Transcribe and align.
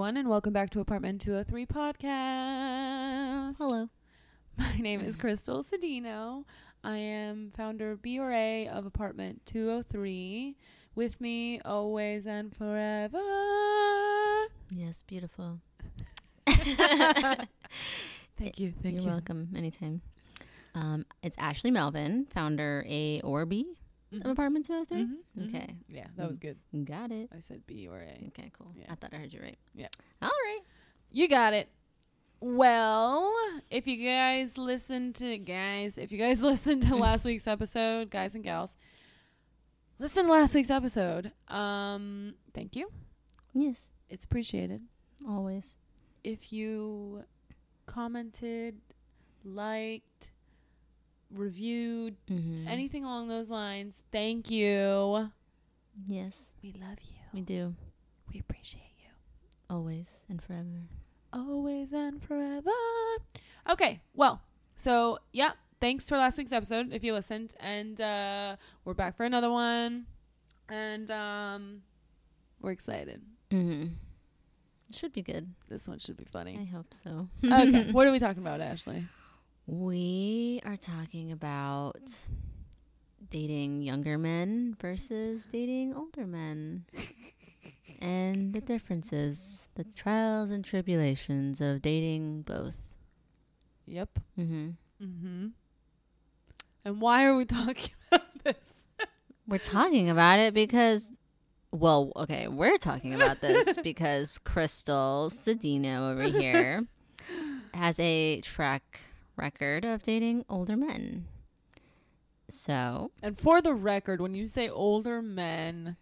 everyone, 0.00 0.16
and 0.16 0.30
welcome 0.30 0.54
back 0.54 0.70
to 0.70 0.80
Apartment 0.80 1.20
203 1.20 1.66
Podcast. 1.66 3.56
Hello. 3.58 3.90
My 4.56 4.78
name 4.78 5.02
is 5.02 5.14
Crystal 5.14 5.62
Sedino. 5.62 6.44
I 6.82 6.96
am 6.96 7.52
founder 7.54 7.90
of 7.90 8.00
B 8.00 8.18
or 8.18 8.32
A 8.32 8.66
of 8.66 8.86
Apartment 8.86 9.44
203. 9.44 10.56
With 10.94 11.20
me, 11.20 11.60
always 11.66 12.26
and 12.26 12.56
forever. 12.56 13.18
Yes, 14.70 15.02
beautiful. 15.02 15.60
Thank 16.46 17.46
you. 18.56 18.72
Thank 18.82 18.94
You're 18.94 19.02
you. 19.02 19.06
welcome 19.06 19.50
anytime. 19.54 20.00
Um, 20.74 21.04
it's 21.22 21.36
Ashley 21.36 21.70
Melvin, 21.70 22.26
founder 22.32 22.86
A 22.88 23.20
or 23.20 23.44
B 23.44 23.66
Mhm. 24.12 24.24
of 24.24 24.30
Apartment 24.32 24.64
203. 24.66 24.98
Mhm, 25.04 25.16
mhm. 25.38 25.48
Okay. 25.48 25.76
Yeah, 25.88 26.06
that 26.16 26.26
was 26.28 26.38
good. 26.38 26.58
Got 26.84 27.12
it. 27.12 27.28
I 27.34 27.40
said 27.40 27.64
B 27.66 27.86
or 27.88 27.98
A. 28.00 28.24
Okay, 28.28 28.50
cool. 28.58 28.72
Yeah. 28.76 28.86
I 28.88 28.94
thought 28.96 29.14
I 29.14 29.18
heard 29.18 29.32
you 29.32 29.40
right. 29.40 29.58
Yeah. 29.74 29.88
All 30.20 30.28
right. 30.28 30.60
You 31.12 31.28
got 31.28 31.52
it. 31.54 31.68
Well, 32.40 33.32
if 33.70 33.86
you 33.86 33.96
guys 34.04 34.56
listen 34.56 35.12
to 35.14 35.36
guys, 35.38 35.98
if 35.98 36.10
you 36.10 36.18
guys 36.18 36.40
listened 36.42 36.82
to 36.84 36.96
last 36.96 37.24
week's 37.24 37.46
episode, 37.46 38.10
guys 38.10 38.34
and 38.34 38.42
gals, 38.42 38.76
listen 39.98 40.24
to 40.26 40.32
last 40.32 40.54
week's 40.54 40.70
episode. 40.70 41.32
Um, 41.48 42.34
thank 42.54 42.74
you. 42.76 42.90
Yes, 43.52 43.90
It's 44.08 44.24
appreciated. 44.24 44.82
always. 45.28 45.76
If 46.24 46.52
you 46.52 47.24
commented, 47.86 48.80
liked, 49.44 50.29
reviewed, 51.32 52.16
Mm-hmm. 52.30 52.68
anything 52.68 53.04
along 53.04 53.28
those 53.28 53.48
lines, 53.50 54.02
thank 54.12 54.50
you. 54.50 55.30
Yes, 56.06 56.36
We 56.62 56.72
love 56.72 56.98
you. 57.02 57.16
we 57.32 57.40
do. 57.40 57.74
We 58.32 58.40
appreciate 58.40 58.92
you. 58.98 59.10
Always 59.68 60.06
and 60.28 60.42
forever. 60.42 60.68
always 61.32 61.92
and 61.92 62.22
forever. 62.22 62.70
Okay, 63.68 64.00
well, 64.14 64.40
so 64.76 65.18
yeah, 65.32 65.52
thanks 65.80 66.08
for 66.08 66.16
last 66.16 66.38
week's 66.38 66.52
episode 66.52 66.92
if 66.92 67.04
you 67.04 67.12
listened, 67.12 67.54
and 67.60 68.00
uh, 68.00 68.56
we're 68.84 68.94
back 68.94 69.16
for 69.16 69.24
another 69.24 69.50
one, 69.50 70.06
and 70.68 71.10
um, 71.10 71.82
we're 72.60 72.72
excited. 72.72 73.22
Mm-hmm. 73.50 73.88
Should 74.92 75.12
be 75.12 75.22
good. 75.22 75.52
This 75.68 75.86
one 75.86 75.98
should 76.00 76.16
be 76.16 76.24
funny. 76.24 76.58
I 76.60 76.64
hope 76.64 76.92
so. 76.94 77.28
okay, 77.44 77.88
what 77.92 78.08
are 78.08 78.12
we 78.12 78.18
talking 78.18 78.42
about, 78.42 78.60
Ashley? 78.60 79.04
We 79.70 80.60
are 80.64 80.76
talking 80.76 81.30
about 81.30 82.02
dating 83.30 83.82
younger 83.82 84.18
men 84.18 84.76
versus 84.80 85.46
dating 85.46 85.94
older 85.94 86.26
men. 86.26 86.86
and 88.02 88.52
the 88.52 88.60
differences, 88.60 89.68
the 89.76 89.84
trials 89.84 90.50
and 90.50 90.64
tribulations 90.64 91.60
of 91.60 91.82
dating 91.82 92.42
both. 92.42 92.78
Yep. 93.86 94.18
hmm 94.34 94.70
Mm-hmm. 95.00 95.46
And 96.84 97.00
why 97.00 97.24
are 97.24 97.36
we 97.36 97.44
talking 97.46 97.94
about 98.10 98.42
this? 98.42 98.74
We're 99.46 99.58
talking 99.58 100.10
about 100.10 100.40
it 100.40 100.52
because, 100.52 101.14
well, 101.70 102.10
okay, 102.16 102.48
we're 102.48 102.76
talking 102.76 103.14
about 103.14 103.40
this 103.40 103.76
because 103.84 104.38
Crystal 104.38 105.30
Sedino 105.32 106.10
over 106.10 106.24
here 106.24 106.88
has 107.72 108.00
a 108.00 108.40
track 108.40 109.02
record 109.40 109.84
of 109.84 110.02
dating 110.02 110.44
older 110.48 110.76
men. 110.76 111.26
So, 112.48 113.10
And 113.22 113.38
for 113.38 113.62
the 113.62 113.74
record, 113.74 114.20
when 114.20 114.34
you 114.34 114.48
say 114.48 114.68
older 114.68 115.22
men, 115.22 115.96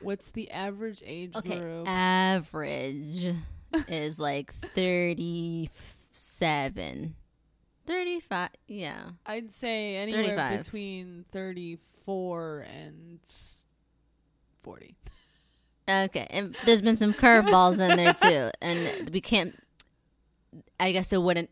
what's 0.00 0.30
the 0.30 0.50
average 0.50 1.02
age 1.04 1.34
Okay, 1.36 1.58
group? 1.58 1.88
average 1.88 3.34
is 3.88 4.18
like 4.20 4.52
37. 4.52 7.14
35, 7.86 8.48
yeah. 8.68 9.00
I'd 9.26 9.52
say 9.52 9.96
anywhere 9.96 10.36
35. 10.36 10.62
between 10.64 11.24
34 11.32 12.60
and 12.60 13.18
40. 14.62 14.94
Okay, 15.86 16.26
and 16.30 16.56
there's 16.64 16.80
been 16.80 16.96
some 16.96 17.12
curveballs 17.12 17.78
in 17.78 17.94
there 17.96 18.14
too, 18.14 18.50
and 18.62 19.10
we 19.10 19.20
can't. 19.20 19.54
I 20.80 20.92
guess 20.92 21.12
it 21.12 21.20
wouldn't 21.20 21.50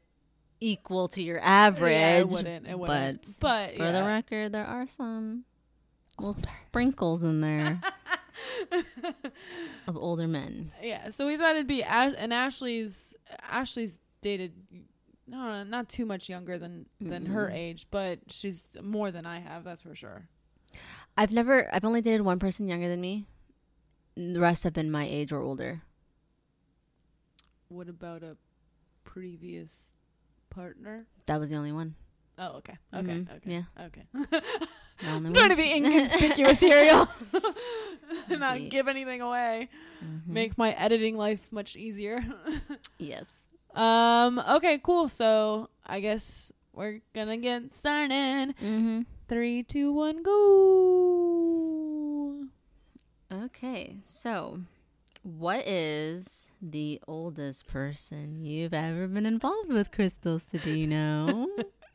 equal 0.63 1.09
to 1.09 1.23
your 1.23 1.41
average, 1.41 1.93
Yeah, 1.93 2.19
it 2.21 2.29
wouldn't. 2.29 2.67
It 2.67 2.79
wouldn't. 2.79 3.23
but 3.41 3.73
But, 3.73 3.77
for 3.77 3.93
the 3.93 4.03
record, 4.05 4.53
there 4.53 4.65
are 4.67 4.87
some 4.87 5.45
little 6.19 6.35
sprinkles 6.35 7.23
in 7.23 7.41
there 7.41 7.81
of 9.87 9.97
older 9.97 10.27
men. 10.29 10.73
yeah, 10.83 11.11
so 11.11 11.27
we 11.27 11.37
thought 11.37 11.55
it'd 11.57 11.67
be 11.67 11.83
Ash- 11.83 12.15
and 12.17 12.33
Ashley's 12.33 13.17
Ashley's 13.51 13.99
dated 14.21 14.53
no, 15.27 15.63
not 15.65 15.89
too 15.89 16.05
much 16.05 16.29
younger 16.29 16.59
than 16.59 16.87
than 17.01 17.27
her 17.27 17.49
Mm-mm. 17.49 17.55
age, 17.55 17.87
but 17.91 18.19
she's 18.29 18.65
more 18.83 19.11
than 19.11 19.25
I 19.27 19.39
have, 19.41 19.65
that's 19.65 19.83
for 19.83 19.95
sure. 19.95 20.29
I've 21.17 21.33
never, 21.33 21.69
I've 21.75 21.85
only 21.85 22.01
dated 22.01 22.23
one 22.23 22.39
person 22.39 22.67
younger 22.69 22.89
than 22.89 23.01
me. 23.01 23.27
The 24.17 24.41
rest 24.41 24.65
have 24.65 24.73
been 24.73 24.91
my 24.91 25.07
age 25.07 25.31
or 25.33 25.41
older. 25.41 25.83
What 27.69 27.89
about 27.89 28.23
a 28.23 28.37
previous 29.05 29.91
partner? 30.55 31.07
That 31.27 31.41
was 31.41 31.51
the 31.51 31.57
only 31.57 31.73
one. 31.73 31.95
Oh, 32.39 32.57
okay. 32.59 32.77
Okay. 32.95 33.07
Mhm, 33.13 33.37
Okay. 33.37 33.53
Yeah, 33.53 33.63
Okay. 33.87 34.03
I'm 35.07 35.33
trying 35.35 35.51
to 35.51 35.57
be 35.57 35.73
inconspicuous 35.77 36.61
here, 36.61 36.83
y'all. 36.85 37.09
Not 38.31 38.59
give 38.71 38.89
anything 38.89 39.21
away. 39.21 39.69
Mhm. 40.03 40.27
Make 40.29 40.57
my 40.59 40.73
editing 40.73 41.17
life 41.17 41.41
much 41.51 41.77
easier. 41.77 42.19
yes. 42.99 43.25
um. 43.75 44.39
Okay. 44.39 44.79
Cool. 44.83 45.09
So 45.09 45.69
I 45.87 46.01
guess 46.01 46.53
we're 46.73 47.01
gonna 47.15 47.37
get 47.37 47.75
started. 47.75 48.55
Mm-hmm. 48.63 49.03
Three, 49.29 49.63
two, 49.63 49.93
one, 49.93 50.23
go. 50.23 52.43
Okay, 53.33 53.97
so 54.05 54.59
what 55.23 55.67
is 55.67 56.51
the 56.61 57.01
oldest 57.07 57.67
person 57.67 58.45
you've 58.45 58.75
ever 58.75 59.07
been 59.07 59.27
involved 59.27 59.69
with, 59.73 59.91
Crystal 59.93 60.39
Sedino? 60.39 61.47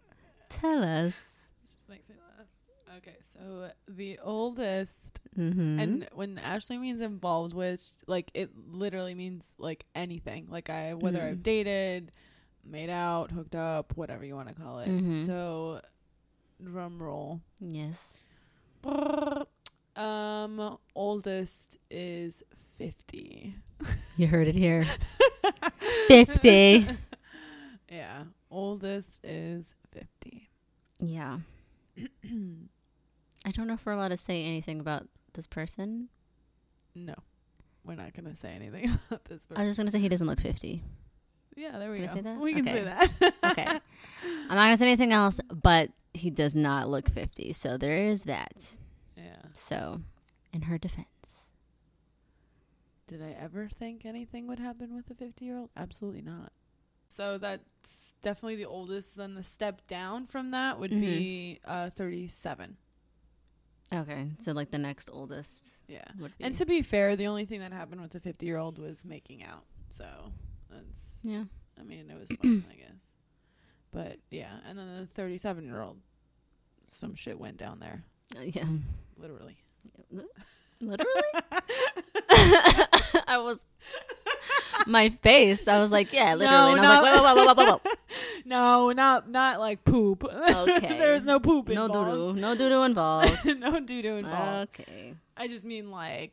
Tell 0.49 0.83
us. 0.83 1.13
This 1.61 1.75
just 1.75 1.89
makes 1.89 2.09
me 2.09 2.15
laugh. 2.38 2.97
Okay. 2.97 3.17
So 3.33 3.69
the 3.88 4.19
oldest, 4.23 5.19
Mm-hmm. 5.38 5.79
and 5.79 6.07
when 6.13 6.39
Ashley 6.39 6.77
means 6.79 6.99
involved 6.99 7.53
with, 7.53 7.91
like 8.07 8.31
it 8.33 8.49
literally 8.71 9.13
means 9.13 9.45
like 9.59 9.85
anything. 9.94 10.47
Like 10.49 10.69
I, 10.71 10.95
whether 10.95 11.21
I've 11.21 11.38
Mhm. 11.38 11.44
dated, 11.44 12.11
made 12.65 12.89
out, 12.89 13.29
hooked 13.31 13.53
up, 13.53 13.95
whatever 13.95 14.25
you 14.25 14.33
want 14.35 14.47
to 14.47 14.55
call 14.55 14.79
it. 14.79 14.88
Mhm. 14.89 15.25
So, 15.27 15.81
drum 16.63 17.01
roll. 17.03 17.41
yes. 17.59 18.23
Um, 19.95 20.77
oldest 20.95 21.77
is 21.91 22.44
fifty. 22.77 23.55
You 24.15 24.27
heard 24.27 24.47
it 24.47 24.55
here. 24.55 24.85
50. 26.07 26.88
yeah, 27.89 28.23
oldest 28.49 29.19
is 29.23 29.65
fifty. 29.91 30.49
Yeah. 30.99 31.39
I 31.97 33.51
don't 33.51 33.67
know 33.67 33.73
if 33.75 33.85
we're 33.85 33.93
allowed 33.93 34.09
to 34.09 34.17
say 34.17 34.43
anything 34.43 34.79
about 34.79 35.07
this 35.33 35.47
person. 35.47 36.09
no, 36.95 37.13
we're 37.83 37.95
not 37.95 38.13
gonna 38.13 38.35
say 38.35 38.49
anything 38.49 38.85
about 39.09 39.25
this. 39.25 39.41
person. 39.45 39.57
I 39.57 39.65
was 39.65 39.69
just 39.69 39.77
going 39.79 39.88
to 39.88 39.91
say 39.91 39.99
he 39.99 40.09
doesn't 40.09 40.27
look 40.27 40.41
50. 40.41 40.83
yeah, 41.55 41.77
there 41.77 41.91
we 41.91 41.99
Can 41.99 42.03
I 42.03 42.07
go. 42.07 42.13
say 42.15 42.21
that? 42.21 42.39
We 42.39 42.53
can 42.53 42.65
say 42.65 42.83
that. 42.83 43.33
Okay. 43.51 43.65
I'm 44.49 44.55
not 44.55 44.65
going 44.65 44.73
to 44.73 44.77
say 44.77 44.88
anything 44.88 45.13
else, 45.13 45.39
but 45.53 45.89
he 46.13 46.29
does 46.29 46.55
not 46.55 46.89
look 46.89 47.09
50. 47.09 47.53
So 47.53 47.77
there 47.77 47.95
is 48.07 48.23
that. 48.23 48.75
yeah. 49.15 49.38
So, 49.53 50.01
in 50.53 50.63
her 50.63 50.77
defense. 50.77 51.47
Did 53.07 53.22
I 53.22 53.31
ever 53.41 53.68
think 53.69 54.06
anything 54.06 54.48
would 54.48 54.59
happen 54.59 54.94
with 54.95 55.09
a 55.09 55.15
fifty-year-old? 55.15 55.69
Absolutely 55.77 56.21
not. 56.21 56.51
So 57.09 57.38
that's 57.38 58.15
definitely 58.21 58.57
the 58.57 58.65
oldest. 58.65 59.15
Then 59.15 59.33
the 59.36 59.44
step 59.44 59.88
down 59.88 60.27
from 60.27 60.51
that 60.51 60.77
would 60.80 60.92
be 60.92 61.59
uh, 61.65 61.89
thirty-seven. 61.92 62.75
Okay, 63.94 64.27
so 64.39 64.51
like 64.51 64.69
the 64.71 64.77
next 64.77 65.09
oldest 65.12 65.71
Yeah. 65.88 66.04
would 66.19 66.38
be. 66.38 66.44
And 66.44 66.54
to 66.56 66.65
be 66.65 66.81
fair, 66.81 67.15
the 67.15 67.27
only 67.27 67.45
thing 67.45 67.62
that 67.62 67.71
happened 67.71 68.01
with 68.01 68.12
the 68.12 68.19
50 68.19 68.45
year 68.45 68.57
old 68.57 68.77
was 68.77 69.06
making 69.06 69.44
out. 69.44 69.63
So 69.89 70.06
that's, 70.69 71.19
yeah, 71.24 71.45
I 71.80 71.83
mean, 71.83 72.09
it 72.12 72.19
was 72.19 72.27
fun, 72.38 72.65
I 72.69 72.75
guess. 72.75 73.13
But 73.94 74.18
yeah, 74.30 74.57
and 74.68 74.77
then 74.77 74.98
the 74.98 75.06
37 75.06 75.63
year 75.63 75.80
old, 75.81 76.00
some 76.88 77.15
shit 77.15 77.39
went 77.39 77.56
down 77.56 77.80
there, 77.80 78.04
Uh, 78.38 78.42
yeah, 78.42 78.65
literally. 79.15 79.56
literally. 80.81 81.21
I 83.27 83.38
was 83.39 83.65
my 84.85 85.09
face. 85.09 85.68
I 85.68 85.79
was 85.79 85.91
like, 85.91 86.13
yeah, 86.13 86.33
literally. 86.35 86.74
and 86.79 86.81
I 86.81 87.01
was 87.01 87.01
no. 87.01 87.01
like, 87.01 87.03
whoa, 87.03 87.24
whoa, 87.24 87.35
whoa, 87.35 87.53
whoa, 87.53 87.65
whoa, 87.65 87.79
whoa. 87.83 87.91
no, 88.45 88.91
not 88.91 89.29
not 89.29 89.59
like 89.59 89.83
poop. 89.83 90.24
Okay. 90.24 90.88
There's 91.00 91.24
no 91.25 91.39
poop 91.39 91.68
No 91.69 91.85
involved. 91.85 92.12
doo 92.12 92.33
doo, 92.33 92.39
no 92.41 92.56
doo 92.56 92.69
doo 92.69 92.83
involved. 92.83 93.45
no 93.59 93.79
doo 93.79 94.01
doo 94.06 94.15
involved. 94.18 94.79
Okay. 94.79 95.15
I 95.35 95.47
just 95.47 95.65
mean 95.65 95.91
like 95.91 96.31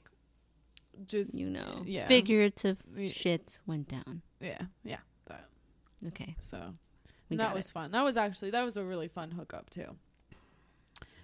just 1.07 1.35
You 1.35 1.47
know, 1.51 1.83
yeah. 1.85 2.07
figurative 2.07 2.79
Yeah. 2.97 3.09
shit 3.11 3.59
went 3.67 3.89
down. 3.89 4.23
yeah, 4.41 4.63
yeah. 4.85 4.99
That. 5.27 5.49
Okay, 6.09 6.37
So 6.41 6.73
we 7.29 7.37
that 7.39 7.55
was 7.55 7.67
it. 7.71 7.73
fun. 7.73 7.91
That 7.91 8.05
was 8.05 8.17
actually 8.17 8.51
that 8.51 8.65
was 8.65 8.77
a 8.77 8.85
really 8.85 9.09
fun 9.09 9.33
hookup 9.33 9.71
too. 9.71 9.97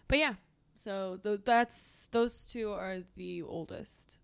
But 0.09 0.19
yeah, 0.19 0.35
so 0.75 1.19
th- 1.23 1.43
that's 1.45 2.09
those 2.11 2.45
two 2.45 2.73
are 2.73 2.99
the 3.17 3.43
oldest. 3.43 4.19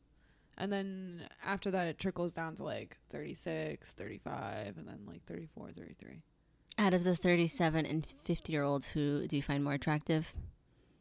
And 0.58 0.72
then 0.72 1.28
after 1.44 1.70
that 1.70 1.86
it 1.86 1.98
trickles 1.98 2.32
down 2.32 2.56
to 2.56 2.64
like 2.64 2.96
36, 3.10 3.90
35 3.92 4.78
and 4.78 4.88
then 4.88 5.00
like 5.06 5.24
34, 5.26 5.70
33. 5.76 6.22
Out 6.78 6.94
of 6.94 7.04
the 7.04 7.14
37 7.14 7.86
and 7.86 8.06
50 8.24 8.52
year 8.52 8.62
olds, 8.62 8.88
who 8.88 9.26
do 9.26 9.36
you 9.36 9.42
find 9.42 9.62
more 9.62 9.74
attractive? 9.74 10.32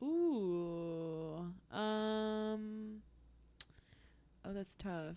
Ooh. 0.03 1.53
Um 1.71 3.01
Oh, 4.47 4.53
that's 4.53 4.75
tough. 4.75 5.15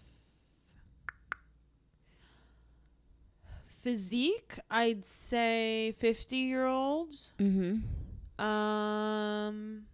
Physique, 3.66 4.58
I'd 4.70 5.06
say 5.06 5.92
50 5.98 6.36
year 6.36 6.66
olds 6.66 7.30
Mm-hmm. 7.38 7.78
Um, 8.38 9.86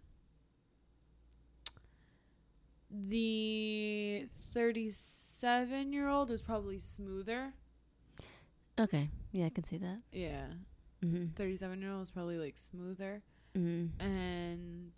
the 3.07 4.27
37 4.53 5.93
year 5.93 6.07
old 6.07 6.31
is 6.31 6.41
probably 6.41 6.79
smoother. 6.79 7.53
Okay, 8.79 9.09
yeah, 9.31 9.45
I 9.45 9.49
can 9.49 9.63
see 9.63 9.77
that. 9.77 9.99
Yeah. 10.11 10.47
Mm-hmm. 11.03 11.27
37 11.35 11.81
year 11.81 11.91
old 11.91 12.01
is 12.03 12.11
probably 12.11 12.37
like 12.37 12.57
smoother. 12.57 13.21
Mm-hmm. 13.55 14.01
And 14.05 14.91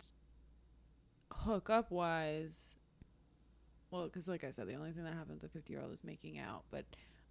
hookup 1.32 1.90
wise, 1.90 2.76
well, 3.90 4.04
because 4.04 4.26
like 4.28 4.44
I 4.44 4.50
said, 4.50 4.66
the 4.68 4.74
only 4.74 4.92
thing 4.92 5.04
that 5.04 5.14
happens 5.14 5.42
to 5.42 5.48
50 5.48 5.72
year 5.72 5.82
old 5.82 5.92
is 5.92 6.02
making 6.04 6.38
out. 6.38 6.64
But 6.70 6.84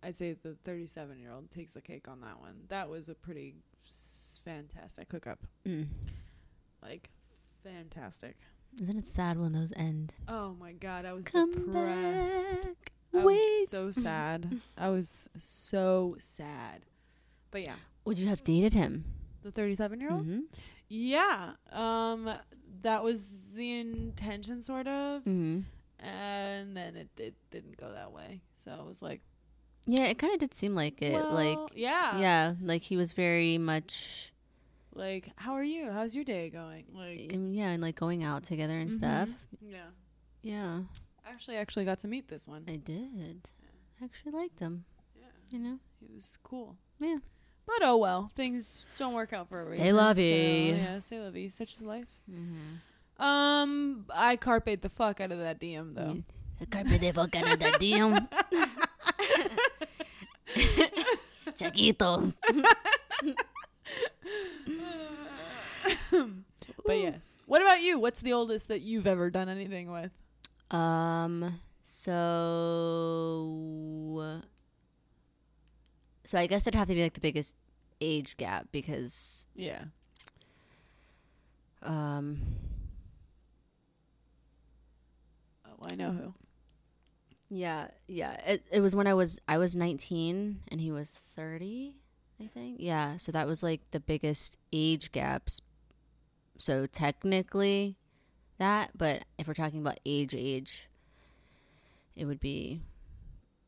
I'd 0.03 0.15
say 0.17 0.33
the 0.33 0.55
37 0.63 1.19
year 1.19 1.31
old 1.31 1.51
takes 1.51 1.71
the 1.73 1.81
cake 1.81 2.07
on 2.07 2.21
that 2.21 2.39
one. 2.39 2.61
That 2.69 2.89
was 2.89 3.09
a 3.09 3.15
pretty 3.15 3.55
s- 3.89 4.39
fantastic 4.45 5.11
hookup. 5.11 5.39
Mm. 5.65 5.87
Like, 6.81 7.09
fantastic. 7.63 8.37
Isn't 8.81 8.97
it 8.97 9.07
sad 9.07 9.39
when 9.39 9.53
those 9.53 9.73
end? 9.75 10.13
Oh 10.27 10.55
my 10.59 10.71
God, 10.73 11.05
I 11.05 11.13
was 11.13 11.25
Come 11.25 11.51
depressed. 11.53 12.61
back. 12.63 12.91
I 13.13 13.23
Wait. 13.23 13.35
was 13.61 13.69
so 13.69 13.91
sad. 13.91 14.59
I 14.77 14.89
was 14.89 15.27
so 15.37 16.15
sad. 16.19 16.81
But 17.51 17.63
yeah, 17.63 17.75
Would 18.05 18.19
you 18.19 18.27
have 18.27 18.43
dated 18.43 18.73
him? 18.73 19.05
the 19.43 19.51
37 19.51 19.99
year 20.01 20.11
old. 20.11 20.21
Mm-hmm. 20.23 20.39
Yeah, 20.89 21.51
um, 21.71 22.29
that 22.81 23.03
was 23.03 23.29
the 23.53 23.79
intention, 23.79 24.61
sort 24.63 24.87
of, 24.87 25.23
Mm-hmm. 25.23 25.61
and 26.05 26.77
then 26.77 26.95
it, 26.95 27.09
it 27.17 27.35
didn't 27.51 27.77
go 27.77 27.91
that 27.93 28.11
way. 28.11 28.41
So 28.57 28.71
I 28.77 28.83
was 28.83 29.01
like, 29.01 29.21
Yeah, 29.85 30.05
it 30.05 30.17
kind 30.19 30.33
of 30.33 30.39
did 30.39 30.53
seem 30.53 30.75
like 30.75 31.01
it. 31.01 31.13
like, 31.31 31.57
yeah, 31.75 32.19
yeah, 32.19 32.53
like 32.61 32.83
he 32.83 32.95
was 32.97 33.11
very 33.13 33.57
much, 33.57 34.31
Like, 34.97 35.29
how 35.35 35.53
are 35.53 35.63
you? 35.63 35.91
How's 35.91 36.15
your 36.15 36.23
day 36.23 36.49
going? 36.49 36.85
Like, 36.93 37.31
um, 37.33 37.53
yeah, 37.53 37.69
and 37.69 37.81
like 37.81 37.95
going 37.95 38.23
out 38.23 38.43
together 38.43 38.73
and 38.77 38.89
Mhm. 38.91 38.97
stuff. 38.97 39.29
yeah. 39.61 39.85
Yeah, 40.43 40.81
I 41.25 41.29
Actually, 41.29 41.57
actually 41.57 41.85
got 41.85 41.99
to 41.99 42.07
meet 42.07 42.27
this 42.29 42.47
one. 42.47 42.63
I 42.67 42.77
did. 42.77 43.47
I 44.01 44.05
actually 44.05 44.31
liked 44.31 44.59
him. 44.59 44.85
Yeah, 45.15 45.27
You 45.51 45.59
know. 45.59 45.79
he 45.99 46.07
was 46.13 46.37
cool. 46.41 46.77
Yeah. 46.99 47.17
But 47.65 47.79
oh 47.83 47.97
well, 47.97 48.31
things 48.35 48.85
don't 48.97 49.13
work 49.13 49.33
out 49.33 49.49
for 49.49 49.59
a 49.61 49.69
reason. 49.69 49.95
la 49.95 50.13
so, 50.13 50.21
yeah, 50.21 50.99
say 50.99 51.29
vie. 51.29 51.49
Such 51.49 51.75
is 51.75 51.81
life. 51.83 52.07
Mm-hmm. 52.31 53.21
Um, 53.21 54.05
I 54.13 54.35
carped 54.37 54.81
the 54.81 54.89
fuck 54.89 55.19
out 55.19 55.31
of 55.31 55.39
that 55.39 55.59
DM 55.59 55.93
though. 55.93 56.23
Carpe 56.71 56.87
the 56.99 57.11
fuck 57.11 57.35
out 57.35 57.51
of 57.51 57.59
that 57.59 57.73
dm 57.81 58.27
Chaquitos. 61.57 62.33
but 66.85 66.97
yes. 66.97 67.37
What 67.45 67.61
about 67.61 67.81
you? 67.81 67.99
What's 67.99 68.21
the 68.21 68.33
oldest 68.33 68.67
that 68.69 68.81
you've 68.81 69.07
ever 69.07 69.29
done 69.29 69.49
anything 69.49 69.91
with? 69.91 70.11
Um. 70.71 71.59
So. 71.83 72.11
So 76.23 76.37
I 76.37 76.47
guess 76.47 76.67
it'd 76.67 76.77
have 76.77 76.87
to 76.87 76.93
be 76.95 77.01
like 77.03 77.13
the 77.13 77.21
biggest 77.21 77.55
age 78.01 78.35
gap 78.37 78.67
because 78.71 79.47
Yeah. 79.55 79.81
um 81.81 82.37
Oh, 85.65 85.85
I 85.91 85.95
know 85.95 86.11
who. 86.11 86.33
yeah 87.49 87.87
yeah 88.07 88.33
it 88.45 88.63
it 88.71 88.81
was 88.81 88.95
when 88.95 89.07
I 89.07 89.13
was 89.13 89.39
I 89.47 89.57
was 89.57 89.75
19 89.75 90.59
and 90.67 90.81
he 90.81 90.91
was 90.91 91.15
30 91.35 91.95
I 92.41 92.47
think 92.47 92.77
yeah 92.79 93.17
so 93.17 93.31
that 93.31 93.47
was 93.47 93.63
like 93.63 93.81
the 93.91 93.99
biggest 93.99 94.59
age 94.73 95.11
gaps 95.11 95.61
so 96.57 96.85
technically 96.85 97.95
that 98.57 98.91
but 98.97 99.23
if 99.37 99.47
we're 99.47 99.53
talking 99.53 99.79
about 99.79 99.99
age 100.05 100.33
age 100.35 100.87
it 102.15 102.25
would 102.25 102.39
be 102.39 102.81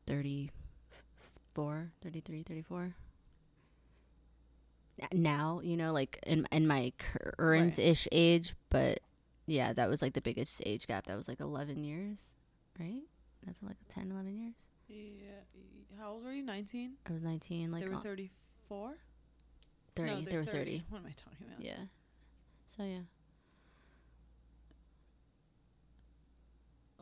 34 0.06 1.92
33 2.02 2.42
34 2.42 2.94
now 5.12 5.60
you 5.62 5.76
know 5.76 5.92
like 5.92 6.18
in 6.26 6.46
in 6.52 6.66
my 6.66 6.92
current 6.98 7.78
ish 7.78 8.06
age 8.12 8.54
but 8.68 9.00
yeah 9.46 9.72
that 9.72 9.88
was 9.88 10.02
like 10.02 10.12
the 10.12 10.20
biggest 10.20 10.60
age 10.66 10.86
gap 10.86 11.06
that 11.06 11.16
was 11.16 11.26
like 11.28 11.40
11 11.40 11.84
years 11.84 12.34
right 12.78 13.02
that's 13.46 13.62
like 13.62 13.76
10 13.88 14.10
11 14.10 14.36
years 14.36 14.54
Yeah. 14.88 14.96
How 15.98 16.12
old 16.12 16.24
were 16.24 16.32
you? 16.32 16.42
19? 16.42 16.92
i 17.08 17.12
was 17.12 17.22
19 17.22 17.70
like 17.72 17.82
they 17.84 17.88
were 17.88 17.96
uh, 17.96 18.00
34? 18.00 18.96
30 19.96 20.10
No, 20.10 20.20
they 20.22 20.36
were 20.36 20.44
30 20.44 20.82
What 20.90 20.98
am 20.98 21.06
I 21.06 21.10
talking 21.12 21.46
about? 21.46 21.60
yeah 21.64 21.84
so 22.76 22.82
yeah 22.84 23.00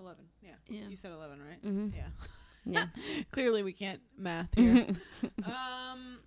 11. 0.00 0.24
Yeah. 0.42 0.50
Yeah. 0.68 0.88
You 0.88 0.94
said 0.96 1.10
11, 1.10 1.40
right? 1.42 1.62
mm-hmm. 1.64 1.88
Yeah. 1.96 2.06
yeah 2.64 3.22
Clearly 3.32 3.62
we 3.64 3.72
can't 3.72 4.00
math 4.16 4.48
here. 4.54 4.86
um 5.44 6.18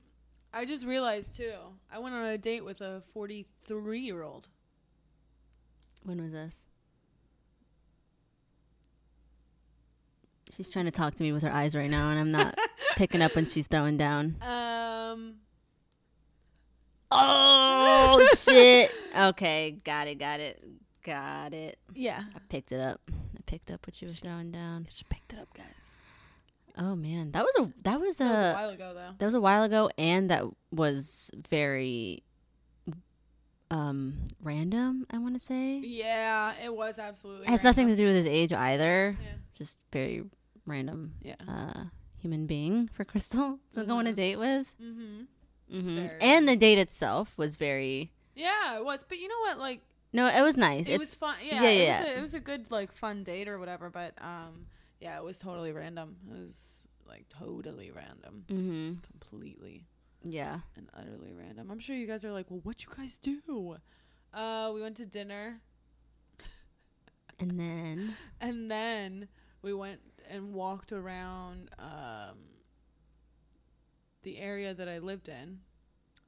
I 0.53 0.65
just 0.65 0.85
realized 0.85 1.37
too. 1.37 1.53
I 1.89 1.99
went 1.99 2.13
on 2.13 2.25
a 2.25 2.37
date 2.37 2.65
with 2.65 2.81
a 2.81 3.01
43-year-old. 3.15 4.49
when 6.03 6.21
was 6.21 6.31
this 6.33 6.65
she's 10.51 10.67
trying 10.67 10.83
to 10.85 10.91
talk 10.91 11.15
to 11.15 11.23
me 11.23 11.31
with 11.31 11.43
her 11.43 11.51
eyes 11.51 11.75
right 11.75 11.89
now 11.89 12.09
and 12.09 12.19
i'm 12.19 12.31
not 12.31 12.57
picking 12.97 13.21
up 13.21 13.33
when 13.35 13.47
she's 13.47 13.67
throwing 13.67 13.95
down 13.97 14.35
Um 14.41 15.35
oh 17.11 18.27
shit 18.37 18.91
okay 19.15 19.71
got 19.83 20.07
it 20.07 20.15
got 20.19 20.39
it 20.39 20.63
got 21.03 21.53
it 21.53 21.77
yeah. 21.93 22.23
i 22.35 22.39
picked 22.49 22.71
it 22.71 22.79
up 22.79 23.01
i 23.35 23.39
picked 23.45 23.71
up 23.71 23.85
what 23.87 23.95
she 23.95 24.05
was 24.05 24.19
throwing 24.19 24.51
down 24.51 24.85
Just 24.85 25.07
picked 25.09 25.33
it 25.33 25.39
up, 25.39 25.51
guys. 25.53 25.65
oh 26.77 26.95
man 26.95 27.31
that 27.31 27.43
was 27.43 27.55
a 27.67 27.73
that 27.83 27.99
was 27.99 28.19
a 28.19 28.23
That 28.23 28.31
was 28.31 28.39
a 28.43 28.53
while 28.53 28.69
ago 28.69 28.91
though. 28.93 29.13
That 29.17 29.25
was 29.25 29.33
a 29.33 29.41
while 29.41 29.63
ago, 29.63 29.89
and 29.97 30.29
that 30.29 30.43
was 30.71 31.31
very 31.49 32.23
um 33.69 34.13
random. 34.43 35.05
I 35.11 35.17
want 35.17 35.33
to 35.35 35.39
say 35.39 35.79
Yeah, 35.83 36.53
it 36.63 36.73
was 36.75 36.99
absolutely. 36.99 37.45
it 37.47 37.49
has 37.49 37.63
nothing 37.63 37.87
to 37.87 37.95
do 37.95 38.05
with 38.05 38.15
his 38.15 38.25
age 38.27 38.53
either. 38.53 39.15
Yeah. 39.21 39.27
Just 39.55 39.79
very 39.91 40.23
random 40.65 41.13
Yeah. 41.23 41.35
uh 41.47 41.83
human 42.17 42.45
being 42.47 42.89
for 42.93 43.05
Crystal 43.11 43.59
to 43.75 43.83
go 43.85 43.95
on 43.97 44.07
a 44.07 44.11
Mhm. 44.11 44.15
date 44.15 44.39
with. 44.39 44.67
Mm-hmm. 44.81 45.77
Mm-hmm. 45.77 46.07
And 46.21 46.47
the 46.49 46.55
date 46.57 46.77
itself 46.77 47.37
was 47.37 47.55
very 47.55 48.11
Yeah, 48.41 48.77
it 48.77 48.85
was. 48.85 49.03
But 49.03 49.19
you 49.19 49.27
know 49.27 49.39
what? 49.41 49.59
Like, 49.59 49.81
no, 50.13 50.27
it 50.27 50.41
was 50.41 50.57
nice. 50.57 50.87
it 50.87 50.93
it's 50.93 50.99
was 50.99 51.13
fun. 51.15 51.35
Yeah, 51.43 51.63
yeah, 51.63 51.69
it, 51.69 51.83
yeah. 51.85 51.99
Was 51.99 52.05
a, 52.09 52.17
it 52.17 52.21
was 52.21 52.33
a 52.33 52.39
good 52.39 52.71
like 52.71 52.91
fun 52.93 53.23
date 53.23 53.47
or 53.47 53.59
whatever. 53.59 53.89
But 53.89 54.13
um, 54.21 54.67
yeah, 54.99 55.17
it 55.17 55.23
was 55.23 55.37
totally 55.39 55.71
random. 55.71 56.17
It 56.31 56.39
was 56.39 56.87
like 57.07 57.25
totally 57.29 57.91
random, 57.91 58.45
hmm 58.47 58.93
completely 59.09 59.85
yeah. 60.23 60.59
and 60.75 60.89
utterly 60.93 61.33
random. 61.33 61.71
I'm 61.71 61.79
sure 61.79 61.95
you 61.95 62.07
guys 62.07 62.23
are 62.25 62.31
like, 62.31 62.49
well, 62.49 62.61
what 62.63 62.83
you 62.83 62.89
guys 62.95 63.17
do? 63.17 63.77
Uh, 64.33 64.71
we 64.73 64.81
went 64.81 64.97
to 64.97 65.05
dinner 65.05 65.61
And 67.39 67.59
then 67.59 68.15
and 68.41 68.69
then 68.69 69.27
we 69.61 69.73
went 69.73 69.99
and 70.29 70.53
walked 70.53 70.91
around 70.91 71.69
um 71.79 72.37
the 74.23 74.37
area 74.37 74.73
that 74.73 74.87
I 74.87 74.99
lived 74.99 75.29
in. 75.29 75.59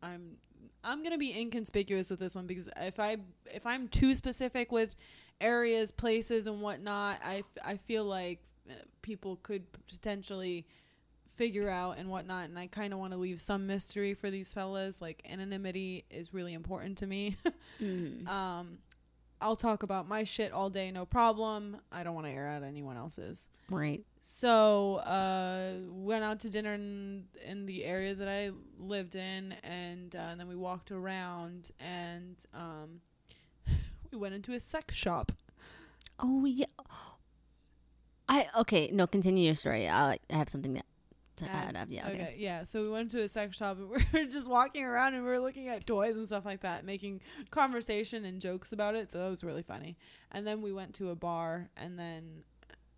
I'm 0.02 0.38
I'm 0.84 1.00
going 1.00 1.12
to 1.12 1.18
be 1.18 1.38
inconspicuous 1.40 2.10
with 2.10 2.20
this 2.20 2.36
one 2.36 2.48
because 2.48 2.70
if 2.78 3.00
I 3.00 3.18
if 3.46 3.66
I'm 3.66 3.88
too 3.88 4.16
specific 4.16 4.72
with 4.72 4.96
areas, 5.42 5.92
places 5.92 6.48
and 6.48 6.62
whatnot, 6.62 7.20
I, 7.24 7.38
f- 7.38 7.64
I 7.64 7.78
feel 7.78 8.06
like 8.06 8.40
uh, 8.70 8.74
people 9.02 9.38
could 9.44 9.64
potentially 9.88 10.66
figure 11.36 11.70
out 11.70 11.98
and 11.98 12.10
whatnot 12.10 12.46
and 12.46 12.60
I 12.60 12.68
kind 12.68 12.94
of 12.94 13.00
want 13.00 13.12
to 13.14 13.18
leave 13.18 13.42
some 13.42 13.66
mystery 13.66 14.14
for 14.14 14.30
these 14.30 14.54
fellas 14.54 15.02
like 15.02 15.24
anonymity 15.28 16.06
is 16.12 16.32
really 16.32 16.54
important 16.54 17.00
to 17.00 17.08
me 17.08 17.38
mhm. 17.82 18.28
um 18.28 18.78
I'll 19.44 19.58
talk 19.58 19.84
about 19.84 20.08
my 20.08 20.24
shit 20.24 20.54
all 20.54 20.70
day, 20.70 20.90
no 20.90 21.06
problem. 21.06 21.78
I 21.92 22.04
don't 22.04 22.16
want 22.16 22.28
to 22.28 22.32
air 22.32 22.48
out 22.48 22.64
anyone 22.64 22.96
else's. 22.96 23.50
Right. 23.70 24.02
So, 24.22 24.96
uh, 24.96 25.74
went 25.90 26.24
out 26.24 26.40
to 26.42 26.50
dinner 26.50 26.74
in, 26.74 27.26
in 27.46 27.66
the 27.66 27.84
area 27.84 28.16
that 28.16 28.30
I 28.30 28.52
lived 28.80 29.16
in, 29.16 29.54
and, 29.62 30.16
uh, 30.16 30.20
and 30.20 30.40
then 30.40 30.48
we 30.48 30.56
walked 30.56 30.92
around, 30.92 31.72
and 31.78 32.38
um, 32.54 33.02
we 34.12 34.18
went 34.18 34.34
into 34.34 34.54
a 34.54 34.62
sex 34.62 34.96
shop. 34.96 35.34
Oh 36.20 36.46
yeah. 36.46 36.66
I 38.30 38.48
okay. 38.60 38.90
No, 38.94 39.08
continue 39.08 39.44
your 39.44 39.56
story. 39.56 39.90
I 39.90 40.18
I 40.32 40.36
have 40.36 40.48
something 40.48 40.74
that 40.76 40.86
to 41.38 41.46
Add. 41.46 41.70
add 41.70 41.76
up. 41.76 41.88
Yeah. 41.90 42.08
Okay. 42.08 42.36
yeah. 42.38 42.64
So 42.64 42.82
we 42.82 42.90
went 42.90 43.12
to 43.12 43.22
a 43.22 43.28
sex 43.28 43.58
shop, 43.58 43.78
and 43.78 43.90
we 43.90 44.04
were 44.14 44.26
just 44.26 44.48
walking 44.48 44.84
around, 44.86 45.14
and 45.14 45.24
we 45.24 45.30
were 45.30 45.40
looking 45.40 45.68
at 45.68 45.86
toys 45.86 46.16
and 46.16 46.28
stuff 46.28 46.46
like 46.46 46.62
that, 46.62 46.86
making 46.86 47.22
conversation 47.52 48.26
and 48.26 48.40
jokes 48.40 48.72
about 48.72 48.96
it. 48.96 49.12
So 49.12 49.20
that 49.20 49.30
was 49.30 49.44
really 49.44 49.64
funny. 49.64 49.98
And 50.32 50.46
then 50.46 50.62
we 50.62 50.72
went 50.72 50.94
to 50.96 51.10
a 51.10 51.16
bar, 51.16 51.70
and 51.78 51.98
then, 51.98 52.44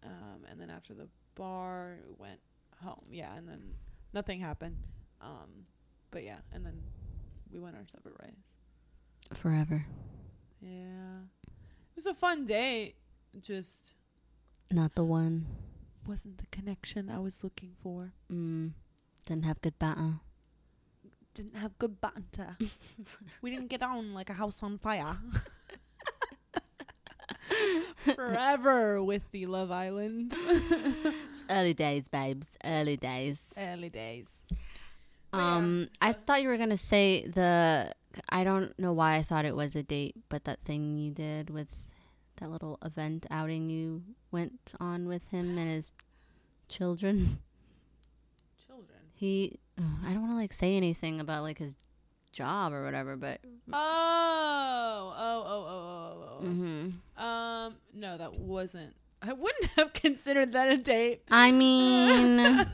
um, 0.03 0.45
and 0.49 0.59
then 0.59 0.69
after 0.69 0.93
the 0.93 1.07
bar, 1.35 1.97
we 2.07 2.13
went 2.17 2.39
home. 2.83 3.05
Yeah, 3.09 3.35
and 3.35 3.47
then 3.47 3.61
nothing 4.13 4.39
happened. 4.39 4.77
Um, 5.21 5.65
but 6.11 6.23
yeah, 6.23 6.37
and 6.51 6.65
then 6.65 6.81
we 7.51 7.59
went 7.59 7.75
our 7.75 7.83
separate 7.87 8.19
ways. 8.21 8.57
Forever. 9.33 9.85
Yeah, 10.61 11.23
it 11.43 11.95
was 11.95 12.05
a 12.05 12.13
fun 12.13 12.45
day. 12.45 12.95
Just 13.41 13.95
Not 14.71 14.95
the 14.95 15.03
one. 15.03 15.45
Wasn't 16.07 16.37
the 16.37 16.45
connection 16.47 17.09
I 17.09 17.19
was 17.19 17.43
looking 17.43 17.73
for. 17.81 18.13
Mm. 18.31 18.71
Didn't 19.25 19.45
have 19.45 19.61
good 19.61 19.77
batter. 19.79 20.19
Didn't 21.33 21.55
have 21.55 21.77
good 21.77 21.99
banter. 21.99 22.55
we 23.41 23.49
didn't 23.51 23.67
get 23.69 23.81
on 23.81 24.13
like 24.13 24.29
a 24.29 24.33
house 24.33 24.63
on 24.63 24.77
fire. 24.77 25.17
Forever 28.15 29.03
with 29.03 29.23
the 29.31 29.45
Love 29.45 29.71
Island. 29.71 30.33
It's 31.29 31.43
early 31.49 31.73
days, 31.73 32.07
babes. 32.07 32.55
Early 32.63 32.97
days. 32.97 33.53
Early 33.57 33.89
days. 33.89 34.27
But 35.31 35.37
yeah, 35.39 35.55
Um, 35.55 35.89
I 36.01 36.13
thought 36.13 36.41
you 36.41 36.47
were 36.49 36.57
gonna 36.57 36.77
say 36.77 37.27
the. 37.27 37.91
I 38.29 38.43
don't 38.45 38.77
know 38.79 38.93
why 38.93 39.15
I 39.15 39.21
thought 39.23 39.43
it 39.45 39.55
was 39.55 39.75
a 39.75 39.83
date, 39.83 40.15
but 40.29 40.45
that 40.45 40.61
thing 40.61 40.97
you 40.97 41.11
did 41.11 41.49
with 41.49 41.67
that 42.37 42.49
little 42.51 42.77
event 42.83 43.25
outing 43.31 43.69
you 43.69 44.03
went 44.31 44.73
on 44.79 45.07
with 45.07 45.29
him 45.31 45.57
and 45.57 45.69
his 45.69 45.93
children. 46.69 47.39
Children. 48.67 48.99
He, 49.13 49.59
I 49.77 50.11
don't 50.13 50.21
want 50.21 50.31
to 50.33 50.37
like 50.37 50.53
say 50.53 50.75
anything 50.75 51.19
about 51.19 51.43
like 51.43 51.57
his 51.59 51.75
job 52.31 52.73
or 52.73 52.83
whatever, 52.83 53.15
but 53.15 53.39
Oh, 53.71 55.13
oh, 55.17 55.43
oh, 55.47 55.65
oh, 55.67 55.69
oh, 55.69 56.39
oh. 56.41 56.45
hmm 56.45 56.89
Um, 57.23 57.75
no, 57.93 58.17
that 58.17 58.33
wasn't. 58.33 58.95
I 59.21 59.33
wouldn't 59.33 59.65
have 59.77 59.93
considered 59.93 60.51
that 60.53 60.69
a 60.69 60.77
date. 60.77 61.23
I 61.31 61.51
mean, 61.51 62.67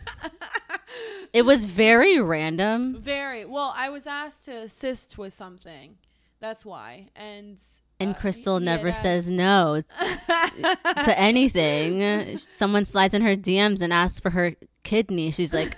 it 1.34 1.44
was 1.44 1.66
very 1.66 2.20
random. 2.20 2.98
Very 3.00 3.46
well. 3.46 3.74
I 3.76 3.90
was 3.90 4.08
asked 4.08 4.46
to 4.46 4.52
assist 4.52 5.18
with 5.18 5.34
something. 5.34 5.98
That's 6.40 6.66
why. 6.66 7.10
And 7.16 7.62
And 8.02 8.16
uh, 8.16 8.20
Crystal 8.20 8.60
yeah, 8.60 8.76
never 8.76 8.92
says 8.92 9.30
no 9.30 9.82
to 10.00 11.14
anything. 11.20 12.38
Someone 12.38 12.86
slides 12.86 13.14
in 13.14 13.22
her 13.22 13.36
DMs 13.36 13.82
and 13.82 13.94
asks 13.94 14.20
for 14.20 14.30
her 14.32 14.56
kidney. 14.84 15.32
She's 15.32 15.54
like, 15.54 15.78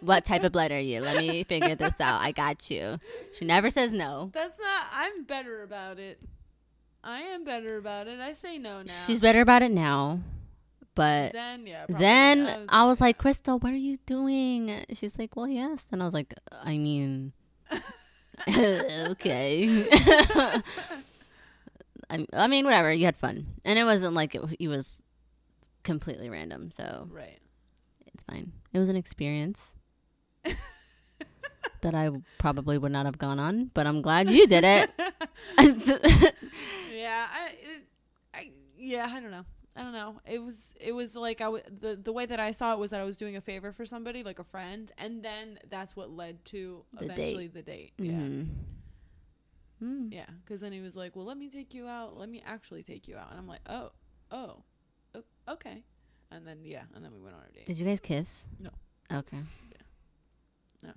"What 0.00 0.24
type 0.24 0.44
of 0.44 0.52
blood 0.52 0.72
are 0.72 0.80
you? 0.80 1.00
Let 1.00 1.16
me 1.16 1.44
figure 1.44 1.74
this 1.74 2.00
out. 2.00 2.20
I 2.20 2.32
got 2.32 2.70
you." 2.70 2.98
She 3.38 3.44
never 3.44 3.70
says 3.70 3.92
no. 3.92 4.30
That's 4.32 4.58
not. 4.58 4.86
I'm 4.92 5.24
better 5.24 5.62
about 5.62 5.98
it. 5.98 6.20
I 7.02 7.20
am 7.20 7.44
better 7.44 7.78
about 7.78 8.08
it. 8.08 8.20
I 8.20 8.32
say 8.34 8.58
no 8.58 8.82
now. 8.82 8.92
She's 9.06 9.20
better 9.20 9.40
about 9.40 9.62
it 9.62 9.70
now, 9.70 10.20
but 10.94 11.32
then 11.32 11.66
yeah. 11.66 11.86
then 11.88 12.46
I 12.46 12.56
was, 12.58 12.68
I 12.70 12.84
was 12.84 13.00
like, 13.00 13.18
"Crystal, 13.18 13.58
what 13.58 13.72
are 13.72 13.76
you 13.76 13.98
doing?" 14.06 14.84
She's 14.92 15.18
like, 15.18 15.36
"Well, 15.36 15.48
yes," 15.48 15.86
and 15.92 16.02
I 16.02 16.04
was 16.04 16.14
like, 16.14 16.34
"I 16.52 16.76
mean." 16.78 17.32
okay. 19.10 19.86
I, 22.10 22.26
I 22.32 22.46
mean, 22.48 22.64
whatever. 22.64 22.92
You 22.92 23.04
had 23.04 23.16
fun, 23.16 23.46
and 23.64 23.78
it 23.78 23.84
wasn't 23.84 24.14
like 24.14 24.34
it, 24.34 24.42
it 24.58 24.68
was 24.68 25.06
completely 25.84 26.28
random, 26.28 26.70
so 26.70 27.08
right. 27.12 27.38
it's 28.06 28.24
fine. 28.24 28.52
It 28.72 28.78
was 28.80 28.88
an 28.88 28.96
experience 28.96 29.74
that 30.44 31.94
I 31.94 32.10
probably 32.38 32.76
would 32.78 32.92
not 32.92 33.06
have 33.06 33.16
gone 33.18 33.38
on, 33.38 33.70
but 33.74 33.86
I'm 33.86 34.02
glad 34.02 34.28
you 34.30 34.46
did 34.46 34.64
it. 34.64 34.90
Yeah. 36.92 37.26
I. 37.32 37.48
It, 37.58 37.84
I. 38.34 38.50
Yeah. 38.76 39.08
I 39.10 39.20
don't 39.20 39.30
know. 39.30 39.44
I 39.74 39.82
don't 39.82 39.92
know. 39.92 40.20
It 40.26 40.42
was. 40.42 40.74
It 40.78 40.92
was 40.92 41.16
like 41.16 41.40
I. 41.40 41.44
W- 41.44 41.62
the 41.80 41.96
the 41.96 42.12
way 42.12 42.26
that 42.26 42.38
I 42.38 42.50
saw 42.50 42.74
it 42.74 42.78
was 42.78 42.90
that 42.90 43.00
I 43.00 43.04
was 43.04 43.16
doing 43.16 43.36
a 43.36 43.40
favor 43.40 43.72
for 43.72 43.86
somebody, 43.86 44.22
like 44.22 44.38
a 44.38 44.44
friend, 44.44 44.92
and 44.98 45.22
then 45.22 45.58
that's 45.70 45.96
what 45.96 46.10
led 46.10 46.44
to 46.46 46.84
The 46.92 47.06
date. 47.06 47.12
eventually 47.12 47.46
the 47.48 47.62
date. 47.62 47.92
Yeah. 47.98 48.12
Mhm. 48.12 48.48
Mm. 49.82 50.12
Yeah. 50.12 50.26
Because 50.44 50.60
then 50.60 50.72
he 50.72 50.80
was 50.80 50.96
like, 50.96 51.16
"Well, 51.16 51.24
let 51.24 51.36
me 51.38 51.48
take 51.48 51.72
you 51.74 51.86
out. 51.88 52.16
Let 52.16 52.28
me 52.28 52.42
actually 52.44 52.82
take 52.82 53.08
you 53.08 53.16
out," 53.16 53.30
and 53.30 53.38
I'm 53.38 53.46
like, 53.48 53.60
"Oh, 53.68 53.92
oh, 54.30 54.62
okay." 55.48 55.84
And 56.30 56.46
then 56.46 56.58
yeah, 56.64 56.82
and 56.94 57.04
then 57.04 57.12
we 57.12 57.20
went 57.20 57.34
on 57.34 57.40
our 57.42 57.48
date. 57.54 57.66
Did 57.66 57.78
you 57.78 57.86
guys 57.86 57.98
kiss? 58.00 58.46
No. 58.58 58.70
Okay. 59.12 59.38
No. 60.82 60.90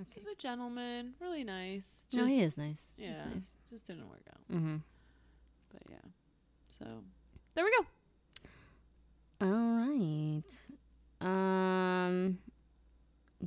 Okay. 0.00 0.10
He's 0.14 0.26
a 0.26 0.34
gentleman, 0.36 1.14
really 1.20 1.44
nice. 1.44 2.06
No, 2.12 2.26
he 2.26 2.40
is 2.40 2.56
Just- 2.56 2.58
nice. 2.58 2.92
He's 2.96 3.06
Yeah. 3.18 3.24
nice. 3.32 3.50
Just 3.70 3.86
didn't 3.86 4.08
work 4.08 4.22
out. 4.30 4.48
Mm-hmm. 4.56 4.76
But 5.72 5.82
yeah. 5.88 5.96
So 6.70 6.84
there 7.54 7.64
we 7.64 7.70
go. 7.78 7.86
All 9.40 9.76
right. 9.76 10.42
Um, 11.20 12.38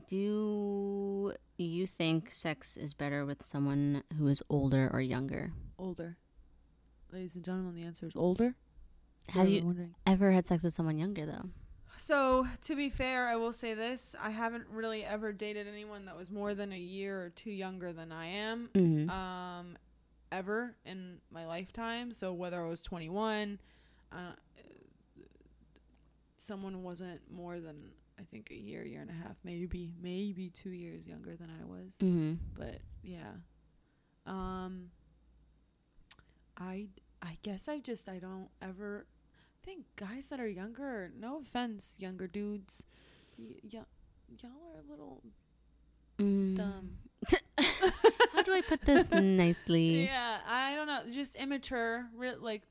do 0.07 1.33
you 1.57 1.85
think 1.85 2.31
sex 2.31 2.77
is 2.77 2.93
better 2.93 3.25
with 3.25 3.43
someone 3.43 4.03
who 4.17 4.27
is 4.27 4.41
older 4.49 4.89
or 4.91 5.01
younger? 5.01 5.51
Older. 5.77 6.17
Ladies 7.11 7.35
and 7.35 7.43
gentlemen, 7.43 7.75
the 7.75 7.83
answer 7.83 8.05
is 8.05 8.15
older. 8.15 8.55
Have 9.29 9.49
you 9.49 9.63
wondering. 9.63 9.95
ever 10.07 10.31
had 10.31 10.47
sex 10.47 10.63
with 10.63 10.73
someone 10.73 10.97
younger 10.97 11.25
though? 11.25 11.49
So, 11.97 12.47
to 12.63 12.75
be 12.75 12.89
fair, 12.89 13.27
I 13.27 13.35
will 13.35 13.53
say 13.53 13.75
this. 13.75 14.15
I 14.19 14.31
haven't 14.31 14.65
really 14.71 15.03
ever 15.03 15.31
dated 15.31 15.67
anyone 15.67 16.05
that 16.05 16.17
was 16.17 16.31
more 16.31 16.55
than 16.55 16.71
a 16.71 16.77
year 16.77 17.21
or 17.21 17.29
two 17.29 17.51
younger 17.51 17.93
than 17.93 18.11
I 18.11 18.25
am. 18.27 18.69
Mm-hmm. 18.73 19.09
Um 19.09 19.77
ever 20.31 20.75
in 20.85 21.17
my 21.29 21.45
lifetime. 21.45 22.13
So 22.13 22.33
whether 22.33 22.63
I 22.63 22.67
was 22.67 22.81
21, 22.81 23.59
uh, 24.11 24.15
someone 26.37 26.83
wasn't 26.83 27.21
more 27.29 27.59
than 27.59 27.91
I 28.21 28.25
think 28.29 28.51
a 28.51 28.55
year, 28.55 28.85
year 28.85 29.01
and 29.01 29.09
a 29.09 29.13
half, 29.27 29.35
maybe 29.43 29.93
maybe 30.01 30.49
2 30.51 30.69
years 30.69 31.07
younger 31.07 31.35
than 31.35 31.49
I 31.49 31.65
was. 31.65 31.95
mm-hmm. 31.99 32.35
but 32.55 32.79
yeah 33.03 33.31
um 34.27 34.91
i 36.57 36.85
i 37.23 37.37
guess 37.41 37.67
i 37.67 37.79
just 37.79 38.07
i 38.07 38.19
don't 38.19 38.49
ever 38.61 39.07
think 39.65 39.85
guys 39.95 40.29
that 40.29 40.39
are 40.39 40.47
younger 40.47 41.11
no 41.19 41.39
offense 41.39 41.97
younger 41.99 42.27
dudes 42.27 42.83
y- 43.39 43.55
y- 43.73 43.81
y'all 44.41 44.51
are 44.75 44.79
a 44.87 44.91
little 44.91 45.23
Mm. 46.19 46.55
dumb 46.55 46.97
How 48.33 48.43
do 48.43 48.53
I 48.53 48.61
put 48.61 48.81
this 48.85 49.09
nicely? 49.11 50.03
yeah 50.03 50.37
i 50.47 50.75
don't 50.75 50.85
know 50.85 50.99
just 51.11 51.33
immature 51.35 52.05
re- 52.15 52.35
like 52.35 52.61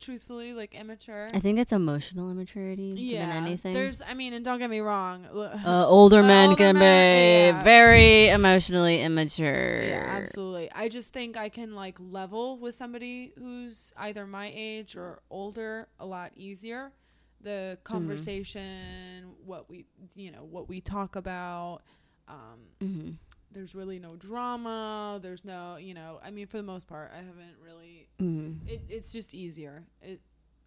truthfully 0.00 0.52
like 0.52 0.74
immature 0.74 1.28
I 1.32 1.40
think 1.40 1.58
it's 1.58 1.72
emotional 1.72 2.30
immaturity 2.30 2.94
yeah 2.96 3.26
than 3.26 3.44
anything. 3.44 3.74
there's 3.74 4.02
i 4.02 4.12
mean 4.14 4.32
and 4.32 4.44
don't 4.44 4.58
get 4.58 4.70
me 4.70 4.80
wrong 4.80 5.24
uh, 5.26 5.86
older 5.88 6.22
men 6.22 6.50
older 6.50 6.56
can 6.56 6.78
men- 6.78 7.52
be 7.52 7.56
yeah. 7.56 7.62
very 7.62 8.28
emotionally 8.28 9.02
immature. 9.02 9.82
Yeah, 9.82 10.04
absolutely. 10.08 10.70
I 10.72 10.88
just 10.88 11.12
think 11.12 11.36
I 11.36 11.48
can 11.48 11.74
like 11.74 11.96
level 12.00 12.58
with 12.58 12.74
somebody 12.74 13.32
who's 13.38 13.92
either 13.96 14.26
my 14.26 14.50
age 14.54 14.96
or 14.96 15.20
older 15.30 15.88
a 15.98 16.06
lot 16.06 16.32
easier. 16.36 16.92
The 17.40 17.78
conversation, 17.84 19.30
what 19.44 19.70
we, 19.70 19.86
you 20.16 20.30
know, 20.32 20.44
what 20.44 20.68
we 20.68 20.80
talk 20.80 21.16
about. 21.16 21.80
Um, 22.28 22.58
Mm-hmm. 22.82 23.10
There's 23.52 23.74
really 23.74 23.98
no 23.98 24.10
drama. 24.10 25.18
There's 25.22 25.44
no, 25.44 25.76
you 25.76 25.94
know, 25.94 26.20
I 26.22 26.30
mean, 26.30 26.46
for 26.46 26.56
the 26.58 26.62
most 26.62 26.86
part, 26.88 27.10
I 27.12 27.18
haven't 27.18 27.56
really. 27.64 28.08
Mm-hmm. 28.18 28.66
It, 28.68 28.82
it's 28.88 29.12
just 29.12 29.34
easier. 29.34 29.84
It, 30.02 30.20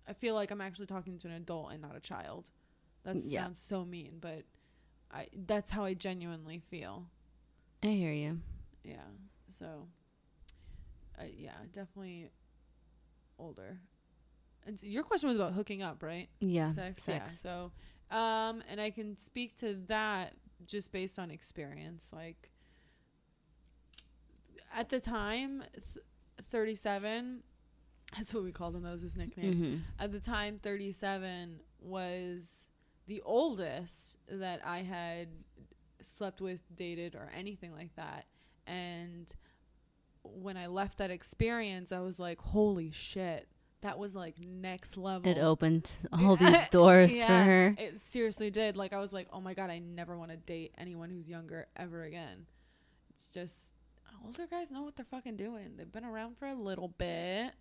I 0.07 0.13
feel 0.13 0.33
like 0.35 0.51
I'm 0.51 0.61
actually 0.61 0.87
talking 0.87 1.19
to 1.19 1.27
an 1.27 1.33
adult 1.33 1.71
and 1.71 1.81
not 1.81 1.95
a 1.95 1.99
child. 1.99 2.49
That 3.03 3.17
Yeah. 3.23 3.43
sounds 3.43 3.59
so 3.59 3.85
mean, 3.85 4.17
but 4.19 4.43
I 5.11 5.27
that's 5.45 5.71
how 5.71 5.83
I 5.85 5.93
genuinely 5.93 6.59
feel. 6.69 7.07
I 7.83 7.87
hear 7.87 8.13
you. 8.13 8.39
Yeah. 8.83 8.97
So, 9.49 9.87
uh, 11.19 11.23
yeah, 11.35 11.53
definitely 11.71 12.29
older. 13.39 13.79
And 14.65 14.79
so 14.79 14.85
your 14.85 15.03
question 15.03 15.27
was 15.29 15.37
about 15.37 15.53
hooking 15.53 15.81
up, 15.81 16.03
right? 16.03 16.29
Yeah. 16.39 16.69
sex. 16.69 17.05
Yeah. 17.07 17.25
So, 17.25 17.71
um, 18.11 18.63
and 18.69 18.79
I 18.79 18.91
can 18.91 19.17
speak 19.17 19.55
to 19.57 19.75
that 19.87 20.33
just 20.67 20.91
based 20.91 21.17
on 21.17 21.31
experience. 21.31 22.11
Like, 22.13 22.50
at 24.75 24.89
the 24.89 24.99
time, 24.99 25.63
th- 25.73 26.05
37, 26.49 27.43
That's 28.17 28.33
what 28.33 28.43
we 28.43 28.51
called 28.51 28.75
him. 28.75 28.83
That 28.83 28.91
was 28.91 29.01
his 29.01 29.15
nickname. 29.15 29.53
Mm-hmm. 29.53 29.75
At 29.99 30.11
the 30.11 30.19
time, 30.19 30.59
37 30.61 31.61
was 31.79 32.69
the 33.07 33.21
oldest 33.23 34.17
that 34.29 34.61
I 34.65 34.79
had 34.79 35.29
slept 36.01 36.41
with, 36.41 36.61
dated, 36.75 37.15
or 37.15 37.31
anything 37.37 37.73
like 37.73 37.95
that. 37.95 38.25
And 38.67 39.33
when 40.23 40.57
I 40.57 40.67
left 40.67 40.97
that 40.97 41.11
experience, 41.11 41.91
I 41.91 41.99
was 41.99 42.19
like, 42.19 42.39
holy 42.41 42.91
shit. 42.91 43.47
That 43.81 43.97
was 43.97 44.15
like 44.15 44.35
next 44.39 44.95
level. 44.95 45.31
It 45.31 45.39
opened 45.39 45.89
all 46.13 46.35
these 46.35 46.61
doors 46.69 47.15
Yeah, 47.15 47.25
for 47.25 47.33
her. 47.49 47.75
It 47.79 47.99
seriously 47.99 48.51
did. 48.51 48.77
Like 48.77 48.93
I 48.93 48.99
was 48.99 49.11
like, 49.11 49.27
oh 49.33 49.41
my 49.41 49.55
god, 49.55 49.71
I 49.71 49.79
never 49.79 50.15
want 50.17 50.29
to 50.29 50.37
date 50.37 50.73
anyone 50.77 51.09
who's 51.09 51.27
younger 51.27 51.65
ever 51.75 52.03
again. 52.03 52.45
It's 53.15 53.29
just 53.29 53.71
older 54.25 54.47
guys 54.49 54.71
know 54.71 54.81
what 54.83 54.95
they're 54.95 55.05
fucking 55.05 55.37
doing. 55.37 55.75
They've 55.77 55.91
been 55.91 56.05
around 56.05 56.37
for 56.37 56.47
a 56.47 56.55
little 56.55 56.87
bit, 56.89 57.51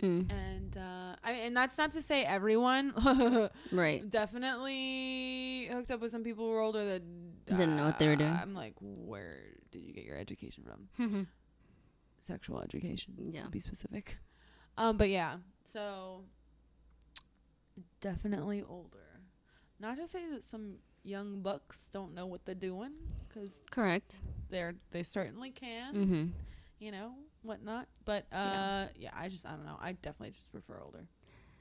Mm. 0.00 0.30
and 0.32 0.76
uh, 0.76 1.16
I 1.24 1.32
mean, 1.32 1.42
and 1.48 1.56
that's 1.56 1.76
not 1.78 1.92
to 1.92 2.02
say 2.02 2.22
everyone. 2.24 2.92
Right. 3.72 4.08
Definitely 4.08 5.68
hooked 5.72 5.90
up 5.90 6.00
with 6.00 6.10
some 6.10 6.22
people 6.24 6.44
who 6.46 6.50
were 6.52 6.60
older 6.60 6.84
that 6.84 7.02
Didn't 7.46 7.76
know 7.76 7.84
what 7.84 7.98
they 7.98 8.06
were 8.08 8.16
doing. 8.16 8.30
I'm 8.32 8.54
like, 8.54 8.74
where 8.80 9.38
did 9.70 9.80
you 9.82 9.92
get 9.92 10.04
your 10.04 10.16
education 10.16 10.64
from? 10.64 11.26
Sexual 12.20 12.60
education 12.62 13.14
yeah. 13.32 13.42
to 13.44 13.48
be 13.50 13.60
specific. 13.60 14.18
Um, 14.76 14.96
but 14.96 15.08
yeah, 15.10 15.36
so 15.64 16.22
definitely 18.00 18.62
older. 18.62 18.98
Not 19.80 19.96
to 19.96 20.06
say 20.08 20.28
that 20.32 20.48
some 20.48 20.76
young 21.04 21.40
bucks 21.42 21.80
don't 21.92 22.14
know 22.14 22.26
what 22.26 22.44
they're 22.44 22.54
doing, 22.54 22.92
because 23.28 23.58
Correct. 23.70 24.20
They're 24.50 24.74
they 24.90 25.02
certainly 25.02 25.50
can, 25.50 25.94
Mm-hmm. 25.94 26.24
you 26.78 26.92
know, 26.92 27.12
whatnot. 27.42 27.86
But 28.04 28.26
uh, 28.32 28.86
yeah. 28.96 29.10
I 29.14 29.28
just 29.28 29.46
I 29.46 29.50
don't 29.50 29.64
know. 29.66 29.78
I 29.80 29.92
definitely 29.92 30.32
just 30.32 30.50
prefer 30.52 30.80
older. 30.84 31.06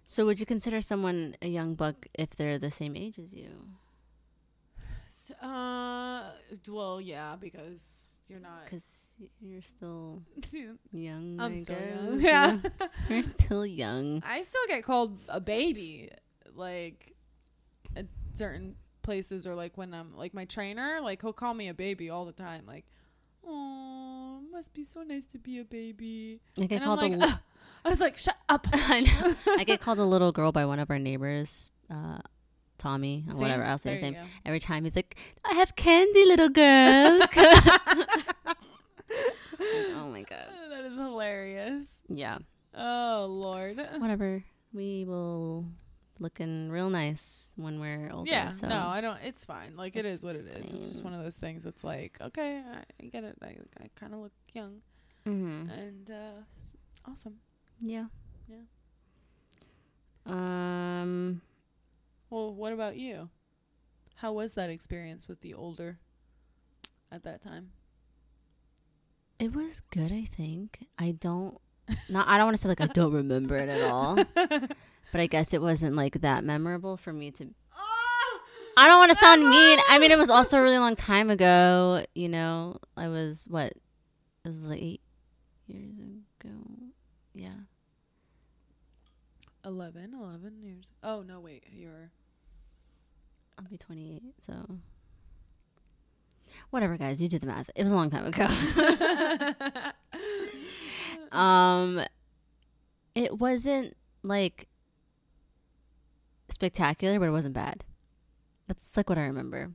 So, 0.05 0.25
would 0.25 0.39
you 0.39 0.45
consider 0.45 0.79
someone 0.81 1.35
a 1.41 1.47
young 1.49 1.75
buck 1.75 2.07
if 2.17 2.29
they're 2.31 2.57
the 2.57 2.71
same 2.71 2.95
age 2.95 3.19
as 3.19 3.33
you? 3.33 3.49
S 5.09 5.31
uh, 5.41 6.31
well, 6.69 7.01
yeah, 7.01 7.35
because 7.39 7.83
you're 8.29 8.39
not. 8.39 8.65
Because 8.65 8.85
you're 9.41 9.61
still 9.61 10.21
young. 10.91 11.39
I'm 11.39 11.53
I 11.53 11.55
still 11.59 11.75
guess. 11.75 12.21
young. 12.21 12.21
Yeah. 12.21 12.57
you're 13.09 13.23
still 13.23 13.65
young. 13.65 14.21
I 14.25 14.43
still 14.43 14.61
get 14.67 14.83
called 14.83 15.17
a 15.27 15.39
baby, 15.39 16.09
like 16.55 17.13
at 17.95 18.05
certain 18.35 18.75
places, 19.07 19.47
or 19.47 19.55
like 19.55 19.77
when 19.77 19.93
I'm 19.93 20.09
like 20.15 20.33
my 20.33 20.43
trainer, 20.45 20.99
like 21.01 21.21
he'll 21.21 21.31
call 21.33 21.53
me 21.53 21.69
a 21.69 21.73
baby 21.73 22.09
all 22.09 22.25
the 22.25 22.33
time. 22.33 22.63
Like, 22.67 22.85
oh, 23.47 24.41
must 24.51 24.73
be 24.73 24.83
so 24.83 25.01
nice 25.03 25.23
to 25.27 25.37
be 25.39 25.59
a 25.59 25.63
baby. 25.65 26.41
I 26.59 26.65
get 26.65 26.81
And 26.81 26.83
I'm 26.83 26.97
called 26.97 27.11
like, 27.11 27.29
li-. 27.31 27.37
I 27.85 27.89
was 27.89 27.99
like, 28.01 28.17
shut 28.17 28.35
up. 28.49 28.67
I 28.73 28.99
know. 29.01 29.35
I 29.59 29.63
get 29.63 29.79
called 29.85 29.99
a 29.99 30.05
little 30.05 30.31
girl 30.33 30.51
by 30.51 30.65
one 30.65 30.79
of 30.79 30.89
our 30.91 30.99
neighbors, 30.99 31.71
uh, 31.89 32.19
Tommy, 32.77 33.23
or 33.29 33.31
See? 33.33 33.39
whatever. 33.41 33.63
I'll 33.63 33.77
say 33.77 33.91
his 33.91 34.01
There 34.01 34.09
you 34.09 34.15
name 34.17 34.23
go. 34.25 34.29
every 34.45 34.59
time. 34.59 34.83
He's 34.83 34.95
like, 34.97 35.15
"I 35.45 35.53
have 35.55 35.75
candy, 35.75 36.25
little 36.25 36.49
girl." 36.49 37.19
Oh 39.59 40.09
my 40.11 40.21
god. 40.23 40.47
that 40.69 40.85
is 40.85 40.95
hilarious. 40.95 41.87
Yeah. 42.09 42.37
Oh 42.75 43.25
Lord. 43.29 43.77
Whatever. 43.97 44.43
We 44.73 45.05
will 45.05 45.65
looking 46.19 46.69
real 46.69 46.89
nice 46.89 47.53
when 47.55 47.79
we're 47.79 48.09
older. 48.11 48.29
Yeah, 48.29 48.49
so. 48.49 48.67
no, 48.67 48.87
I 48.87 49.01
don't. 49.01 49.19
It's 49.23 49.45
fine. 49.45 49.75
Like 49.75 49.95
it 49.95 50.05
It's 50.05 50.23
what 50.23 50.35
it 50.35 50.45
is. 50.47 50.71
It's 50.71 50.89
just 50.89 51.03
one 51.03 51.13
of 51.13 51.23
those 51.23 51.35
things. 51.35 51.65
It's 51.65 51.83
like, 51.83 52.17
okay, 52.21 52.61
I, 52.71 52.83
I 53.03 53.05
get 53.07 53.23
it. 53.23 53.37
I, 53.41 53.57
I 53.81 53.89
kind 53.95 54.13
of 54.13 54.19
look 54.21 54.31
young, 54.53 54.81
Mm-hmm. 55.25 55.69
and 55.69 56.09
uh, 56.11 57.09
awesome. 57.11 57.35
Yeah. 57.81 58.05
Yeah. 58.47 58.57
Um. 60.25 61.41
Well, 62.29 62.53
what 62.53 62.73
about 62.73 62.97
you? 62.97 63.29
How 64.15 64.33
was 64.33 64.53
that 64.53 64.69
experience 64.69 65.27
with 65.27 65.41
the 65.41 65.53
older 65.53 65.99
at 67.11 67.23
that 67.23 67.41
time? 67.41 67.71
It 69.39 69.55
was 69.55 69.81
good. 69.91 70.11
I 70.11 70.25
think. 70.25 70.85
I 70.97 71.11
don't. 71.11 71.57
Not. 72.09 72.27
I 72.27 72.37
don't 72.37 72.47
want 72.47 72.57
to 72.57 72.61
say 72.61 72.67
like 72.69 72.81
I 72.81 72.87
don't 72.87 73.13
remember 73.13 73.55
it 73.57 73.69
at 73.69 73.89
all. 73.89 74.17
But 75.11 75.21
I 75.21 75.27
guess 75.27 75.53
it 75.53 75.61
wasn't 75.61 75.95
like 75.95 76.21
that 76.21 76.43
memorable 76.43 76.97
for 76.97 77.13
me 77.13 77.31
to. 77.31 77.47
I 78.79 78.87
don't 78.87 78.99
want 78.99 79.09
to 79.09 79.17
sound 79.17 79.41
mean. 79.41 79.79
I 79.89 79.97
mean, 79.97 80.11
it 80.11 80.19
was 80.19 80.29
also 80.29 80.59
a 80.59 80.61
really 80.61 80.77
long 80.77 80.95
time 80.95 81.31
ago. 81.31 82.05
You 82.13 82.29
know, 82.29 82.77
I 82.95 83.07
was 83.07 83.47
what? 83.49 83.73
It 84.45 84.47
was 84.47 84.67
like 84.67 84.81
eight 84.81 85.01
years 85.65 85.95
ago. 86.39 86.53
Yeah. 87.33 87.49
11, 89.65 90.13
11 90.13 90.61
years. 90.61 90.91
Oh 91.03 91.23
no, 91.23 91.39
wait, 91.39 91.63
you're. 91.71 92.11
I'll 93.57 93.65
be 93.65 93.77
28, 93.77 94.21
so 94.39 94.77
whatever, 96.69 96.97
guys. 96.97 97.21
You 97.21 97.27
did 97.27 97.41
the 97.41 97.47
math. 97.47 97.69
It 97.75 97.83
was 97.83 97.91
a 97.91 97.95
long 97.95 98.09
time 98.09 98.27
ago. 98.27 98.47
um, 101.37 102.01
it 103.15 103.37
wasn't 103.37 103.97
like 104.23 104.67
spectacular, 106.49 107.19
but 107.19 107.27
it 107.27 107.31
wasn't 107.31 107.53
bad. 107.53 107.83
That's 108.67 108.95
like 108.97 109.09
what 109.09 109.17
I 109.17 109.25
remember. 109.25 109.71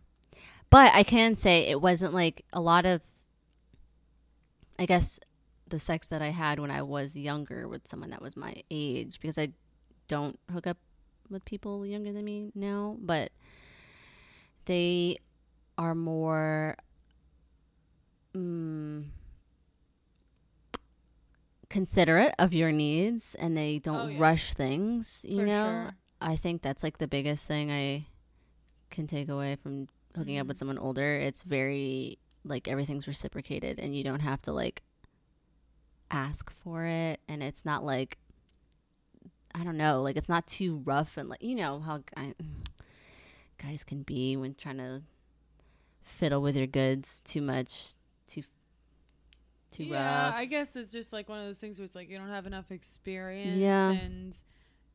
But 0.71 0.93
I 0.95 1.03
can 1.03 1.35
say 1.35 1.63
it 1.69 1.81
wasn't 1.81 2.15
like 2.15 2.45
a 2.53 2.61
lot 2.61 2.87
of. 2.87 3.03
I 4.79 4.87
guess 4.87 5.21
the 5.69 5.79
sex 5.79 6.09
that 6.09 6.23
I 6.23 6.31
had 6.31 6.59
when 6.59 6.71
I 6.71 6.83
was 6.83 7.17
younger 7.17 7.69
with 7.69 7.87
someone 7.87 8.11
that 8.11 8.23
was 8.23 8.37
my 8.37 8.63
age, 8.71 9.21
because 9.21 9.39
I 9.39 9.49
don't 10.09 10.39
hook 10.53 10.67
up 10.67 10.79
with 11.31 11.45
people 11.45 11.87
younger 11.87 12.13
than 12.13 12.25
me 12.25 12.51
now, 12.55 12.97
but 13.01 13.31
they 14.67 15.19
are 15.79 15.95
more 15.95 16.77
mm, 18.35 19.05
considerate 21.69 22.35
of 22.39 22.53
your 22.53 22.71
needs 22.73 23.35
and 23.37 23.57
they 23.57 23.79
don't 23.79 24.07
Oh, 24.07 24.09
yeah. 24.09 24.19
rush 24.21 24.53
things 24.55 25.25
you 25.29 25.39
For 25.41 25.47
know 25.47 25.65
sure. 25.65 25.91
I 26.23 26.37
think 26.37 26.63
that's 26.63 26.83
like 26.83 26.99
the 26.99 27.09
biggest 27.09 27.47
thing 27.47 27.71
i 27.71 28.05
can 28.93 29.07
take 29.07 29.29
away 29.29 29.57
from 29.57 29.89
hooking 30.17 30.39
up 30.39 30.47
with 30.47 30.57
mm. 30.57 30.61
someone 30.61 30.79
older. 30.79 31.17
It's 31.17 31.43
very 31.43 32.19
like 32.45 32.69
everything's 32.69 33.09
reciprocated 33.09 33.79
and 33.79 33.97
you 33.97 34.05
don't 34.05 34.21
have 34.21 34.43
to 34.43 34.53
like 34.53 34.83
ask 36.11 36.53
for 36.63 36.85
it. 36.85 37.21
And 37.29 37.43
it's 37.43 37.65
not 37.65 37.85
like 37.85 38.19
i 39.55 39.63
don't 39.63 39.77
know 39.77 40.01
like 40.01 40.17
it's 40.17 40.31
not 40.31 40.47
too 40.47 40.81
rough 40.87 41.19
and 41.19 41.29
like 41.29 41.43
you 41.43 41.55
know 41.55 41.79
how 41.79 42.03
guy, 42.17 42.33
guys 43.63 43.85
can 43.85 44.03
be 44.03 44.35
when 44.35 44.55
trying 44.55 44.79
to 44.79 45.03
fiddle 46.03 46.41
with 46.41 46.57
your 46.57 46.67
goods 46.67 47.21
too 47.21 47.43
much 47.43 47.93
too 48.27 48.43
too 49.71 49.85
yeah, 49.85 50.29
rough. 50.29 50.35
I 50.37 50.47
guess 50.47 50.75
it's 50.75 50.91
just 50.91 51.13
like 51.13 51.29
one 51.29 51.39
of 51.39 51.45
those 51.45 51.59
things 51.59 51.79
where 51.79 51.85
it's 51.85 51.95
like 51.95 52.09
you 52.09 52.17
don't 52.17 52.31
have 52.31 52.47
enough 52.47 52.71
experience 52.71 53.59
Yeah. 53.59 53.91
and 53.91 54.43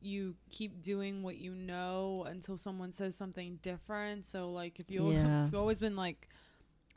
you 0.00 0.34
keep 0.50 0.80
doing 0.82 1.22
what 1.22 1.36
you 1.38 1.54
know 1.54 2.24
until 2.28 2.56
someone 2.56 2.92
says 2.92 3.14
something 3.16 3.58
different. 3.62 4.26
So 4.26 4.50
like 4.50 4.78
if 4.80 4.90
you 4.90 5.12
Yeah. 5.12 5.46
if 5.46 5.52
you've 5.52 5.60
always 5.60 5.80
been 5.80 5.96
like 5.96 6.28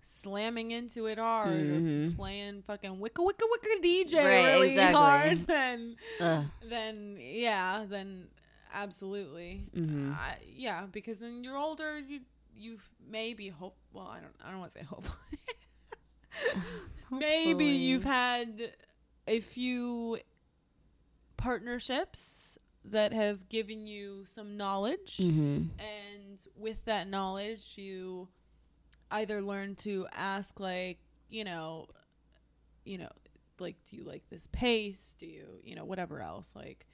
slamming 0.03 0.71
into 0.71 1.05
it 1.07 1.19
hard 1.19 1.69
or 1.69 1.79
Mhm. 1.79 2.15
playing 2.15 2.63
fucking 2.63 2.97
wicka 2.99 3.23
wicka 3.23 3.45
wicka 3.47 3.81
DJ 3.83 4.15
Right, 4.17 4.53
really 4.53 4.67
exactly. 4.69 4.99
hard, 4.99 5.37
then 5.47 5.95
Ugh. 6.19 6.45
then 6.63 7.17
yeah, 7.19 7.85
then 7.87 8.27
absolutely. 8.73 9.67
Mhm. 9.75 10.11
I, 10.15 10.37
yeah, 10.55 10.85
because 10.91 11.21
when 11.21 11.43
you're 11.43 11.57
older, 11.57 11.97
you 11.99 12.21
you 12.55 12.77
maybe 13.09 13.49
hope. 13.49 13.75
Well, 13.93 14.07
I 14.07 14.19
don't. 14.19 14.33
I 14.43 14.51
don't 14.51 14.59
want 14.59 14.71
to 14.73 14.79
say 14.79 14.85
hope. 14.85 15.05
maybe 17.11 17.65
you've 17.65 18.03
had 18.03 18.73
a 19.27 19.39
few 19.39 20.17
partnerships 21.37 22.57
that 22.85 23.13
have 23.13 23.47
given 23.49 23.85
you 23.87 24.25
some 24.25 24.57
knowledge, 24.57 25.17
Mhm. 25.17 25.69
and 25.79 26.47
with 26.55 26.83
that 26.85 27.07
knowledge, 27.07 27.77
you 27.77 28.27
either 29.11 29.41
learn 29.41 29.75
to 29.75 30.07
ask, 30.11 30.59
like, 30.59 30.99
you 31.29 31.43
know, 31.43 31.87
you 32.83 32.97
know, 32.97 33.11
like, 33.59 33.75
do 33.85 33.95
you 33.95 34.03
like 34.03 34.27
this 34.29 34.47
pace? 34.47 35.15
Do 35.19 35.27
you, 35.27 35.61
you 35.63 35.75
know, 35.75 35.85
whatever 35.85 36.21
else, 36.21 36.55
like, 36.55 36.87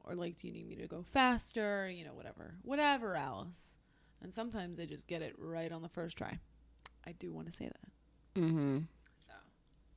or 0.00 0.14
like, 0.14 0.36
do 0.36 0.46
you 0.48 0.52
need 0.52 0.66
me 0.68 0.74
to 0.76 0.86
go 0.86 1.02
faster? 1.02 1.88
You 1.88 2.04
know, 2.04 2.12
whatever, 2.14 2.56
whatever 2.62 3.16
else. 3.16 3.78
And 4.20 4.34
sometimes 4.34 4.76
they 4.76 4.86
just 4.86 5.06
get 5.06 5.22
it 5.22 5.34
right 5.38 5.72
on 5.72 5.80
the 5.82 5.88
first 5.88 6.18
try. 6.18 6.38
I 7.06 7.12
do 7.12 7.32
want 7.32 7.46
to 7.50 7.52
say 7.56 7.66
that. 7.68 8.40
Mhm. 8.40 8.86
So 9.16 9.30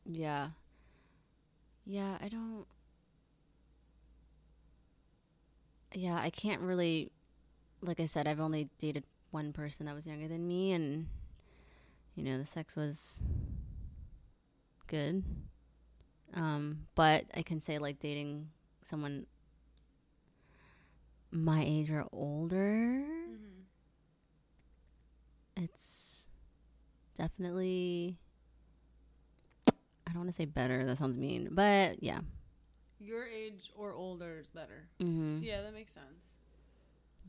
Yeah. 0.06 0.52
Yeah, 1.86 2.18
I 2.22 2.30
don't. 2.30 2.66
Yeah, 5.93 6.19
I 6.21 6.30
can't 6.30 6.62
really. 6.62 7.12
Like 7.82 8.00
I 8.00 8.06
said, 8.08 8.28
I've 8.28 8.39
only 8.39 8.69
dated 8.80 9.06
one 9.32 9.54
person 9.54 9.86
that 9.86 9.95
was 9.95 10.08
younger 10.08 10.28
than 10.28 10.47
me, 10.47 10.71
and, 10.73 11.08
you 12.15 12.23
know, 12.23 12.38
the 12.38 12.45
sex 12.45 12.76
was 12.76 13.21
good. 14.88 15.23
Um, 16.34 16.88
but 16.95 17.26
I 17.36 17.41
can 17.41 17.62
say, 17.62 17.78
like, 17.78 18.00
dating 18.00 18.50
someone 18.84 19.26
my 21.32 21.63
age 21.63 21.89
or 21.89 22.06
older, 22.12 23.06
Mhm. 23.06 23.65
it's 25.56 26.28
definitely 27.15 28.17
I 30.06 30.12
don't 30.12 30.19
want 30.21 30.30
to 30.30 30.36
say 30.36 30.45
better, 30.45 30.86
that 30.86 30.97
sounds 30.97 31.17
mean. 31.17 31.50
But 31.52 32.02
yeah. 32.02 32.19
Your 32.99 33.25
age 33.27 33.71
or 33.75 33.93
older 33.93 34.39
is 34.39 34.49
better. 34.49 34.88
Mhm. 34.99 35.43
Yeah, 35.43 35.62
that 35.62 35.73
makes 35.73 35.93
sense. 35.93 36.38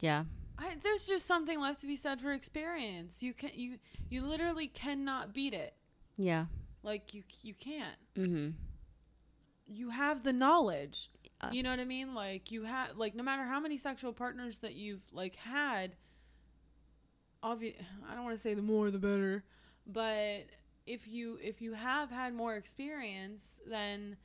Yeah. 0.01 0.25
I, 0.59 0.77
there's 0.83 1.07
just 1.07 1.27
something 1.27 1.61
left 1.61 1.81
to 1.81 1.87
be 1.87 1.95
said 1.97 2.21
for 2.21 2.33
experience. 2.33 3.23
You 3.23 3.35
can 3.35 3.51
you 3.55 3.79
you 4.09 4.23
literally 4.23 4.67
cannot 4.67 5.33
beat 5.33 5.55
it. 5.55 5.75
Yeah. 6.17 6.47
Like 6.83 7.15
you 7.15 7.23
you 7.43 7.55
can't. 7.55 7.97
Mm-hmm. 8.15 8.51
You 9.67 9.91
have 9.91 10.23
the 10.23 10.33
knowledge. 10.33 11.11
Uh, 11.41 11.51
you 11.53 11.63
know 11.63 11.71
what 11.71 11.79
I 11.79 11.85
mean? 11.85 12.15
Like 12.15 12.51
you 12.51 12.65
have 12.65 12.97
like 12.97 13.15
no 13.15 13.23
matter 13.23 13.45
how 13.45 13.61
many 13.61 13.77
sexual 13.77 14.13
partners 14.13 14.59
that 14.59 14.75
you've 14.75 15.03
like 15.13 15.37
had 15.37 15.95
obvi- 17.43 17.77
I 18.11 18.15
don't 18.15 18.25
want 18.25 18.37
to 18.37 18.43
say 18.43 18.55
the 18.55 18.63
more 18.63 18.91
the 18.91 18.99
better, 18.99 19.45
but 19.87 20.47
if 20.87 21.07
you 21.07 21.39
if 21.43 21.61
you 21.61 21.75
have 21.75 22.11
had 22.11 22.33
more 22.35 22.57
experience 22.57 23.61
then 23.67 24.17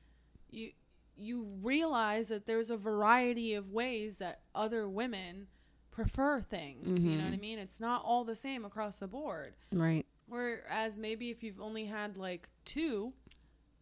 you 0.49 0.71
you 1.15 1.47
realize 1.61 2.27
that 2.27 2.45
there's 2.45 2.69
a 2.69 2.77
variety 2.77 3.53
of 3.53 3.71
ways 3.71 4.17
that 4.17 4.41
other 4.55 4.87
women 4.89 5.47
prefer 5.91 6.37
things. 6.37 7.05
You 7.05 7.17
know 7.17 7.25
what 7.25 7.33
I 7.33 7.37
mean? 7.37 7.59
It's 7.59 7.79
not 7.79 8.03
all 8.03 8.23
the 8.23 8.35
same 8.35 8.65
across 8.65 8.97
the 8.97 9.07
board. 9.07 9.53
Right. 9.71 10.05
Whereas 10.27 10.97
maybe 10.97 11.29
if 11.29 11.43
you've 11.43 11.61
only 11.61 11.85
had 11.85 12.17
like 12.17 12.49
two 12.65 13.13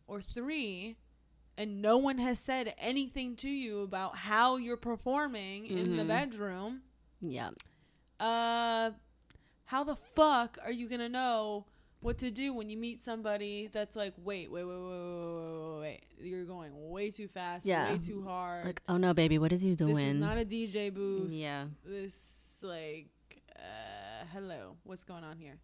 or 0.08 0.22
three 0.22 0.98
and 1.58 1.82
no 1.82 1.98
one 1.98 2.18
has 2.18 2.38
said 2.40 2.74
anything 2.78 3.36
to 3.38 3.50
you 3.50 3.82
about 3.82 4.18
how 4.18 4.58
you're 4.58 4.76
performing 4.78 5.68
in 5.68 5.96
the 5.96 6.04
Mhm. 6.04 6.08
bedroom, 6.08 6.82
Yeah. 7.22 7.52
uh 8.20 8.92
how 9.66 9.84
the 9.86 9.96
fuck 9.96 10.58
are 10.64 10.72
you 10.72 10.90
gonna 10.90 11.08
know 11.10 11.66
what 12.02 12.18
to 12.18 12.32
do 12.32 12.54
when 12.54 12.70
you 12.70 12.78
meet 12.78 13.04
somebody 13.04 13.70
that's 13.72 13.96
like, 13.96 14.14
wait, 14.18 14.52
wait, 14.52 14.64
wait, 14.64 14.74
wait, 14.76 14.82
wait, 14.82 15.36
wait, 15.36 15.72
wait, 15.74 15.80
wait. 15.82 16.02
you're 16.28 16.46
going 16.46 16.72
way 16.90 17.12
too 17.12 17.28
fast, 17.28 17.66
Yeah. 17.66 17.92
way 17.92 17.98
too 18.00 18.24
hard. 18.24 18.66
Like, 18.66 18.82
oh 18.90 18.98
no, 18.98 19.14
baby, 19.14 19.38
what 19.38 19.54
is 19.54 19.64
you 19.64 19.76
doing? 19.76 19.96
this 19.96 20.06
is 20.16 20.20
not 20.20 20.38
a 20.38 20.46
DJ 20.46 20.94
booth 20.94 21.32
yeah. 21.32 21.66
this 21.86 22.62
like 22.66 23.08
uh 23.56 24.26
hello 24.34 24.76
what's 24.84 25.04
going 25.04 25.24
on 25.24 25.38
here 25.38 25.58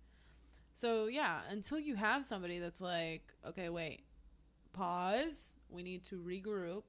so 0.74 1.08
yeah 1.08 1.40
until 1.50 1.80
you 1.80 1.96
have 1.96 2.24
somebody 2.26 2.60
that's 2.60 2.82
like 2.82 3.34
okay 3.48 3.70
wait 3.70 4.02
pause 4.74 5.56
we 5.70 5.82
need 5.84 6.04
to 6.04 6.18
regroup 6.20 6.84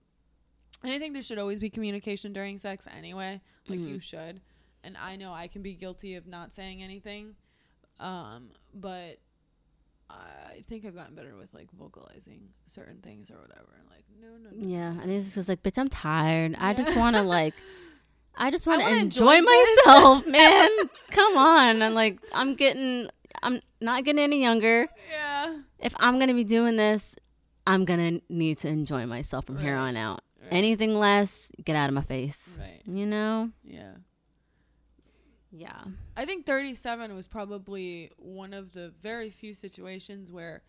and 0.83 0.93
i 0.93 0.99
think 0.99 1.13
there 1.15 1.23
should 1.23 1.39
always 1.39 1.61
be 1.61 1.71
communication 1.71 2.33
during 2.33 2.59
sex 2.59 2.87
anyway 2.97 3.41
like 3.69 3.79
you 3.79 3.97
Mhm. 3.97 4.03
should 4.03 4.41
and 4.85 4.97
i 4.99 5.17
know 5.17 5.33
i 5.33 5.47
can 5.47 5.63
be 5.63 5.75
guilty 5.75 6.15
of 6.17 6.27
not 6.27 6.55
saying 6.55 6.83
anything 6.83 7.35
um 8.01 8.51
but 8.75 9.19
i 10.11 10.61
think 10.69 10.85
i've 10.85 10.95
gotten 10.95 11.15
better 11.15 11.35
with 11.37 11.53
like 11.55 11.71
vocalizing 11.73 12.49
certain 12.67 12.99
things 12.99 13.31
or 13.31 13.37
whatever 13.41 13.69
like 13.91 14.05
no 14.21 14.29
no 14.43 14.51
no 14.51 14.69
Yeah. 14.69 15.01
And 15.01 15.11
it's 15.11 15.35
just 15.35 15.49
like, 15.49 15.63
bitch, 15.63 15.79
I'm 15.79 15.89
tired. 15.89 16.57
I 16.59 16.75
just 16.75 16.97
want 16.97 17.15
to 17.17 17.23
like 17.23 17.55
I 18.37 18.51
just 18.51 18.67
want 18.69 18.83
to 18.83 18.89
enjoy, 18.89 19.37
enjoy 19.37 19.41
myself, 19.43 20.27
man. 20.39 20.69
Come 21.11 21.37
on. 21.37 21.83
I'm 21.83 21.95
like, 21.95 22.19
I'm 22.33 22.55
getting, 22.55 23.09
I'm 23.43 23.61
not 23.81 24.05
getting 24.05 24.21
any 24.23 24.41
younger. 24.43 24.89
yeah 25.11 25.59
If 25.79 25.95
I'm 25.99 26.15
going 26.19 26.29
to 26.29 26.35
be 26.35 26.45
doing 26.45 26.77
this, 26.77 27.15
I'm 27.67 27.85
going 27.85 28.19
to 28.21 28.25
need 28.33 28.59
to 28.59 28.69
enjoy 28.69 29.07
myself 29.07 29.47
from 29.47 29.59
here 29.59 29.75
on 29.77 29.97
out. 29.97 30.21
Right. 30.43 30.53
Anything 30.53 30.95
less, 30.99 31.51
get 31.65 31.77
out 31.77 31.89
of 31.89 31.95
my 31.95 32.03
face. 32.03 32.57
right 32.59 32.81
You 32.87 33.07
know? 33.07 33.51
yeah 33.65 33.93
Yeah. 35.51 35.83
I 36.17 36.25
think 36.27 36.45
37 36.47 37.15
was 37.15 37.27
probably 37.27 38.11
one 38.19 38.53
of 38.53 38.73
the 38.73 38.93
very 39.03 39.31
few 39.31 39.55
situations 39.55 40.31
where 40.31 40.63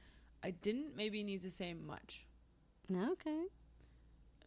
I 0.44 0.52
didn't 0.52 0.96
maybe 0.96 1.24
need 1.24 1.42
to 1.42 1.52
say 1.52 1.74
much. 1.74 2.26
Okay. 2.92 3.44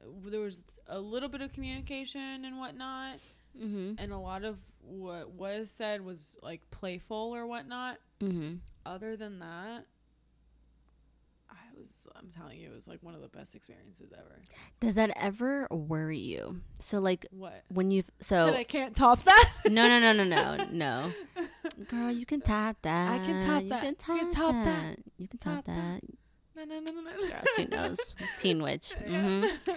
Uh, 0.02 0.06
There 0.30 0.40
was 0.40 0.64
a 0.86 0.98
little 1.00 1.28
bit 1.28 1.40
of 1.42 1.52
communication 1.52 2.44
and 2.44 2.58
whatnot, 2.58 3.18
Mm-hmm. 3.60 3.96
and 3.98 4.12
a 4.12 4.16
lot 4.18 4.44
of 4.44 4.56
what 4.80 5.32
was 5.32 5.70
said 5.70 6.00
was 6.02 6.38
like 6.42 6.62
playful 6.70 7.34
or 7.34 7.46
whatnot. 7.46 7.98
Mm-hmm. 8.20 8.54
Other 8.86 9.14
than 9.14 9.40
that, 9.40 9.84
was, 11.82 12.06
I'm 12.16 12.30
telling 12.30 12.58
you, 12.58 12.68
it 12.70 12.74
was 12.74 12.88
like 12.88 13.02
one 13.02 13.14
of 13.14 13.20
the 13.20 13.28
best 13.28 13.54
experiences 13.54 14.12
ever. 14.16 14.40
Does 14.80 14.94
that 14.94 15.10
ever 15.16 15.66
worry 15.70 16.18
you? 16.18 16.60
So, 16.78 16.98
like, 16.98 17.26
What? 17.30 17.64
when 17.68 17.90
you've, 17.90 18.06
That 18.18 18.24
so, 18.24 18.54
I 18.54 18.64
can't 18.64 18.96
top 18.96 19.22
that? 19.24 19.52
no, 19.66 19.88
no, 19.88 19.98
no, 20.00 20.12
no, 20.12 20.24
no, 20.24 20.66
no. 20.70 21.12
Girl, 21.88 22.10
you 22.10 22.26
can 22.26 22.40
top 22.40 22.76
that. 22.82 23.20
I 23.20 23.24
can 23.24 23.46
top 23.46 23.62
you 23.62 23.68
that. 23.70 23.80
Can 23.82 24.16
You 24.16 24.22
can 24.24 24.30
top 24.32 24.52
that. 24.54 24.64
that. 24.64 24.98
You 25.18 25.28
can 25.28 25.38
top, 25.38 25.54
Top 25.54 25.64
that. 25.66 26.00
that. 26.54 26.66
no, 26.68 26.80
no, 26.80 26.80
no, 26.80 26.92
no, 26.92 27.10
no. 27.10 27.28
Girl, 27.28 27.42
she 27.56 27.64
knows. 27.66 28.14
Teen 28.38 28.62
witch. 28.62 28.94
Yeah. 29.06 29.40
hmm 29.66 29.72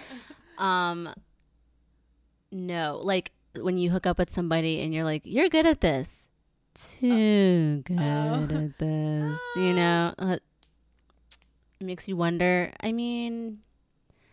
Um, 0.64 1.12
no, 2.50 2.98
like 3.02 3.32
when 3.56 3.76
you 3.76 3.90
hook 3.90 4.06
up 4.06 4.18
with 4.18 4.30
somebody 4.30 4.80
and 4.80 4.94
you're 4.94 5.04
like, 5.04 5.22
you're 5.24 5.50
good 5.50 5.66
at 5.66 5.82
this. 5.82 6.28
Too 6.74 7.82
good 7.84 7.98
oh. 7.98 8.48
at 8.50 8.78
this. 8.78 9.38
You 9.56 9.72
know, 9.74 10.14
uh, 10.18 10.38
makes 11.80 12.08
you 12.08 12.16
wonder. 12.16 12.72
I 12.80 12.92
mean, 12.92 13.60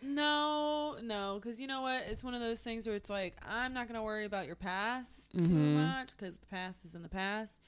No, 0.02 0.96
no, 1.02 1.38
because 1.40 1.60
you 1.60 1.66
know 1.66 1.80
what? 1.82 2.04
It's 2.08 2.22
one 2.22 2.34
of 2.34 2.40
those 2.40 2.60
things 2.60 2.86
where 2.86 2.94
it's 2.96 3.08
like 3.10 3.36
I'm 3.46 3.72
not 3.72 3.86
gonna 3.86 4.02
worry 4.02 4.24
about 4.26 4.46
your 4.46 4.56
past 4.56 5.30
too 5.32 5.38
Mhm. 5.40 5.74
much 5.74 6.10
because 6.16 6.36
the 6.36 6.46
past 6.46 6.84
is 6.84 6.94
in 6.94 7.02
the 7.02 7.08
past. 7.08 7.60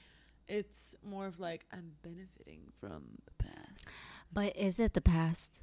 It's 0.47 0.95
more 1.03 1.25
of 1.27 1.39
like 1.39 1.65
I'm 1.71 1.93
benefiting 2.03 2.71
from 2.79 3.03
the 3.25 3.43
past. 3.43 3.87
but 4.31 4.55
is 4.57 4.77
it 4.79 4.93
the 4.93 5.01
past? 5.01 5.61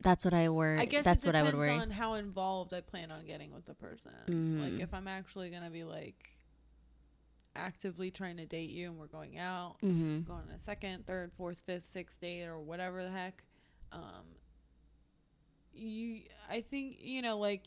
That's 0.00 0.24
what 0.24 0.34
I 0.34 0.48
worry. 0.50 0.78
I 0.78 0.84
guess 0.84 1.04
That's 1.04 1.24
it 1.24 1.26
what 1.26 1.34
I 1.34 1.42
would 1.42 1.56
worry. 1.56 1.70
on 1.70 1.90
how 1.90 2.14
involved 2.14 2.72
I 2.72 2.80
plan 2.82 3.10
on 3.10 3.26
getting 3.26 3.52
with 3.52 3.66
the 3.66 3.74
person. 3.74 4.12
Mhm. 4.28 4.60
Like 4.60 4.80
if 4.82 4.94
I'm 4.94 5.08
actually 5.08 5.50
gonna 5.50 5.70
be 5.70 5.82
like 5.84 6.30
actively 7.58 8.10
trying 8.10 8.36
to 8.38 8.46
date 8.46 8.70
you 8.70 8.88
and 8.88 8.98
we're 8.98 9.06
going 9.06 9.38
out, 9.38 9.76
mm-hmm. 9.82 10.20
going 10.20 10.42
on 10.48 10.54
a 10.54 10.58
second, 10.58 11.06
third, 11.06 11.32
fourth, 11.36 11.60
fifth, 11.66 11.90
sixth 11.92 12.20
date 12.20 12.46
or 12.46 12.58
whatever 12.60 13.02
the 13.02 13.10
heck. 13.10 13.42
Um, 13.92 14.24
you, 15.74 16.22
I 16.50 16.60
think 16.60 16.98
you 17.00 17.22
know, 17.22 17.38
like 17.38 17.66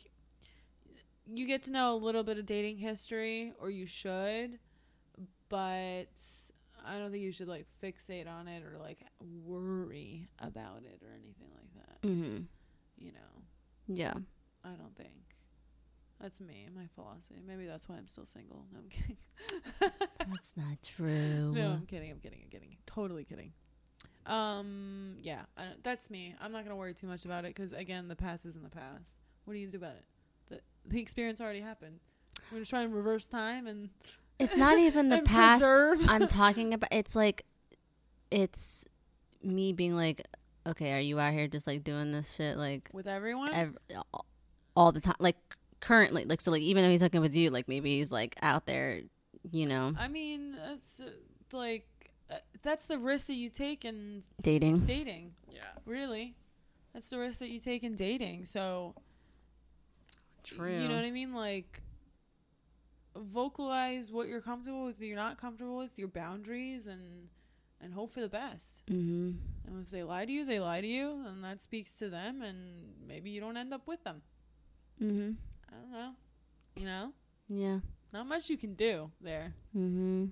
you 1.34 1.46
get 1.46 1.64
to 1.64 1.72
know 1.72 1.94
a 1.94 1.98
little 1.98 2.24
bit 2.24 2.38
of 2.38 2.46
dating 2.46 2.78
history, 2.78 3.54
or 3.60 3.70
you 3.70 3.86
should, 3.86 4.60
but 5.50 6.08
I 6.86 6.98
don't 6.98 7.12
think 7.12 7.24
you 7.24 7.32
should 7.32 7.48
like 7.48 7.66
fixate 7.84 8.28
on 8.28 8.48
it 8.48 8.64
or 8.64 8.78
like 8.80 9.00
worry 9.46 10.28
about 10.40 10.84
it 10.84 11.02
or 11.04 11.12
anything 11.14 11.50
like 11.56 11.74
that. 11.76 12.08
Mm-hmm. 12.08 12.44
You 12.98 13.12
know, 13.12 13.42
Yeah. 13.88 14.14
I 14.64 14.70
don't 14.70 14.96
think. 14.96 15.12
That's 16.22 16.40
me, 16.42 16.68
my 16.76 16.86
philosophy. 16.96 17.40
Maybe 17.46 17.66
that's 17.66 17.90
why 17.90 17.96
I'm 17.98 18.08
still 18.08 18.26
single. 18.26 18.66
No, 18.72 18.80
I'm 18.80 18.90
kidding. 18.90 19.18
That's 19.80 20.56
not 20.56 20.78
true. 20.84 21.52
No, 21.56 21.72
I'm 21.72 21.86
kidding. 21.86 22.12
I'm 22.12 22.20
kidding. 22.20 22.40
I'm 22.44 22.50
kidding. 22.50 22.78
Totally 22.86 23.24
kidding. 23.26 23.54
Um, 24.28 25.16
yeah, 25.22 25.42
I 25.58 25.64
don't, 25.64 25.84
that's 25.84 26.10
me. 26.12 26.36
I'm 26.40 26.52
not 26.52 26.64
gonna 26.64 26.76
worry 26.76 26.94
too 26.94 27.08
much 27.08 27.26
about 27.26 27.44
it 27.46 27.56
because 27.56 27.74
again, 27.74 28.08
the 28.08 28.16
past 28.16 28.46
is 28.46 28.56
in 28.56 28.62
the 28.64 28.70
past. 28.70 29.12
What 29.46 29.54
do 29.54 29.60
you 29.60 29.68
do 29.68 29.78
about 29.78 29.94
it? 29.96 30.06
The 30.50 30.60
the 30.86 31.02
experience 31.02 31.42
already 31.42 31.62
happened. 31.62 32.00
We're 32.52 32.58
gonna 32.58 32.66
try 32.66 32.82
and 32.82 32.94
reverse 32.94 33.26
time 33.28 33.66
and 33.66 33.90
It's 34.40 34.56
not 34.56 34.78
even 34.78 35.10
the 35.10 35.22
past. 35.26 35.62
preserve. 35.64 36.02
I'm 36.08 36.28
talking 36.28 36.74
about. 36.74 36.90
It's 36.92 37.16
like, 37.16 37.46
it's 38.30 38.86
me 39.42 39.74
being 39.74 39.96
like, 39.96 40.28
okay, 40.68 40.94
are 40.94 41.00
you 41.00 41.20
out 41.20 41.34
here 41.34 41.48
just 41.48 41.66
like 41.66 41.84
doing 41.84 42.12
this 42.12 42.32
shit 42.32 42.58
like 42.58 42.90
with 42.94 43.08
everyone. 43.08 43.52
ev- 43.54 43.78
all 44.76 44.92
the 44.92 45.02
time? 45.02 45.16
Like 45.20 45.38
currently, 45.82 46.26
like 46.26 46.42
so, 46.42 46.52
like 46.52 46.62
even 46.62 46.84
though 46.84 46.90
he's 46.90 47.02
hooking 47.02 47.22
with 47.22 47.36
you, 47.36 47.50
like 47.50 47.68
maybe 47.68 47.98
he's 47.98 48.12
like 48.12 48.36
out 48.42 48.66
there, 48.66 49.02
you 49.52 49.66
know, 49.66 49.94
I 50.00 50.08
mean, 50.08 50.56
that's 50.56 51.02
uh, 51.02 51.10
like 51.52 51.88
uh, 52.30 52.36
that's 52.62 52.86
the 52.86 52.98
risk 52.98 53.28
that 53.28 53.36
you 53.36 53.50
take 53.50 53.84
in 53.84 54.24
dating. 54.42 54.80
dating. 54.80 55.34
Yeah, 55.50 55.62
really, 55.86 56.36
that's 56.94 57.10
the 57.10 57.18
risk 57.18 57.40
that 57.40 57.50
you 57.50 57.60
take 57.60 57.84
in 57.84 57.96
dating. 57.96 58.46
So 58.46 58.96
True. 60.44 60.82
You 60.82 60.88
know 60.88 60.96
what 60.96 61.06
I 61.06 61.12
mean? 61.12 61.34
Like 61.34 61.82
vocalize 63.16 64.12
what 64.12 64.28
you're 64.28 64.42
comfortable 64.42 64.86
with, 64.86 65.02
you're 65.02 65.18
not 65.18 65.38
comfortable 65.38 65.78
with, 65.78 65.98
your 65.98 66.08
boundaries 66.08 66.88
and 66.88 67.30
and 67.82 67.94
hope 67.94 68.14
for 68.14 68.22
the 68.22 68.30
best. 68.30 68.84
Mm-hmm. 68.88 69.32
And 69.68 69.84
if 69.84 69.92
they 69.92 70.04
lie 70.04 70.26
to 70.26 70.32
you, 70.32 70.46
they 70.46 70.60
lie 70.60 70.82
to 70.82 70.88
you, 70.88 71.24
and 71.28 71.44
that 71.44 71.62
speaks 71.62 71.94
to 71.94 72.10
them 72.10 72.42
and 72.42 72.94
maybe 73.08 73.30
you 73.30 73.42
don't 73.42 73.58
end 73.58 73.74
up 73.74 73.88
with 73.88 74.04
them. 74.04 74.22
Mm-hmm. 75.02 75.32
I 75.72 75.76
don't 75.76 75.92
know. 75.92 76.12
You 76.76 76.86
know? 76.86 77.14
Yeah. 77.48 77.80
Not 78.14 78.28
much 78.28 78.50
you 78.50 78.58
can 78.58 78.74
do 78.74 79.12
there. 79.22 79.54
Mm-hmm. 79.76 80.26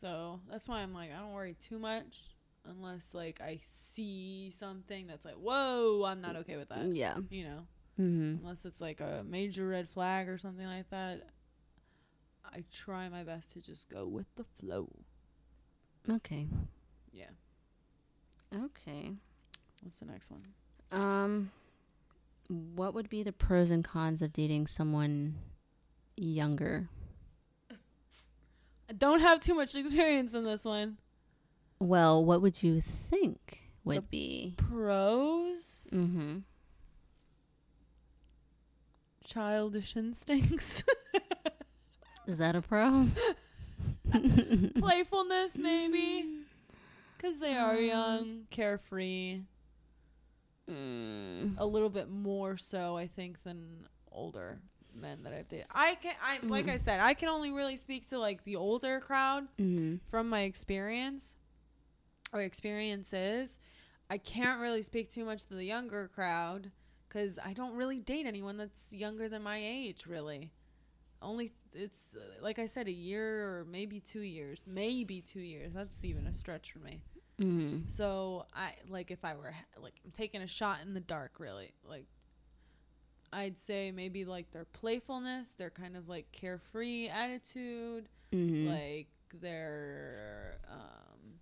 So 0.00 0.40
that's 0.50 0.66
why 0.66 0.80
I'm 0.80 0.94
like, 0.94 1.10
I 1.12 1.18
don't 1.18 1.32
worry 1.32 1.56
too 1.60 1.78
much 1.78 2.34
unless 2.68 3.14
like 3.14 3.40
I 3.40 3.60
see 3.62 4.50
something 4.52 5.06
that's 5.06 5.24
like, 5.24 5.34
whoa, 5.34 6.04
I'm 6.06 6.20
not 6.20 6.36
okay 6.36 6.56
with 6.56 6.68
that. 6.70 6.94
Yeah. 6.94 7.16
You 7.30 7.44
know? 7.44 7.66
Mm-hmm. 8.00 8.42
unless 8.42 8.64
it's 8.64 8.80
like 8.80 9.00
a 9.00 9.22
major 9.28 9.66
red 9.68 9.86
flag 9.86 10.28
or 10.28 10.38
something 10.38 10.64
like 10.64 10.88
that. 10.88 11.28
I 12.44 12.64
try 12.72 13.08
my 13.10 13.24
best 13.24 13.50
to 13.50 13.60
just 13.60 13.90
go 13.90 14.06
with 14.06 14.26
the 14.36 14.44
flow. 14.58 14.88
Okay. 16.08 16.46
Yeah. 17.12 17.30
Okay. 18.54 19.12
What's 19.82 19.98
the 19.98 20.06
next 20.06 20.30
one? 20.30 20.42
Um, 20.92 21.50
what 22.50 22.94
would 22.94 23.08
be 23.08 23.22
the 23.22 23.32
pros 23.32 23.70
and 23.70 23.84
cons 23.84 24.20
of 24.22 24.32
dating 24.32 24.66
someone 24.66 25.36
younger? 26.16 26.88
I 27.70 28.92
don't 28.92 29.20
have 29.20 29.38
too 29.40 29.54
much 29.54 29.74
experience 29.76 30.34
in 30.34 30.44
this 30.44 30.64
one. 30.64 30.98
Well, 31.78 32.24
what 32.24 32.42
would 32.42 32.62
you 32.62 32.80
think 32.80 33.60
would 33.84 33.96
The 33.98 34.02
be? 34.02 34.54
Pros, 34.56 35.88
Mm-hmm. 35.92 36.38
childish 39.24 39.96
instincts, 39.96 40.82
Is 42.26 42.38
that 42.38 42.56
a 42.56 42.62
pro? 42.62 43.08
playfulness, 44.78 45.58
maybe, 45.58 46.28
because 47.16 47.38
they 47.38 47.56
are 47.56 47.76
Um, 47.76 47.84
young, 47.84 48.40
carefree. 48.50 49.40
Mm. 50.70 51.54
A 51.58 51.66
little 51.66 51.90
bit 51.90 52.08
more 52.08 52.56
so, 52.56 52.96
I 52.96 53.06
think, 53.06 53.42
than 53.42 53.86
older 54.12 54.60
men 54.94 55.22
that 55.24 55.32
I've 55.32 55.48
dated. 55.48 55.66
I 55.70 55.94
can, 55.96 56.14
I 56.22 56.38
like 56.46 56.66
Mhm. 56.66 56.72
I 56.72 56.76
said, 56.76 57.00
I 57.00 57.14
can 57.14 57.28
only 57.28 57.50
really 57.52 57.76
speak 57.76 58.06
to 58.08 58.18
like 58.18 58.44
the 58.44 58.56
older 58.56 59.00
crowd. 59.00 59.48
Mm-hmm. 59.58 59.96
from 60.10 60.28
my 60.28 60.42
experience 60.42 61.36
or 62.32 62.40
experiences, 62.42 63.60
I 64.08 64.18
can't 64.18 64.60
really 64.60 64.82
speak 64.82 65.10
too 65.10 65.24
much 65.24 65.44
to 65.46 65.54
the 65.54 65.64
younger 65.64 66.08
crowd 66.08 66.70
because 67.08 67.38
I 67.44 67.52
don't 67.52 67.74
really 67.76 67.98
date 68.00 68.26
anyone 68.26 68.56
that's 68.56 68.92
younger 68.92 69.28
than 69.28 69.42
my 69.42 69.58
age, 69.58 70.06
really. 70.06 70.52
Only 71.22 71.52
it's 71.72 72.08
like 72.40 72.58
I 72.58 72.66
said, 72.66 72.88
a 72.88 72.92
year 72.92 73.44
or 73.44 73.64
maybe 73.64 74.00
two 74.00 74.22
years, 74.22 74.64
maybe 74.66 75.20
two 75.20 75.40
years. 75.40 75.72
That's 75.74 76.04
even 76.04 76.26
a 76.26 76.32
stretch 76.32 76.72
for 76.72 76.78
me. 76.80 77.02
Mm-hmm. 77.40 77.88
So 77.88 78.46
I 78.54 78.72
like 78.88 79.10
if 79.10 79.24
I 79.24 79.34
were 79.34 79.54
like 79.80 79.94
I'm 80.04 80.10
taking 80.10 80.42
a 80.42 80.46
shot 80.46 80.78
in 80.84 80.94
the 80.94 81.00
dark, 81.00 81.40
really. 81.40 81.72
Like 81.88 82.06
I'd 83.32 83.58
say 83.58 83.90
maybe 83.90 84.24
like 84.24 84.50
their 84.50 84.64
playfulness, 84.66 85.52
their 85.52 85.70
kind 85.70 85.96
of 85.96 86.08
like 86.08 86.30
carefree 86.32 87.08
attitude 87.08 88.08
Mm-hmm. 88.32 88.68
like 88.68 89.08
their 89.40 90.58
um, 90.70 91.34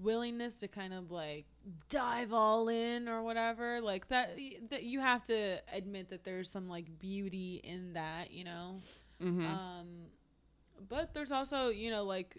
willingness 0.00 0.56
to 0.56 0.66
kind 0.66 0.92
of 0.92 1.12
like 1.12 1.46
dive 1.88 2.32
all 2.32 2.68
in 2.68 3.08
or 3.08 3.22
whatever 3.22 3.80
like 3.80 4.08
that 4.08 4.36
that 4.70 4.82
you 4.82 4.98
have 4.98 5.22
to 5.22 5.58
admit 5.72 6.10
that 6.10 6.24
there's 6.24 6.50
some 6.50 6.68
like 6.68 6.98
beauty 6.98 7.60
in 7.62 7.92
that 7.92 8.32
you 8.32 8.42
know 8.42 8.80
mm-hmm. 9.22 9.46
um 9.46 9.86
but 10.88 11.14
there's 11.14 11.30
also 11.30 11.68
you 11.68 11.88
know 11.88 12.02
like 12.02 12.36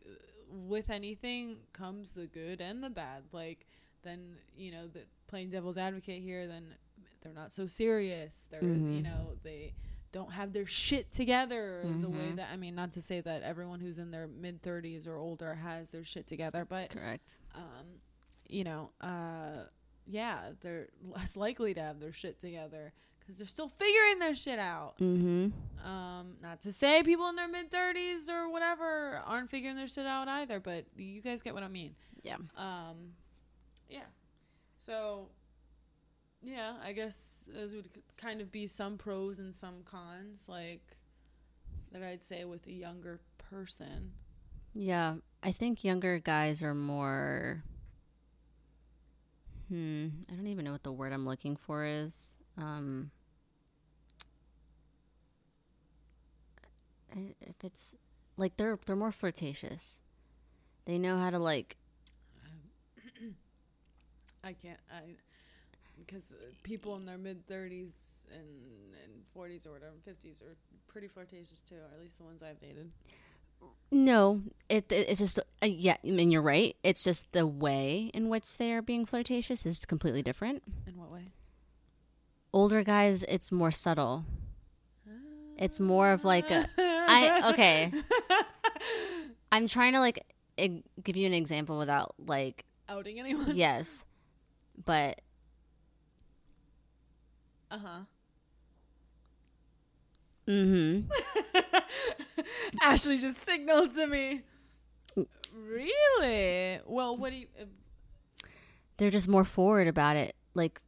with 0.49 0.89
anything 0.89 1.57
comes 1.73 2.13
the 2.13 2.27
good 2.27 2.61
and 2.61 2.83
the 2.83 2.89
bad 2.89 3.23
like 3.31 3.65
then 4.03 4.35
you 4.55 4.71
know 4.71 4.87
the 4.87 5.01
playing 5.27 5.49
devil's 5.49 5.77
advocate 5.77 6.21
here 6.21 6.47
then 6.47 6.73
they're 7.21 7.33
not 7.33 7.51
so 7.51 7.67
serious 7.67 8.45
they're 8.49 8.61
you 8.63 9.01
Mhm. 9.01 9.03
know 9.03 9.31
they 9.43 9.73
don't 10.13 10.31
have 10.31 10.53
their 10.53 10.65
shit 10.65 11.11
together 11.11 11.83
the 11.99 12.09
way 12.09 12.31
Mhm. 12.31 12.35
that 12.37 12.49
i 12.51 12.55
mean 12.55 12.73
not 12.75 12.93
to 12.93 13.01
say 13.01 13.19
that 13.21 13.43
everyone 13.43 13.79
who's 13.81 13.99
in 13.99 14.11
their 14.11 14.27
mid 14.27 14.61
30s 14.61 15.05
or 15.05 15.17
older 15.17 15.55
has 15.55 15.89
their 15.89 16.03
shit 16.03 16.27
together 16.27 16.63
but 16.65 16.89
Correct. 16.89 17.37
um, 17.53 18.01
you 18.49 18.63
know, 18.63 18.91
uh, 19.01 19.65
yeah, 20.05 20.51
they're 20.61 20.87
less 21.03 21.35
likely 21.35 21.73
to 21.73 21.81
have 21.81 21.99
their 21.99 22.13
shit 22.13 22.39
together 22.39 22.93
because 23.27 23.37
they're 23.37 23.47
still 23.47 23.67
figuring 23.67 24.19
their 24.19 24.33
shit 24.33 24.57
out. 24.57 24.97
Mm-hmm. 24.99 25.49
Um, 25.85 26.37
not 26.41 26.61
to 26.61 26.71
say 26.71 27.03
people 27.03 27.27
in 27.27 27.35
their 27.35 27.49
mid 27.49 27.69
thirties 27.69 28.29
or 28.29 28.49
whatever 28.49 29.21
aren't 29.25 29.49
figuring 29.49 29.75
their 29.75 29.87
shit 29.87 30.05
out 30.05 30.29
either, 30.29 30.61
but 30.61 30.85
you 30.95 31.21
guys 31.21 31.41
get 31.41 31.53
what 31.53 31.63
I 31.63 31.67
mean. 31.67 31.93
Yeah. 32.23 32.37
Um, 32.55 33.13
yeah. 33.89 34.05
So, 34.77 35.27
yeah, 36.41 36.75
I 36.83 36.93
guess 36.93 37.43
those 37.53 37.73
would 37.73 37.89
kind 38.15 38.39
of 38.39 38.49
be 38.49 38.65
some 38.65 38.97
pros 38.97 39.39
and 39.39 39.53
some 39.53 39.83
cons, 39.83 40.47
like 40.47 40.95
that 41.91 42.01
I'd 42.01 42.23
say 42.23 42.45
with 42.45 42.65
a 42.67 42.71
younger 42.71 43.19
person. 43.37 44.13
Yeah, 44.73 45.15
I 45.43 45.51
think 45.51 45.83
younger 45.83 46.19
guys 46.19 46.63
are 46.63 46.75
more. 46.75 47.63
Hmm, 49.67 50.07
I 50.31 50.35
don't 50.35 50.47
even 50.47 50.63
know 50.63 50.71
what 50.71 50.83
the 50.83 50.93
word 50.93 51.11
I'm 51.11 51.25
looking 51.25 51.57
for 51.57 51.83
is. 51.83 52.37
Um, 52.57 53.11
if 57.41 57.63
it's 57.63 57.93
like 58.37 58.57
they're 58.57 58.77
they're 58.85 58.95
more 58.95 59.11
flirtatious. 59.11 60.01
They 60.85 60.97
know 60.97 61.17
how 61.17 61.29
to 61.29 61.39
like. 61.39 61.77
I 64.43 64.53
can't. 64.53 64.79
I 64.91 65.01
because 66.05 66.33
people 66.63 66.95
in 66.95 67.05
their 67.05 67.17
mid 67.17 67.45
thirties 67.47 68.23
and 68.31 68.45
and 69.03 69.23
forties 69.33 69.65
or 69.65 69.71
whatever, 69.73 69.93
fifties 70.05 70.41
are 70.41 70.55
pretty 70.87 71.07
flirtatious 71.07 71.59
too. 71.61 71.75
Or 71.75 71.93
at 71.93 72.01
least 72.01 72.17
the 72.17 72.23
ones 72.23 72.41
I've 72.43 72.59
dated. 72.59 72.91
No, 73.89 74.41
it, 74.69 74.91
it 74.91 75.09
it's 75.09 75.19
just 75.19 75.39
uh, 75.39 75.65
yeah. 75.65 75.97
I 76.05 76.09
mean, 76.11 76.29
you're 76.29 76.41
right. 76.41 76.75
It's 76.83 77.03
just 77.03 77.31
the 77.31 77.47
way 77.47 78.11
in 78.13 78.29
which 78.29 78.57
they 78.57 78.71
are 78.71 78.81
being 78.81 79.05
flirtatious 79.05 79.65
is 79.65 79.83
completely 79.85 80.21
different. 80.21 80.63
In 80.85 80.97
what 80.97 81.11
way? 81.11 81.31
Older 82.53 82.83
guys, 82.83 83.23
it's 83.23 83.51
more 83.51 83.71
subtle. 83.71 84.25
It's 85.57 85.79
more 85.79 86.11
of 86.11 86.23
like 86.23 86.51
a- 86.51 86.67
I- 87.07 87.49
okay. 87.53 87.91
I'm 89.51 89.67
trying 89.67 89.93
to 89.93 89.99
like 89.99 90.25
give 91.03 91.15
you 91.15 91.25
an 91.27 91.33
example 91.33 91.77
without 91.77 92.15
like 92.25 92.65
outing 92.89 93.19
anyone. 93.19 93.55
yes, 93.55 94.03
but 94.85 95.21
Uh 97.71 97.77
huh. 97.79 97.99
mm-hmm. 100.47 101.09
Ashley 102.81 103.17
just 103.17 103.43
signaled 103.43 103.93
to 103.95 104.07
me. 104.07 104.43
Really? 105.53 106.79
Well, 106.85 107.17
what 107.17 107.31
do 107.31 107.37
you? 107.37 107.47
Uh, 107.59 107.65
they're 108.97 109.09
just 109.09 109.27
more 109.27 109.43
forward 109.43 109.87
about 109.87 110.15
it. 110.15 110.35
Like 110.53 110.79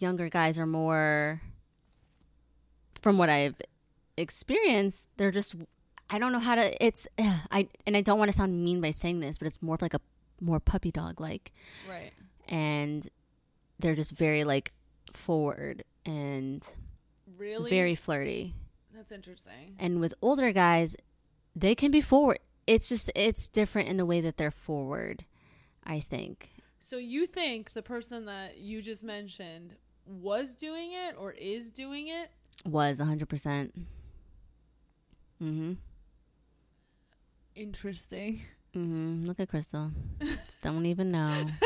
younger 0.00 0.28
guys 0.28 0.58
are 0.58 0.66
more 0.66 1.40
from 3.00 3.18
what 3.18 3.30
I've 3.30 3.54
experienced, 4.18 5.06
they're 5.16 5.30
just 5.30 5.54
I 6.10 6.18
don't 6.18 6.32
know 6.32 6.38
how 6.38 6.54
to 6.54 6.84
it's 6.84 7.06
ugh, 7.18 7.40
I 7.50 7.68
and 7.86 7.96
I 7.96 8.00
don't 8.00 8.18
want 8.18 8.30
to 8.30 8.36
sound 8.36 8.62
mean 8.64 8.80
by 8.80 8.90
saying 8.90 9.20
this, 9.20 9.38
but 9.38 9.46
it's 9.46 9.62
more 9.62 9.74
of 9.74 9.82
like 9.82 9.94
a 9.94 10.00
more 10.40 10.60
puppy 10.60 10.90
dog 10.92 11.20
like 11.20 11.52
right. 11.88 12.12
and 12.48 13.08
they're 13.80 13.94
just 13.96 14.12
very 14.12 14.44
like 14.44 14.72
forward 15.12 15.84
and 16.06 16.74
Really? 17.36 17.70
very 17.70 17.94
flirty. 17.94 18.54
That's 18.94 19.12
interesting. 19.12 19.76
And 19.78 20.00
with 20.00 20.14
older 20.22 20.52
guys, 20.52 20.96
they 21.54 21.74
can 21.74 21.90
be 21.90 22.00
forward. 22.00 22.40
It's 22.66 22.88
just 22.88 23.10
it's 23.14 23.46
different 23.48 23.88
in 23.88 23.96
the 23.96 24.06
way 24.06 24.20
that 24.20 24.36
they're 24.36 24.50
forward, 24.50 25.24
I 25.84 26.00
think. 26.00 26.50
So 26.80 26.96
you 26.96 27.26
think 27.26 27.72
the 27.72 27.82
person 27.82 28.26
that 28.26 28.58
you 28.58 28.82
just 28.82 29.04
mentioned 29.04 29.74
was 30.06 30.54
doing 30.54 30.92
it 30.92 31.14
or 31.18 31.32
is 31.32 31.70
doing 31.70 32.08
it? 32.08 32.30
Was 32.66 32.98
100%. 32.98 33.72
Mhm. 35.42 35.76
Interesting. 37.54 38.40
Mhm. 38.74 39.26
Look 39.26 39.40
at 39.40 39.48
Crystal. 39.48 39.90
Don't 40.62 40.86
even 40.86 41.10
know. 41.10 41.46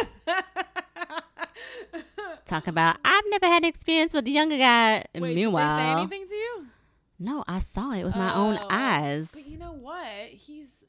Talk 2.46 2.66
about 2.66 2.96
I've 3.04 3.24
never 3.28 3.46
had 3.46 3.62
an 3.62 3.68
experience 3.68 4.12
with 4.12 4.26
a 4.26 4.30
younger 4.30 4.58
guy. 4.58 5.04
Wait, 5.14 5.34
Meanwhile, 5.34 5.76
did 5.76 5.82
they 5.84 5.86
say 5.88 5.92
anything 5.92 6.26
to 6.28 6.34
you? 6.34 6.66
no, 7.18 7.44
I 7.48 7.58
saw 7.60 7.92
it 7.92 8.04
with 8.04 8.14
my 8.16 8.34
own 8.34 8.58
Oh, 8.60 8.66
eyes. 8.68 9.28
But 9.32 9.46
you 9.46 9.56
know 9.58 9.72
what? 9.72 10.06
He's 10.28 10.84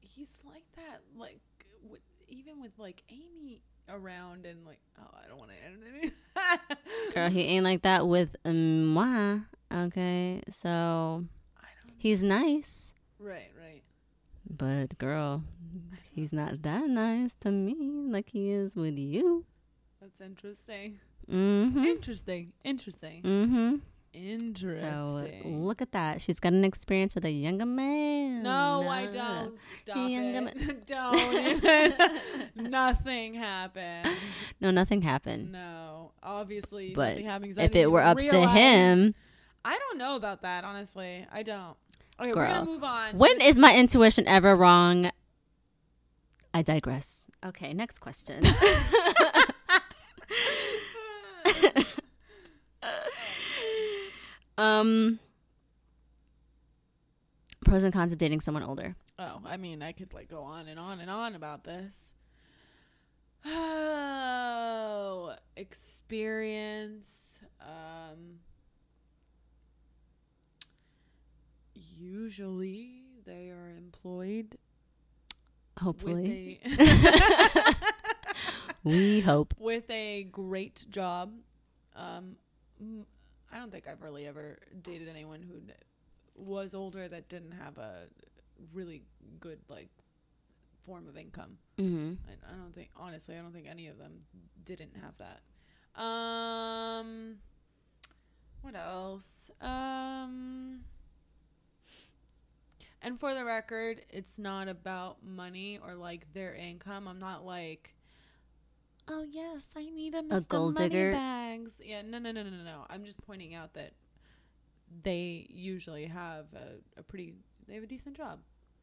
he's 0.00 0.30
like 0.44 0.64
that. 0.76 1.02
Like 1.16 1.40
with, 1.82 2.00
even 2.28 2.60
with 2.60 2.72
like 2.78 3.02
Amy 3.10 3.60
around 3.88 4.46
and 4.46 4.64
like 4.64 4.78
oh 4.98 5.10
I 5.24 5.28
don't 5.28 5.38
want 5.40 5.52
to. 5.52 7.14
Girl, 7.14 7.28
he 7.28 7.42
ain't 7.42 7.64
like 7.64 7.82
that 7.82 8.06
with 8.06 8.34
moi. 8.44 9.40
Okay, 9.72 10.42
so. 10.50 11.24
He's 12.00 12.22
nice, 12.22 12.94
Right, 13.18 13.50
right. 13.58 13.82
but 14.48 14.96
girl, 14.98 15.42
he's 16.12 16.32
not 16.32 16.62
that 16.62 16.88
nice 16.88 17.34
to 17.42 17.50
me 17.50 17.74
like 18.10 18.30
he 18.30 18.50
is 18.50 18.74
with 18.74 18.98
you. 18.98 19.44
That's 20.00 20.20
interesting. 20.20 20.98
Mm-hmm. 21.30 21.84
Interesting. 21.84 22.52
Interesting. 22.64 23.22
Mm-hmm. 23.22 23.76
Interesting. 24.12 25.42
So 25.42 25.48
look 25.48 25.80
at 25.80 25.92
that. 25.92 26.20
She's 26.20 26.40
got 26.40 26.52
an 26.52 26.64
experience 26.64 27.14
with 27.14 27.24
a 27.24 27.30
younger 27.30 27.66
man. 27.66 28.42
no, 28.42 28.82
I 28.88 29.04
Uh, 29.06 29.12
don't. 29.12 29.60
Stop 29.60 30.10
Younger 30.10 30.50
it. 30.56 30.86
don't. 30.86 32.10
Nothing 32.70 33.34
happened. 33.34 34.08
No, 34.60 34.70
nothing 34.72 35.02
happened. 35.02 35.52
No, 35.52 36.10
obviously 36.22 36.92
But 36.92 37.10
nothing 37.10 37.26
happened. 37.26 37.54
'cause 37.56 37.64
If 37.64 37.76
it 37.76 37.90
were 37.90 38.02
up 38.02 38.18
to 38.18 38.48
him, 38.48 39.14
I 39.64 39.78
don't 39.78 39.98
know 39.98 40.16
about 40.16 40.42
that. 40.42 40.64
Honestly, 40.64 41.26
I 41.30 41.42
don't. 41.44 41.76
Okay, 42.20 42.28
we're 42.28 42.34
Girl. 42.34 42.52
gonna 42.52 42.66
move 42.66 42.84
on. 42.84 43.16
when 43.16 43.40
is 43.40 43.58
my 43.58 43.74
intuition 43.74 44.26
ever 44.28 44.54
wrong? 44.54 45.10
I 46.52 46.60
digress. 46.62 47.28
Okay, 47.44 47.72
next 47.72 48.00
question. 48.00 48.44
um, 54.58 55.18
pros 57.64 57.82
and 57.84 57.92
cons 57.92 58.12
of 58.12 58.18
dating 58.18 58.40
someone 58.40 58.62
older. 58.64 58.96
Oh, 59.18 59.40
I 59.46 59.56
mean, 59.56 59.82
I 59.82 59.92
could 59.92 60.12
like 60.12 60.28
go 60.28 60.42
on 60.42 60.68
and 60.68 60.78
on 60.78 61.00
and 61.00 61.10
on 61.10 61.34
about 61.34 61.64
this. 61.64 62.12
Oh, 65.12 65.34
experience. 65.56 67.40
Um, 67.60 68.40
usually 72.00 73.02
they 73.24 73.50
are 73.50 73.70
employed 73.76 74.56
Hopefully, 75.80 76.60
a 76.64 77.74
we 78.84 79.20
hope. 79.20 79.54
with 79.58 79.88
a 79.90 80.24
great 80.24 80.84
job. 80.90 81.32
Um, 81.96 82.36
I 83.52 83.58
don't 83.58 83.70
think 83.72 83.86
I've 83.88 84.02
really 84.02 84.26
ever 84.26 84.58
dated 84.82 85.08
anyone 85.08 85.42
who 85.42 85.54
was 86.36 86.74
older 86.74 87.08
that 87.08 87.28
didn't 87.28 87.52
have 87.52 87.78
a 87.78 88.06
really 88.74 89.02
good 89.38 89.58
like 89.68 89.88
form 90.84 91.06
of 91.08 91.16
income. 91.16 91.56
hmm 91.78 92.14
I, 92.28 92.52
I 92.52 92.56
don't 92.56 92.74
think 92.74 92.90
honestly, 92.96 93.36
I 93.36 93.40
don't 93.40 93.52
think 93.52 93.66
any 93.68 93.86
of 93.86 93.96
them 93.96 94.12
didn't 94.64 94.92
have 95.02 95.14
that. 95.18 95.40
Um, 96.02 97.36
what 98.62 98.74
else? 98.74 99.50
Um. 99.62 100.80
And 103.02 103.18
for 103.18 103.34
the 103.34 103.44
record, 103.44 104.02
it's 104.10 104.38
not 104.38 104.68
about 104.68 105.24
money 105.24 105.78
or 105.82 105.94
like 105.94 106.32
their 106.34 106.54
income. 106.54 107.08
I'm 107.08 107.18
not 107.18 107.44
like, 107.44 107.94
oh 109.08 109.24
yes, 109.28 109.64
I 109.76 109.88
need 109.88 110.14
a, 110.14 110.22
Mr. 110.22 110.46
gold 110.48 110.74
money 110.74 110.88
digger? 110.90 111.12
bags. 111.12 111.80
Yeah, 111.82 112.02
no, 112.02 112.18
no, 112.18 112.30
no, 112.32 112.42
no, 112.42 112.50
no, 112.50 112.62
no. 112.62 112.86
I'm 112.90 113.04
just 113.04 113.24
pointing 113.26 113.54
out 113.54 113.72
that 113.74 113.92
they 115.02 115.46
usually 115.48 116.06
have 116.06 116.46
a, 116.54 117.00
a 117.00 117.02
pretty, 117.02 117.34
they 117.66 117.74
have 117.74 117.82
a 117.84 117.86
decent 117.86 118.16
job. 118.16 118.40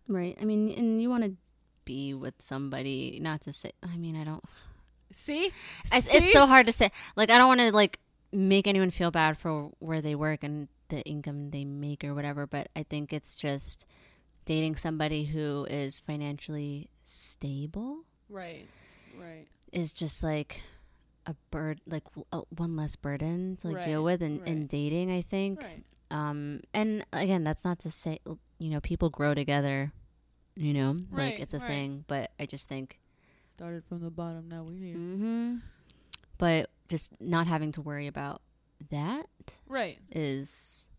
Right. 0.09 0.37
I 0.41 0.45
mean, 0.45 0.71
and 0.71 1.01
you 1.01 1.09
want 1.09 1.23
to 1.23 1.33
be 1.85 2.13
with 2.13 2.35
somebody, 2.39 3.19
not 3.21 3.41
to 3.41 3.53
say. 3.53 3.71
I 3.83 3.97
mean, 3.97 4.15
I 4.15 4.23
don't. 4.23 4.43
See, 5.11 5.51
It's, 5.93 6.09
See? 6.09 6.17
it's 6.17 6.33
so 6.33 6.45
hard 6.47 6.65
to 6.65 6.71
say. 6.71 6.91
Like, 7.15 7.29
I 7.29 7.37
don't 7.37 7.47
want 7.47 7.61
to 7.61 7.71
like 7.71 7.99
make 8.31 8.67
anyone 8.67 8.91
feel 8.91 9.11
bad 9.11 9.37
for 9.37 9.69
where 9.79 10.01
they 10.01 10.15
work 10.15 10.43
and 10.43 10.67
the 10.89 11.01
income 11.03 11.51
they 11.51 11.65
make 11.65 12.03
or 12.03 12.13
whatever. 12.13 12.45
But 12.47 12.69
I 12.75 12.83
think 12.83 13.13
it's 13.13 13.35
just 13.35 13.87
dating 14.47 14.75
somebody 14.77 15.25
who 15.25 15.67
is 15.69 15.99
financially 15.99 16.89
stable 17.03 17.99
right, 18.29 18.67
right. 19.19 19.45
is 19.71 19.93
just 19.93 20.23
like 20.23 20.61
a 21.27 21.35
bird, 21.51 21.81
like 21.85 22.03
uh, 22.31 22.41
one 22.55 22.75
less 22.75 22.95
burden 22.95 23.57
to 23.61 23.67
like 23.67 23.83
deal 23.85 24.03
with 24.03 24.23
in, 24.23 24.41
in 24.45 24.65
dating. 24.65 25.11
I 25.11 25.21
think. 25.21 25.61
Right. 25.61 25.83
Um, 26.09 26.61
and 26.73 27.05
again, 27.11 27.43
that's 27.43 27.63
not 27.65 27.79
to 27.79 27.91
say 27.91 28.19
you 28.57 28.69
know 28.71 28.79
people 28.79 29.09
grow 29.09 29.33
together. 29.35 29.91
You 30.55 30.73
know, 30.73 30.97
like 31.11 31.39
it's 31.39 31.53
a 31.53 31.59
right. 31.59 31.67
thing. 31.67 32.05
But 32.07 32.31
I 32.39 32.47
just 32.47 32.67
think. 32.67 32.99
Started 33.49 33.83
from 33.85 34.01
the 34.01 34.09
bottom, 34.11 34.47
now 34.49 34.63
we're 34.63 34.77
here. 34.77 34.93
hmm 34.95 35.55
But 36.37 36.69
just 36.87 37.19
not 37.19 37.47
having 37.47 37.71
to 37.73 37.81
worry 37.81 38.07
about 38.07 38.41
that 38.91 39.25
Right. 39.67 39.97
is 40.11 40.89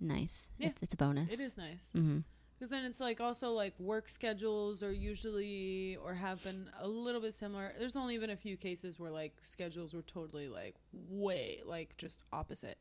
nice. 0.00 0.48
Yeah. 0.58 0.68
It's, 0.68 0.82
it's 0.82 0.94
a 0.94 0.96
bonus. 0.96 1.32
It 1.32 1.40
is 1.40 1.56
nice. 1.56 1.90
Mm-hmm. 1.96 2.18
Because 2.62 2.70
then 2.70 2.84
it's 2.84 3.00
like 3.00 3.20
also 3.20 3.50
like 3.50 3.74
work 3.80 4.08
schedules 4.08 4.84
are 4.84 4.92
usually 4.92 5.96
or 5.96 6.14
have 6.14 6.44
been 6.44 6.70
a 6.78 6.86
little 6.86 7.20
bit 7.20 7.34
similar. 7.34 7.72
There's 7.76 7.96
only 7.96 8.16
been 8.18 8.30
a 8.30 8.36
few 8.36 8.56
cases 8.56 9.00
where 9.00 9.10
like 9.10 9.32
schedules 9.40 9.94
were 9.94 10.02
totally 10.02 10.46
like 10.46 10.76
way 10.92 11.60
like 11.66 11.96
just 11.96 12.22
opposite. 12.32 12.78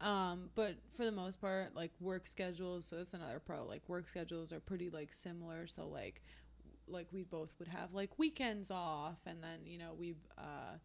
Um, 0.00 0.50
but 0.56 0.78
for 0.96 1.04
the 1.04 1.12
most 1.12 1.40
part, 1.40 1.76
like 1.76 1.92
work 2.00 2.26
schedules, 2.26 2.86
so 2.86 2.96
that's 2.96 3.14
another 3.14 3.38
pro. 3.38 3.64
Like 3.64 3.88
work 3.88 4.08
schedules 4.08 4.52
are 4.52 4.58
pretty 4.58 4.90
like 4.90 5.12
similar. 5.12 5.68
So 5.68 5.86
like 5.86 6.22
like 6.88 7.06
we 7.12 7.22
both 7.22 7.54
would 7.60 7.68
have 7.68 7.94
like 7.94 8.18
weekends 8.18 8.68
off 8.72 9.20
and 9.26 9.40
then, 9.40 9.60
you 9.64 9.78
know, 9.78 9.94
we 9.96 10.16
uh 10.38 10.78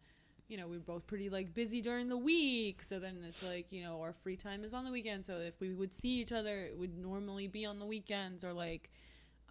you 0.48 0.56
know, 0.56 0.68
we're 0.68 0.78
both 0.78 1.06
pretty 1.06 1.28
like 1.28 1.52
busy 1.54 1.80
during 1.80 2.08
the 2.08 2.16
week. 2.16 2.82
So 2.82 2.98
then 2.98 3.18
it's 3.26 3.46
like, 3.46 3.72
you 3.72 3.82
know, 3.82 4.00
our 4.00 4.12
free 4.12 4.36
time 4.36 4.62
is 4.64 4.74
on 4.74 4.84
the 4.84 4.90
weekend. 4.92 5.24
So 5.26 5.38
if 5.38 5.60
we 5.60 5.72
would 5.72 5.92
see 5.92 6.20
each 6.20 6.32
other, 6.32 6.64
it 6.64 6.78
would 6.78 6.96
normally 6.96 7.48
be 7.48 7.66
on 7.66 7.78
the 7.78 7.86
weekends 7.86 8.44
or 8.44 8.52
like 8.52 8.90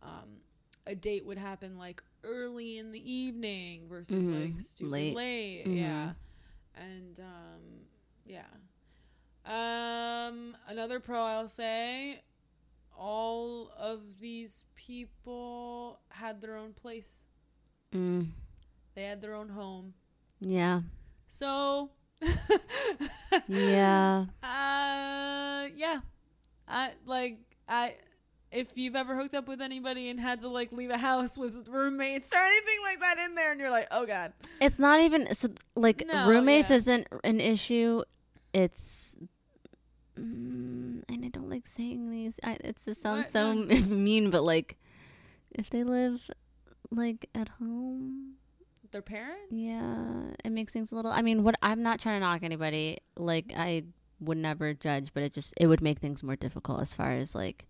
um, 0.02 0.38
a 0.88 0.96
date 0.96 1.26
would 1.26 1.38
happen 1.38 1.78
like 1.78 2.02
early 2.24 2.78
in 2.78 2.92
the 2.92 3.12
evening 3.12 3.88
versus 3.90 4.24
Mhm. 4.24 4.42
like 4.54 4.62
stupid 4.62 4.92
Late. 4.92 5.16
late. 5.16 5.66
Mhm. 5.66 5.78
Yeah. 5.78 6.14
And 6.76 7.20
um, 7.20 7.62
yeah. 8.26 8.46
Um, 9.46 10.58
another 10.68 11.00
pro 11.00 11.22
I'll 11.22 11.48
say 11.48 12.22
all 12.98 13.70
of 13.78 14.20
these 14.20 14.64
people 14.76 16.00
had 16.10 16.42
their 16.42 16.56
own 16.56 16.74
place. 16.74 17.26
Mm. 17.94 18.28
They 18.96 19.04
had 19.04 19.22
their 19.22 19.36
own 19.36 19.50
home. 19.50 19.94
Yeah. 20.40 20.82
So, 21.28 21.90
Yeah. 23.48 24.26
Uh, 24.44 25.68
yeah. 25.76 26.00
I 26.68 26.92
like 27.06 27.38
I. 27.68 27.96
If 28.52 28.78
you've 28.78 28.96
ever 28.96 29.18
hooked 29.18 29.34
up 29.36 29.48
with 29.50 29.60
anybody 29.62 30.08
and 30.10 30.18
had 30.20 30.42
to 30.42 30.48
like 30.48 30.72
leave 30.72 30.90
a 30.90 30.98
house 30.98 31.38
with 31.38 31.68
roommates 31.68 32.32
or 32.34 32.38
anything 32.38 32.78
like 32.84 33.00
that 33.02 33.18
in 33.26 33.36
there, 33.36 33.52
and 33.52 33.60
you're 33.60 33.70
like, 33.70 33.88
oh 33.92 34.06
god, 34.06 34.32
It's 34.62 34.80
not 34.80 35.02
even 35.02 35.34
so, 35.36 35.50
like 35.76 36.06
No, 36.08 36.30
roommates 36.30 36.70
yeah. 36.70 36.78
isn't 36.78 37.08
an 37.24 37.40
issue. 37.42 38.04
It's. 38.54 39.16
Mm, 40.18 41.04
and 41.10 41.26
I 41.26 41.28
don't 41.28 41.50
like 41.50 41.68
saying 41.68 42.10
these. 42.10 42.40
I, 42.44 42.58
it's 42.64 42.88
it 42.88 42.96
sounds 42.96 43.26
What? 43.26 43.28
so 43.28 43.54
No. 43.54 43.76
mean, 43.90 44.30
but 44.32 44.44
like, 44.44 44.78
if 45.52 45.70
they 45.70 45.84
live 45.84 46.30
like 46.92 47.28
at 47.36 47.50
home, 47.50 48.36
their 48.92 49.02
parents. 49.02 49.52
Yeah, 49.52 50.32
it 50.44 50.52
makes 50.52 50.74
things 50.74 50.92
a 50.92 50.96
little. 50.96 51.12
I 51.12 51.22
mean, 51.22 51.44
what 51.44 51.56
I'm 51.62 51.82
not 51.84 52.00
trying 52.00 52.20
to 52.22 52.26
knock 52.26 52.44
anybody. 52.44 53.00
Like 53.18 53.54
I 53.56 53.84
would 54.20 54.38
never 54.38 54.74
judge, 54.74 55.14
but 55.14 55.24
it 55.24 55.34
just 55.34 55.54
it 55.58 55.68
would 55.68 55.82
make 55.82 56.00
things 56.00 56.24
more 56.24 56.36
difficult 56.36 56.82
as 56.82 56.94
far 56.94 57.12
as 57.12 57.36
like 57.36 57.66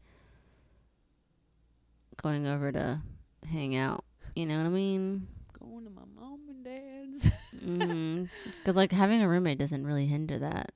going 2.22 2.48
over 2.48 2.72
to 2.72 3.02
hang 3.50 3.76
out. 3.76 4.04
You 4.36 4.46
know 4.46 4.58
what 4.58 4.66
I 4.66 4.70
mean? 4.70 5.28
Going 5.60 5.86
to 5.86 5.90
my 5.92 6.02
mom 6.20 6.42
and 6.50 6.64
dad's. 6.64 7.32
Because 8.60 8.76
like 8.76 8.92
having 8.92 9.22
a 9.22 9.28
roommate 9.28 9.58
doesn't 9.58 9.86
really 9.86 10.06
hinder 10.06 10.38
that. 10.38 10.72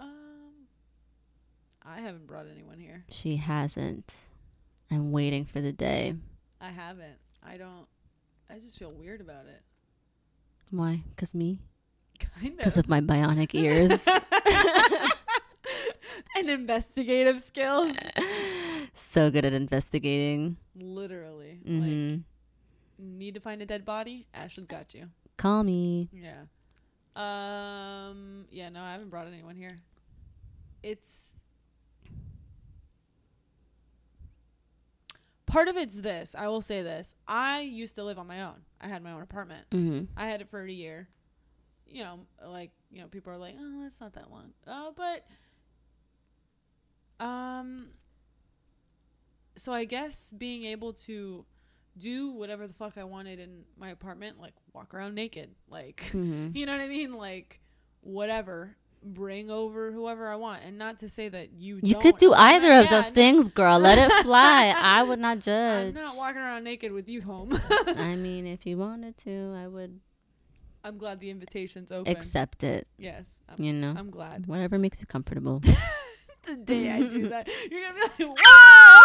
um, 0.00 0.68
I 1.84 2.00
haven't 2.00 2.26
brought 2.26 2.46
anyone 2.50 2.78
here. 2.78 3.04
She 3.10 3.36
hasn't. 3.36 4.14
I'm 4.90 5.12
waiting 5.12 5.44
for 5.44 5.60
the 5.60 5.72
day. 5.72 6.14
I 6.60 6.70
haven't. 6.70 7.18
I 7.42 7.56
don't. 7.56 7.86
I 8.52 8.58
just 8.58 8.78
feel 8.78 8.92
weird 8.92 9.20
about 9.20 9.46
it. 9.46 9.62
Why? 10.70 11.02
Cause 11.16 11.34
me? 11.34 11.60
Kind 12.18 12.52
of. 12.52 12.58
Because 12.58 12.76
of. 12.76 12.88
my 12.88 13.00
bionic 13.00 13.54
ears. 13.54 14.06
and 16.36 16.48
investigative 16.50 17.40
skills. 17.40 17.96
so 18.94 19.30
good 19.30 19.44
at 19.44 19.52
investigating. 19.54 20.56
Literally. 20.76 21.60
hmm 21.64 22.10
Like, 22.10 22.20
need 22.98 23.34
to 23.34 23.40
find 23.40 23.62
a 23.62 23.66
dead 23.66 23.84
body? 23.84 24.26
Ashley's 24.34 24.66
got 24.66 24.94
you. 24.94 25.08
Call 25.36 25.64
me. 25.64 26.08
Yeah. 26.12 26.42
Um. 27.16 28.44
Yeah. 28.50 28.68
No, 28.68 28.82
I 28.82 28.92
haven't 28.92 29.10
brought 29.10 29.26
anyone 29.26 29.56
here. 29.56 29.76
It's 30.82 31.36
part 35.52 35.68
of 35.68 35.76
it's 35.76 36.00
this. 36.00 36.34
I 36.36 36.48
will 36.48 36.62
say 36.62 36.82
this. 36.82 37.14
I 37.28 37.60
used 37.60 37.94
to 37.96 38.04
live 38.04 38.18
on 38.18 38.26
my 38.26 38.42
own. 38.42 38.62
I 38.80 38.88
had 38.88 39.02
my 39.02 39.12
own 39.12 39.22
apartment. 39.22 39.66
hmm 39.70 40.04
I 40.16 40.28
had 40.28 40.40
it 40.40 40.48
for 40.50 40.62
a 40.62 40.70
year. 40.70 41.08
You 41.86 42.04
know, 42.04 42.20
like 42.46 42.70
you 42.90 43.00
know, 43.02 43.06
people 43.08 43.32
are 43.32 43.38
like, 43.38 43.54
"Oh, 43.58 43.82
that's 43.82 44.00
not 44.00 44.14
that 44.14 44.30
long." 44.30 44.52
Uh, 44.66 44.90
but 44.96 45.26
um, 47.24 47.88
so 49.56 49.72
I 49.72 49.84
guess 49.84 50.32
being 50.32 50.64
able 50.64 50.92
to 50.94 51.44
do 51.98 52.30
whatever 52.30 52.66
the 52.66 52.72
fuck 52.72 52.96
I 52.96 53.04
wanted 53.04 53.38
in 53.38 53.64
my 53.78 53.90
apartment, 53.90 54.40
like 54.40 54.54
walk 54.72 54.94
around 54.94 55.14
naked, 55.14 55.50
like 55.68 56.02
hmm 56.12 56.48
you 56.54 56.64
know 56.66 56.72
what 56.72 56.80
I 56.80 56.88
mean, 56.88 57.12
like 57.14 57.60
whatever, 58.00 58.76
bring 59.04 59.50
over 59.50 59.90
whoever 59.92 60.28
I 60.28 60.36
want, 60.36 60.62
and 60.64 60.78
not 60.78 60.98
to 61.00 61.08
say 61.08 61.28
that 61.28 61.52
you. 61.52 61.80
You 61.82 61.96
could 61.96 62.18
do 62.18 62.32
either 62.32 62.68
not- 62.70 62.78
of 62.80 62.84
yeah, 62.86 62.90
those 63.02 63.08
no, 63.10 63.14
things, 63.14 63.48
girl. 63.48 63.78
Let 63.78 63.98
it 63.98 64.10
fly. 64.24 64.74
I 64.76 65.02
would 65.02 65.18
not 65.18 65.38
judge. 65.40 65.88
I'm 65.96 66.02
not 66.02 66.16
walking 66.16 66.40
around 66.40 66.64
naked 66.64 66.92
with 66.92 67.08
you 67.08 67.22
home. 67.22 67.58
I 67.86 68.14
mean, 68.16 68.46
if 68.46 68.64
you 68.66 68.78
wanted 68.78 69.16
to, 69.18 69.54
I 69.56 69.66
would 69.68 70.00
I'm 70.84 70.98
glad 70.98 71.20
the 71.20 71.30
invitation's 71.30 71.92
open. 71.92 72.10
accept 72.10 72.64
it. 72.64 72.88
yes, 72.98 73.40
I'm, 73.48 73.64
You 73.64 73.72
know, 73.72 73.94
I'm 73.96 74.10
glad. 74.10 74.46
whatever 74.46 74.78
makes 74.78 75.00
you 75.00 75.06
comfortable. 75.06 75.60
the 76.42 76.56
day 76.56 76.90
I 76.90 77.00
do 77.00 77.28
that, 77.28 77.48
you're 77.70 77.80
gonna 77.82 77.94
be 78.18 78.24
like, 78.24 78.36
"Wow!" 78.36 79.00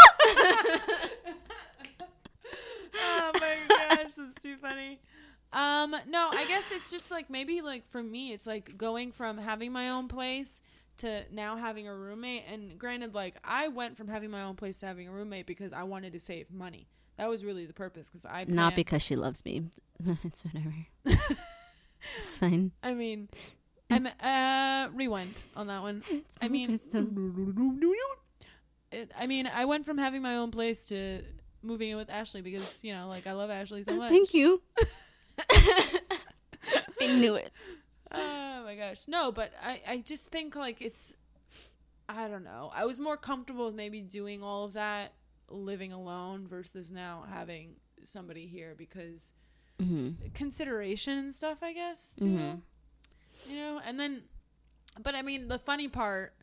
oh 3.00 3.32
my 3.36 3.56
gosh, 3.70 4.14
that's 4.16 4.42
too 4.42 4.58
funny. 4.58 5.00
Um, 5.54 5.96
no, 6.08 6.30
I 6.32 6.46
guess 6.48 6.72
it's 6.72 6.92
just 6.92 7.10
like 7.10 7.30
maybe 7.30 7.62
like 7.62 7.86
for 7.88 8.04
me, 8.04 8.34
it's 8.34 8.46
like 8.46 8.78
going 8.78 9.12
from 9.12 9.38
having 9.38 9.72
my 9.72 9.90
own 9.90 10.08
place 10.08 10.62
to 10.98 11.24
now 11.32 11.56
having 11.56 11.88
a 11.88 11.96
roommate. 11.96 12.44
And 12.52 12.78
granted, 12.78 13.14
like 13.14 13.36
I 13.44 13.68
went 13.70 13.98
from 13.98 14.08
having 14.08 14.30
my 14.30 14.44
own 14.44 14.56
place 14.56 14.80
to 14.80 14.88
having 14.88 15.08
a 15.08 15.12
roommate 15.12 15.46
because 15.46 15.74
I 15.74 15.84
wanted 15.84 16.14
to 16.14 16.20
save 16.20 16.52
money. 16.52 16.88
That 17.18 17.30
was 17.30 17.44
really 17.44 17.66
the 17.66 17.74
purpose. 17.74 18.10
Because 18.10 18.26
I 18.26 18.46
not 18.48 18.76
because 18.76 19.02
she 19.02 19.16
loves 19.16 19.44
me. 19.46 19.70
it's 20.24 20.44
whatever. 20.44 20.74
it's 22.24 22.38
fine. 22.38 22.72
I 22.84 22.94
mean, 22.94 23.30
I'm 23.90 24.08
uh 24.08 24.90
rewind 24.94 25.34
on 25.56 25.68
that 25.68 25.82
one. 25.82 26.04
I 26.42 26.50
mean, 26.50 26.80
it, 28.92 29.12
I 29.18 29.28
mean, 29.28 29.48
I 29.48 29.66
went 29.66 29.86
from 29.86 29.98
having 29.98 30.22
my 30.22 30.36
own 30.36 30.52
place 30.52 30.86
to 30.86 31.24
moving 31.64 31.90
in 31.90 31.98
with 31.98 32.10
Ashley 32.10 32.42
because 32.42 32.84
you 32.84 32.94
know, 32.94 33.08
like 33.08 33.28
I 33.28 33.32
love 33.32 33.50
Ashley 33.50 33.84
so 33.84 33.96
much. 33.96 34.10
Thank 34.10 34.34
you. 34.34 34.62
I 37.02 37.08
knew 37.08 37.36
it. 37.36 37.52
Oh 38.10 38.64
my 38.64 38.76
gosh, 38.76 39.02
no, 39.10 39.34
but 39.34 39.52
I 39.62 39.82
I 39.86 39.98
just 39.98 40.28
think 40.32 40.56
like 40.56 40.82
it's, 40.82 41.14
I 42.08 42.30
don't 42.30 42.46
know. 42.46 42.72
I 42.74 42.86
was 42.86 43.00
more 43.00 43.18
comfortable 43.18 43.66
with 43.66 43.76
maybe 43.76 44.00
doing 44.02 44.42
all 44.42 44.64
of 44.64 44.74
that 44.74 45.12
living 45.50 45.92
alone 45.92 46.48
versus 46.48 46.90
now 46.90 47.26
having 47.30 47.76
somebody 48.06 48.48
here 48.48 48.76
because 48.78 49.34
hmm 49.78 50.12
consideration 50.34 51.18
and 51.18 51.36
stuff. 51.36 51.58
I 51.62 51.74
guess 51.74 52.16
too. 52.16 52.28
Mhm. 52.28 52.62
You 53.50 53.56
know, 53.58 53.82
and 53.86 54.00
then, 54.00 54.24
but 55.04 55.14
I 55.14 55.22
mean, 55.22 55.50
the 55.50 55.60
funny 55.60 55.90
part 55.90 56.34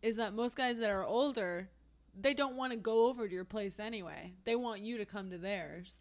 is 0.00 0.16
that 0.16 0.32
most 0.32 0.56
guys 0.56 0.78
that 0.78 0.88
are 0.90 1.04
older, 1.04 1.68
they 2.18 2.32
don't 2.32 2.56
want 2.56 2.72
to 2.72 2.78
go 2.78 3.08
over 3.08 3.28
to 3.28 3.34
your 3.34 3.44
place 3.44 3.78
anyway. 3.78 4.32
They 4.44 4.56
want 4.56 4.80
you 4.80 4.96
to 4.96 5.04
come 5.04 5.30
to 5.30 5.38
theirs. 5.38 6.00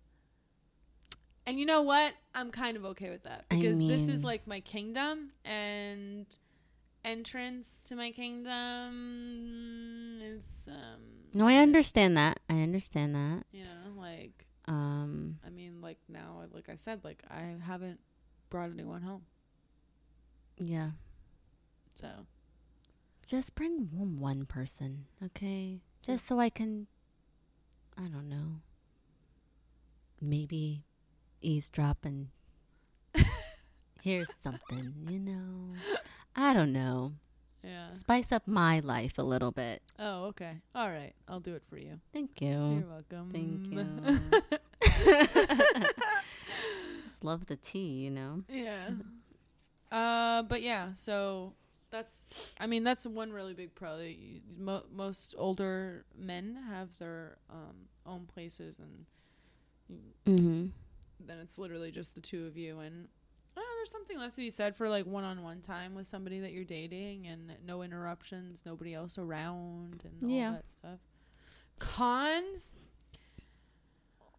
And 1.45 1.59
you 1.59 1.65
know 1.65 1.81
what? 1.81 2.13
I'm 2.35 2.51
kind 2.51 2.77
of 2.77 2.85
okay 2.85 3.09
with 3.09 3.23
that 3.23 3.45
I 3.49 3.55
because 3.55 3.79
this 3.79 4.07
is 4.07 4.23
like 4.23 4.45
my 4.47 4.59
kingdom 4.59 5.31
and 5.43 6.25
entrance 7.03 7.71
to 7.87 7.95
my 7.95 8.11
kingdom 8.11 10.19
is 10.21 10.43
um 10.67 11.01
No, 11.33 11.47
I 11.47 11.55
understand 11.57 12.17
that. 12.17 12.39
I 12.49 12.61
understand 12.61 13.15
that. 13.15 13.43
you 13.51 13.63
know, 13.63 13.99
like 13.99 14.45
Um, 14.67 15.39
I 15.45 15.49
mean 15.49 15.81
like 15.81 15.97
now 16.07 16.43
like 16.53 16.69
I 16.69 16.75
said 16.75 17.03
like 17.03 17.23
I 17.29 17.55
haven't 17.65 17.99
brought 18.49 18.71
anyone 18.71 19.01
home. 19.01 19.23
yeah. 20.57 20.91
So, 21.95 22.07
Just 23.27 23.55
bring 23.55 23.89
one, 23.91 24.19
one 24.19 24.45
person, 24.45 25.05
okay? 25.23 25.81
Just 26.01 26.25
so 26.25 26.39
I 26.39 26.49
can, 26.49 26.87
I 27.97 28.03
don't 28.03 28.29
know, 28.29 28.61
maybe 30.21 30.85
eavesdrop 31.41 32.05
Here's 34.01 34.29
something, 34.41 34.93
you 35.09 35.19
know? 35.19 35.75
I 36.35 36.53
don't 36.53 36.71
know. 36.71 37.13
yeah. 37.63 37.91
Spice 37.91 38.31
up 38.31 38.47
my 38.47 38.79
life 38.79 39.17
a 39.17 39.23
little 39.23 39.51
bit. 39.51 39.81
Oh, 39.99 40.25
okay. 40.27 40.57
All 40.73 40.89
right. 40.89 41.13
I'll 41.27 41.39
do 41.41 41.55
it 41.55 41.63
for 41.69 41.77
you. 41.77 41.99
Thank 42.13 42.41
you. 42.41 42.47
You're 42.49 42.87
welcome. 42.89 43.29
Thank 43.31 43.67
you. 43.73 44.19
Just 47.03 47.23
love 47.23 47.47
the 47.47 47.55
tea, 47.57 47.87
you 48.03 48.11
know? 48.11 48.43
yeah. 48.49 48.89
Uh, 49.91 50.43
but 50.43 50.61
yeah, 50.61 50.93
so 50.93 51.53
that's. 51.89 52.33
I 52.59 52.67
mean, 52.67 52.83
that's 52.83 53.07
one 53.07 53.33
really 53.33 53.53
big 53.55 53.73
pro. 53.73 53.97
you- 53.99 54.41
Mo- 54.57 54.83
most 54.93 55.33
older 55.37 56.05
men 56.17 56.57
have 56.69 56.95
their 56.97 57.37
um, 57.49 57.87
own 58.05 58.25
places, 58.27 58.77
and 58.79 59.05
Mm-hmm. 60.27 60.67
Then 61.25 61.39
it's 61.39 61.57
literally 61.57 61.91
just 61.91 62.15
the 62.15 62.21
two 62.21 62.45
of 62.45 62.55
you. 62.57 62.79
And 62.79 63.07
I 63.55 63.59
don't 63.61 63.65
know, 63.69 63.75
there's 63.77 63.91
something 63.91 64.17
left 64.17 64.35
to 64.35 64.41
be 64.41 64.49
said 64.49 64.75
for 64.75 64.87
like 64.89 65.05
one-on-one 65.05 65.61
time 65.61 65.95
with 65.95 66.07
somebody 66.07 66.39
that 66.39 66.51
you're 66.51 66.63
dating, 66.63 67.27
and 67.27 67.53
no 67.65 67.81
interruptions, 67.81 68.63
nobody 68.65 68.93
else 68.93 69.17
around, 69.17 70.03
and 70.05 70.23
all 70.23 70.29
Yeah. 70.29 70.51
that 70.51 70.69
stuff. 70.69 70.99
Cons. 71.79 72.75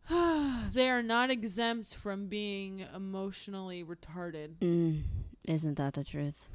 they 0.75 0.91
are 0.91 1.03
not 1.03 1.31
exempt 1.31 1.95
from 1.95 2.27
being 2.27 2.85
emotionally 2.95 3.85
retarded. 3.85 4.57
Mm, 4.59 5.03
isn't 5.47 5.77
that 5.77 5.95
the 5.95 6.05
truth? 6.05 6.49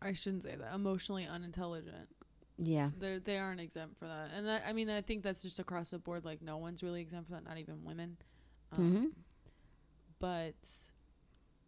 I 0.00 0.12
shouldn't 0.12 0.44
say 0.44 0.54
that. 0.56 0.74
Emotionally 0.74 1.26
unintelligent. 1.26 2.08
Yeah. 2.56 2.90
They 2.98 3.18
they 3.18 3.36
aren't 3.38 3.60
exempt 3.60 3.98
for 3.98 4.06
that. 4.06 4.30
And 4.34 4.46
that 4.46 4.62
I 4.66 4.72
mean 4.72 4.88
I 4.90 5.00
think 5.00 5.22
that's 5.22 5.42
just 5.42 5.58
across 5.58 5.90
the 5.90 5.98
board. 5.98 6.24
Like 6.24 6.40
no 6.42 6.56
one's 6.56 6.82
really 6.82 7.00
exempt 7.00 7.28
for 7.28 7.34
that. 7.34 7.44
Not 7.44 7.58
even 7.58 7.84
women. 7.84 8.16
Um, 8.72 8.92
Mhm. 8.92 9.12
But 10.20 10.54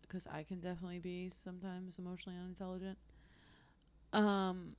because 0.02 0.26
I 0.26 0.42
can 0.42 0.60
definitely 0.60 0.98
be 0.98 1.28
sometimes 1.30 1.98
emotionally 1.98 2.38
unintelligent. 2.38 2.98
Um, 4.12 4.76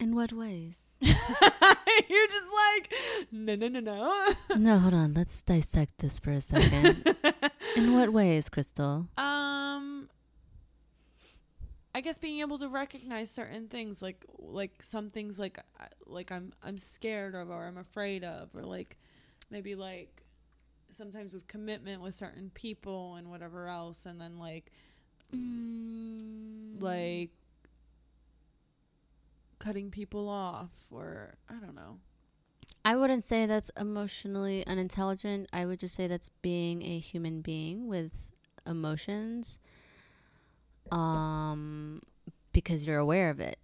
In 0.00 0.14
what 0.14 0.32
ways? 0.32 0.74
you're 1.00 1.14
just 2.28 2.48
like 2.76 2.92
no 3.30 3.54
no 3.54 3.68
no 3.68 3.80
no. 3.80 4.34
no, 4.56 4.78
hold 4.78 4.94
on. 4.94 5.14
Let's 5.14 5.42
dissect 5.42 5.98
this 5.98 6.18
for 6.18 6.30
a 6.30 6.40
second. 6.40 7.14
In 7.76 7.94
what 7.94 8.12
ways, 8.12 8.48
Crystal? 8.48 9.08
Um, 9.18 10.08
I 11.94 12.00
guess 12.02 12.18
being 12.18 12.40
able 12.40 12.58
to 12.58 12.68
recognize 12.68 13.30
certain 13.30 13.68
things, 13.68 14.02
like 14.02 14.24
like 14.38 14.82
some 14.82 15.10
things, 15.10 15.38
like 15.38 15.58
like 16.06 16.30
I'm 16.30 16.52
I'm 16.62 16.78
scared 16.78 17.34
of 17.34 17.50
or 17.50 17.64
I'm 17.66 17.78
afraid 17.78 18.24
of, 18.24 18.50
or 18.54 18.62
like 18.62 18.98
maybe 19.50 19.74
like 19.74 20.22
sometimes 20.96 21.34
with 21.34 21.46
commitment 21.46 22.02
with 22.02 22.14
certain 22.14 22.50
people 22.54 23.14
and 23.16 23.28
whatever 23.30 23.68
else, 23.68 24.06
and 24.06 24.20
then 24.20 24.38
like 24.38 24.72
Mm. 25.34 26.80
like 26.80 27.30
cutting 29.58 29.90
people 29.90 30.28
off, 30.28 30.86
or 30.90 31.34
I 31.48 31.54
don't 31.54 31.74
know. 31.74 31.98
I 32.84 32.94
wouldn't 32.96 33.24
say 33.24 33.46
that's 33.46 33.70
emotionally 33.78 34.64
unintelligent. 34.66 35.48
I 35.52 35.66
would 35.66 35.80
just 35.80 35.94
say 35.94 36.06
that's 36.06 36.28
being 36.42 36.82
a 36.82 36.98
human 36.98 37.40
being 37.40 37.88
with 37.88 38.32
emotions. 38.66 39.58
Um 40.92 42.00
because 42.52 42.86
you're 42.86 42.98
aware 42.98 43.30
of 43.30 43.40
it. 43.40 43.58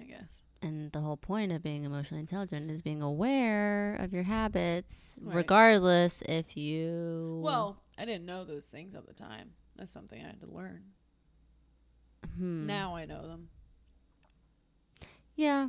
I 0.00 0.04
guess. 0.04 0.42
And 0.66 0.90
the 0.90 1.00
whole 1.00 1.16
point 1.16 1.52
of 1.52 1.62
being 1.62 1.84
emotionally 1.84 2.20
intelligent 2.20 2.70
is 2.72 2.82
being 2.82 3.00
aware 3.00 3.94
of 3.96 4.12
your 4.12 4.24
habits 4.24 5.16
Right. 5.22 5.36
regardless 5.36 6.22
if 6.22 6.56
you 6.56 7.40
Well, 7.44 7.80
I 7.96 8.04
didn't 8.04 8.26
know 8.26 8.44
those 8.44 8.66
things 8.66 8.94
at 8.96 9.06
the 9.06 9.14
time. 9.14 9.52
That's 9.76 9.92
something 9.92 10.20
I 10.20 10.26
had 10.26 10.40
to 10.40 10.50
learn. 10.50 10.82
Hmm. 12.36 12.66
Now 12.66 12.96
I 12.96 13.04
know 13.04 13.26
them. 13.28 13.48
Yeah. 15.36 15.68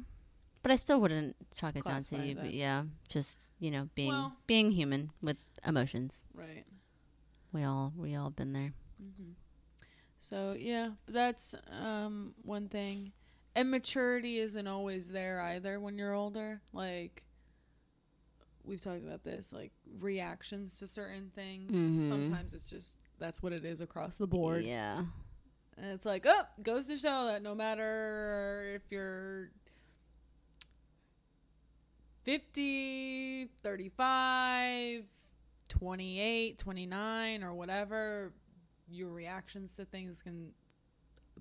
But 0.63 0.71
I 0.71 0.75
still 0.77 0.99
wouldn't 0.99 1.35
chalk 1.55 1.75
it 1.75 1.83
down 1.85 2.01
to 2.01 2.17
you, 2.17 2.33
that. 2.35 2.43
but 2.45 2.53
yeah, 2.53 2.85
just, 3.07 3.51
you 3.59 3.69
know, 3.71 3.89
being 3.95 4.09
Well- 4.09 4.35
being 4.47 4.71
human 4.71 5.11
with 5.21 5.37
emotions. 5.65 6.25
Right. 6.33 6.65
We 7.53 7.63
all 7.63 7.93
we 7.95 8.15
all 8.15 8.31
been 8.31 8.51
there. 8.53 8.73
hmm 8.99 9.31
So 10.19 10.53
yeah, 10.59 10.93
that's 11.07 11.53
um 11.69 12.33
one 12.41 12.67
thing. 12.67 13.13
And 13.57 13.71
maturity 13.71 14.37
isn't 14.37 14.67
always 14.67 15.07
there 15.07 15.41
either 15.41 15.79
when 15.79 15.97
you're 15.97 16.13
older. 16.13 16.61
Like 16.73 17.23
we've 18.63 18.79
talked 18.79 19.03
about 19.03 19.23
this, 19.23 19.51
like 19.51 19.71
reactions 19.99 20.75
to 20.75 20.85
certain 20.85 21.31
things. 21.33 21.75
Mhm. 21.75 22.07
Sometimes 22.07 22.53
it's 22.53 22.69
just 22.69 22.99
that's 23.17 23.41
what 23.41 23.53
it 23.53 23.65
is 23.65 23.81
across 23.81 24.15
the 24.17 24.27
board. 24.27 24.63
Yeah. 24.63 25.05
And 25.75 25.91
it's 25.91 26.05
like, 26.05 26.25
oh, 26.27 26.43
goes 26.61 26.85
to 26.85 26.97
show 26.99 27.25
that 27.25 27.41
no 27.41 27.55
matter 27.55 28.73
if 28.75 28.83
you're 28.91 29.49
50, 32.25 33.49
35, 33.63 35.03
28, 35.67 36.59
29, 36.59 37.43
or 37.43 37.53
whatever, 37.55 38.33
your 38.87 39.09
reactions 39.09 39.73
to 39.77 39.85
things 39.85 40.21
can 40.21 40.51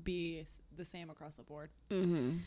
be 0.07 0.43
the 0.75 0.85
same 0.87 1.11
across 1.11 1.35
the 1.35 1.43
board. 1.43 1.69
Mm-hmm. 1.91 2.39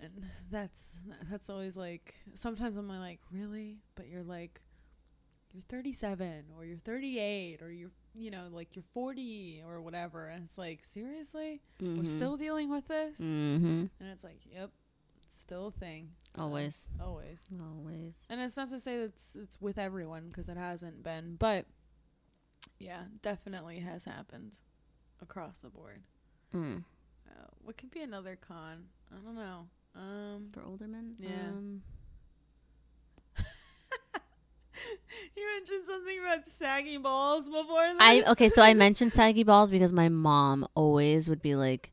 And 0.00 0.24
that's 0.50 0.98
that's 1.30 1.50
always 1.50 1.76
like 1.76 2.14
sometimes 2.34 2.76
I'm 2.76 2.88
like, 2.88 3.18
really? 3.32 3.78
But 3.96 4.06
you're 4.08 4.22
like 4.22 4.60
you're 5.52 5.62
37 5.62 6.44
or 6.56 6.64
you're 6.64 6.78
38 6.78 7.60
or 7.62 7.70
you're 7.70 7.90
you 8.14 8.30
know 8.30 8.48
like 8.50 8.74
you're 8.74 8.84
40 8.94 9.62
or 9.66 9.82
whatever 9.82 10.26
and 10.28 10.44
it's 10.48 10.56
like 10.56 10.82
seriously 10.82 11.60
we're 11.78 12.06
still 12.06 12.36
dealing 12.38 12.70
with 12.70 12.88
this 12.88 13.20
Mm-hmm. 13.20 13.84
and 14.00 14.08
it's 14.10 14.24
like 14.24 14.40
yep 14.50 14.70
still 15.28 15.66
a 15.66 15.70
thing 15.70 16.08
So, 16.36 16.42
Always. 16.44 16.88
always 16.98 17.44
Always. 17.60 18.24
and 18.30 18.40
it's 18.40 18.56
not 18.56 18.70
to 18.70 18.80
say 18.80 18.96
that 18.98 19.04
it's, 19.04 19.36
it's 19.36 19.60
with 19.60 19.76
everyone 19.78 20.28
because 20.28 20.48
it 20.48 20.56
hasn't 20.56 21.02
been 21.02 21.36
but 21.38 21.66
yeah 22.78 23.02
definitely 23.20 23.80
has 23.80 24.06
happened 24.06 24.52
across 25.20 25.58
the 25.58 25.68
board 25.68 26.02
Mm. 26.54 26.84
uh, 27.28 27.46
what 27.64 27.76
could 27.78 27.90
be 27.90 28.00
another 28.02 28.36
con 28.36 28.84
i 29.10 29.14
don't 29.24 29.34
know 29.34 29.66
um 29.94 30.48
For 30.52 30.62
older 30.64 30.88
men? 30.88 31.14
Yeah. 31.18 31.28
Um, 31.28 31.82
you 35.36 35.46
mentioned 35.58 35.84
something 35.84 36.18
about 36.18 36.48
saggy 36.48 36.96
balls 36.96 37.48
before 37.48 37.88
this. 37.88 37.96
I 38.00 38.22
okay, 38.28 38.48
so 38.48 38.62
I 38.62 38.74
mentioned 38.74 39.12
saggy 39.12 39.42
balls 39.42 39.70
because 39.70 39.92
my 39.92 40.08
mom 40.08 40.66
always 40.74 41.28
would 41.28 41.42
be 41.42 41.54
like, 41.56 41.92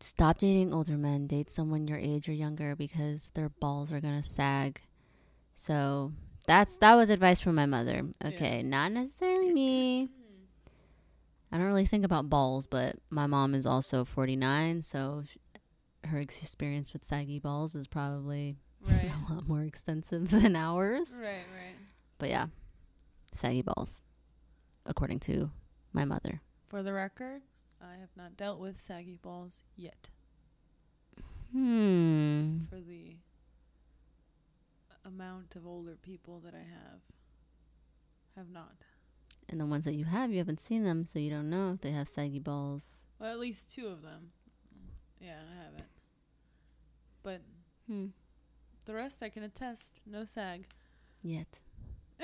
"Stop 0.00 0.38
dating 0.38 0.74
older 0.74 0.96
men. 0.98 1.26
Date 1.26 1.50
someone 1.50 1.88
your 1.88 1.98
age 1.98 2.28
or 2.28 2.32
younger 2.32 2.76
because 2.76 3.30
their 3.34 3.48
balls 3.48 3.92
are 3.92 4.00
gonna 4.00 4.22
sag." 4.22 4.82
So 5.54 6.12
that's 6.46 6.76
that 6.78 6.94
was 6.96 7.08
advice 7.08 7.40
from 7.40 7.54
my 7.54 7.66
mother. 7.66 8.02
Okay, 8.22 8.62
not 8.62 8.92
necessarily 8.92 9.52
me. 9.52 10.10
I 11.52 11.58
don't 11.58 11.66
really 11.66 11.86
think 11.86 12.04
about 12.04 12.28
balls, 12.28 12.66
but 12.66 12.96
my 13.10 13.26
mom 13.26 13.54
is 13.54 13.66
also 13.66 14.04
forty 14.04 14.36
nine, 14.36 14.82
so 14.82 15.22
sh- 15.28 15.36
her 16.08 16.18
experience 16.18 16.92
with 16.92 17.04
saggy 17.04 17.38
balls 17.38 17.74
is 17.74 17.86
probably 17.88 18.58
right 18.82 19.10
a 19.30 19.32
lot 19.34 19.48
more 19.48 19.62
extensive 19.62 20.30
than 20.30 20.54
ours. 20.56 21.12
right 21.20 21.44
right 21.54 21.76
But 22.18 22.28
yeah, 22.30 22.46
saggy 23.32 23.62
balls, 23.62 24.02
according 24.84 25.20
to 25.20 25.50
my 25.92 26.04
mother. 26.04 26.40
For 26.68 26.82
the 26.82 26.92
record, 26.92 27.42
I 27.80 27.96
have 28.00 28.10
not 28.16 28.36
dealt 28.36 28.58
with 28.58 28.80
saggy 28.80 29.16
balls 29.20 29.62
yet. 29.76 30.08
Hmm. 31.52 32.64
For 32.68 32.80
the 32.80 33.16
amount 35.04 35.54
of 35.56 35.66
older 35.66 35.96
people 35.96 36.40
that 36.40 36.54
I 36.54 36.58
have, 36.58 37.00
have 38.36 38.50
not. 38.50 38.74
And 39.48 39.60
the 39.60 39.66
ones 39.66 39.84
that 39.84 39.94
you 39.94 40.04
have, 40.06 40.30
you 40.32 40.38
haven't 40.38 40.60
seen 40.60 40.82
them, 40.84 41.04
so 41.06 41.18
you 41.18 41.30
don't 41.30 41.48
know 41.48 41.72
if 41.72 41.80
they 41.80 41.92
have 41.92 42.08
saggy 42.08 42.40
balls. 42.40 42.98
Well, 43.18 43.30
at 43.30 43.38
least 43.38 43.70
two 43.70 43.86
of 43.86 44.02
them. 44.02 44.32
Yeah, 45.20 45.36
I 45.50 45.64
haven't. 45.64 45.84
But 47.22 47.40
Hmm. 47.86 48.06
the 48.86 48.94
rest 48.94 49.22
I 49.22 49.28
can 49.28 49.42
attest. 49.44 50.00
No 50.04 50.24
sag. 50.24 50.66
Yet. 51.22 51.60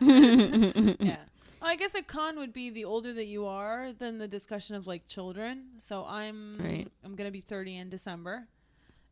yeah. 0.00 1.16
Well, 1.60 1.70
I 1.70 1.76
guess 1.76 1.94
a 1.94 2.02
con 2.02 2.36
would 2.38 2.52
be 2.52 2.70
the 2.70 2.84
older 2.84 3.12
that 3.12 3.24
you 3.26 3.46
are, 3.46 3.92
then 3.92 4.18
the 4.18 4.28
discussion 4.28 4.76
of 4.76 4.86
like 4.86 5.06
children. 5.08 5.66
So 5.78 6.04
I'm 6.06 6.58
Right. 6.58 6.88
I'm 7.04 7.14
gonna 7.16 7.30
be 7.30 7.40
30 7.40 7.76
in 7.76 7.88
December, 7.90 8.46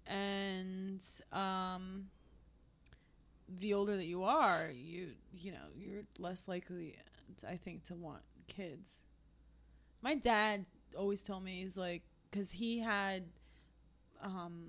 and 0.07 1.03
um, 1.33 2.11
the 3.49 3.75
older 3.75 3.97
that 3.97 4.05
you 4.07 4.23
are, 4.25 4.71
you 4.71 5.15
you 5.35 5.53
know 5.53 5.67
you're 5.77 6.03
less 6.19 6.47
likely, 6.49 6.97
I 7.49 7.57
think, 7.57 7.85
to 7.85 7.95
want 7.95 8.23
kids. 8.49 9.01
My 10.03 10.15
dad 10.15 10.67
always 10.97 11.23
told 11.23 11.43
me 11.45 11.63
he's 11.63 11.77
like 11.77 12.03
because 12.31 12.53
he 12.53 12.79
had 12.81 13.25
um 14.23 14.69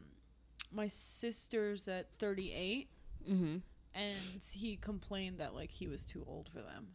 my 0.71 0.87
sister's 0.87 1.87
at 1.87 2.07
38 2.19 2.87
Mm-hmm. 3.29 3.57
and 3.95 4.17
he 4.53 4.75
complained 4.75 5.37
that 5.37 5.53
like 5.55 5.71
he 5.71 5.87
was 5.87 6.03
too 6.03 6.25
old 6.27 6.49
for 6.49 6.61
them 6.61 6.87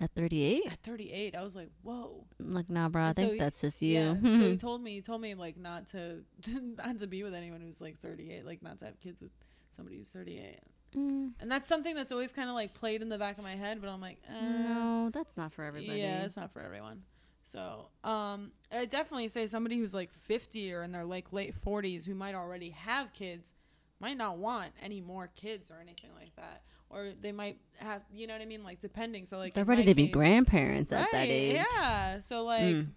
At 0.00 0.10
38? 0.16 0.62
at 0.66 0.80
38 0.82 1.36
i 1.36 1.42
was 1.44 1.54
like 1.54 1.68
whoa 1.82 2.24
I'm 2.40 2.54
like, 2.54 2.68
nah, 2.68 2.88
bro, 2.88 3.02
I 3.04 3.12
so 3.12 3.20
think 3.22 3.32
he- 3.34 3.38
that's 3.38 3.60
just 3.60 3.80
you. 3.82 3.98
yeah 3.98 4.14
so 4.20 4.28
he 4.28 4.56
told 4.56 4.82
me 4.82 4.94
he 4.94 5.00
told 5.00 5.20
me 5.20 5.34
like 5.36 5.56
not 5.56 5.86
to 5.88 6.24
not 6.76 6.98
to 6.98 7.06
be 7.06 7.22
with 7.22 7.34
anyone 7.34 7.60
who's 7.60 7.80
like 7.80 7.98
38 8.00 8.44
like 8.44 8.62
not 8.62 8.78
to 8.80 8.86
have 8.86 8.98
kids 9.00 9.22
with 9.22 9.30
somebody 9.76 9.96
who's 9.98 10.10
38 10.10 10.58
Mm, 10.96 11.32
and 11.40 11.50
that's 11.52 11.68
something 11.68 11.94
that's 11.94 12.12
always 12.12 12.32
kind 12.32 12.48
of 12.48 12.54
like 12.54 12.72
played 12.72 13.02
in 13.02 13.08
the 13.10 13.18
back 13.18 13.36
of 13.36 13.44
my 13.44 13.54
head 13.56 13.80
but 13.80 13.90
i'm 13.90 14.00
like 14.00 14.16
eh, 14.26 14.32
no, 14.40 15.10
that's 15.12 15.36
not 15.36 15.52
for 15.52 15.62
everybody. 15.62 15.98
yeah 16.00 16.22
it's 16.24 16.36
not 16.36 16.50
for 16.50 16.60
everyone 16.62 17.02
so 17.44 17.88
um 18.04 18.52
i 18.72 18.86
definitely 18.86 19.28
say 19.28 19.46
somebody 19.46 19.76
who's 19.76 19.92
like 19.92 20.12
50 20.14 20.72
or 20.72 20.82
in 20.82 20.90
their 20.92 21.04
like 21.04 21.30
late 21.32 21.54
40s 21.62 22.06
who 22.06 22.14
might 22.14 22.34
already 22.34 22.70
have 22.70 23.12
kids 23.12 23.52
might 24.00 24.16
not 24.16 24.38
want 24.38 24.72
any 24.82 25.00
more 25.02 25.28
kids 25.36 25.70
or 25.70 25.76
anything 25.80 26.10
like 26.18 26.34
that 26.36 26.62
or 26.88 27.10
they 27.20 27.32
might 27.32 27.58
have 27.76 28.00
you 28.10 28.26
know 28.26 28.32
what 28.32 28.40
i 28.40 28.46
mean 28.46 28.64
like 28.64 28.80
depending 28.80 29.26
so 29.26 29.36
like 29.36 29.52
They're 29.52 29.64
ready 29.66 29.84
to 29.84 29.94
be 29.94 30.04
case- 30.06 30.14
grandparents 30.14 30.90
at 30.90 31.10
that 31.12 31.26
age. 31.26 31.54
Yeah. 31.76 32.18
So 32.20 32.44
like 32.44 32.62
Mm. 32.76 32.88